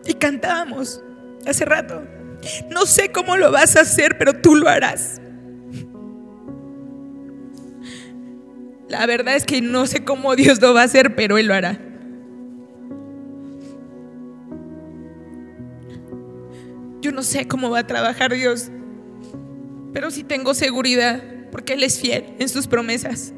Y 0.06 0.14
cantábamos 0.14 1.02
hace 1.46 1.64
rato. 1.64 2.02
No 2.70 2.86
sé 2.86 3.10
cómo 3.10 3.36
lo 3.36 3.50
vas 3.50 3.76
a 3.76 3.80
hacer, 3.80 4.16
pero 4.16 4.32
tú 4.32 4.54
lo 4.54 4.68
harás. 4.68 5.20
La 8.88 9.04
verdad 9.06 9.36
es 9.36 9.44
que 9.44 9.60
no 9.60 9.86
sé 9.86 10.04
cómo 10.04 10.34
Dios 10.34 10.60
lo 10.62 10.72
va 10.72 10.82
a 10.82 10.84
hacer, 10.84 11.14
pero 11.14 11.36
Él 11.36 11.46
lo 11.46 11.54
hará. 11.54 11.78
Yo 17.00 17.12
no 17.12 17.22
sé 17.22 17.46
cómo 17.46 17.70
va 17.70 17.80
a 17.80 17.86
trabajar 17.86 18.32
Dios, 18.32 18.70
pero 19.92 20.10
sí 20.10 20.24
tengo 20.24 20.54
seguridad 20.54 21.22
porque 21.50 21.74
Él 21.74 21.82
es 21.82 21.98
fiel 21.98 22.24
en 22.38 22.48
sus 22.48 22.66
promesas. 22.66 23.32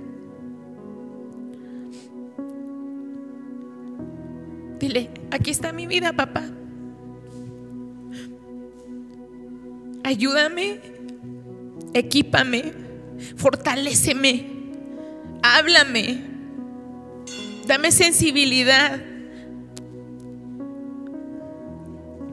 Dile, 4.78 5.10
aquí 5.30 5.50
está 5.50 5.72
mi 5.72 5.86
vida, 5.86 6.12
papá. 6.14 6.42
Ayúdame, 10.02 10.80
equípame, 11.92 12.72
fortaléceme, 13.36 14.46
háblame, 15.42 16.24
dame 17.66 17.92
sensibilidad 17.92 19.00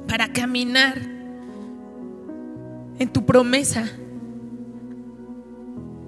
para 0.08 0.32
caminar 0.32 0.98
en 3.00 3.10
tu 3.12 3.26
promesa, 3.26 3.92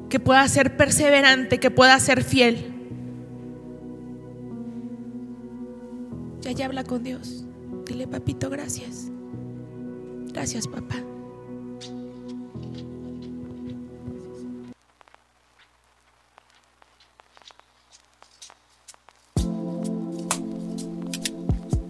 que 0.10 0.20
pueda 0.20 0.48
ser 0.48 0.76
perseverante, 0.76 1.60
que 1.60 1.72
pueda 1.72 2.00
ser 2.00 2.24
fiel. 2.24 2.74
Ya 6.42 6.52
ya 6.52 6.66
habla 6.66 6.84
con 6.84 7.04
Dios. 7.04 7.46
Dile, 7.86 8.08
papito, 8.08 8.50
gracias. 8.50 9.10
Gracias, 10.34 10.68
papá. 10.68 10.96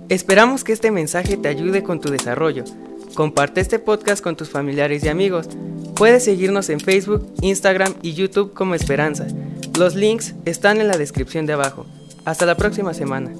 Esperamos 0.10 0.64
que 0.64 0.74
este 0.74 0.90
mensaje 0.90 1.38
te 1.38 1.48
ayude 1.48 1.84
con 1.84 2.02
tu 2.02 2.10
desarrollo. 2.10 2.64
Comparte 3.14 3.62
este 3.62 3.78
podcast 3.78 4.24
con 4.24 4.36
tus 4.36 4.50
familiares 4.50 5.04
y 5.04 5.08
amigos. 5.08 5.50
Puedes 6.00 6.24
seguirnos 6.24 6.70
en 6.70 6.80
Facebook, 6.80 7.30
Instagram 7.42 7.94
y 8.02 8.14
YouTube 8.14 8.54
como 8.54 8.74
Esperanza. 8.74 9.28
Los 9.78 9.96
links 9.96 10.34
están 10.46 10.80
en 10.80 10.88
la 10.88 10.98
descripción 10.98 11.46
de 11.46 11.52
abajo. 11.52 11.86
Hasta 12.24 12.46
la 12.46 12.56
próxima 12.56 12.94
semana. 12.94 13.34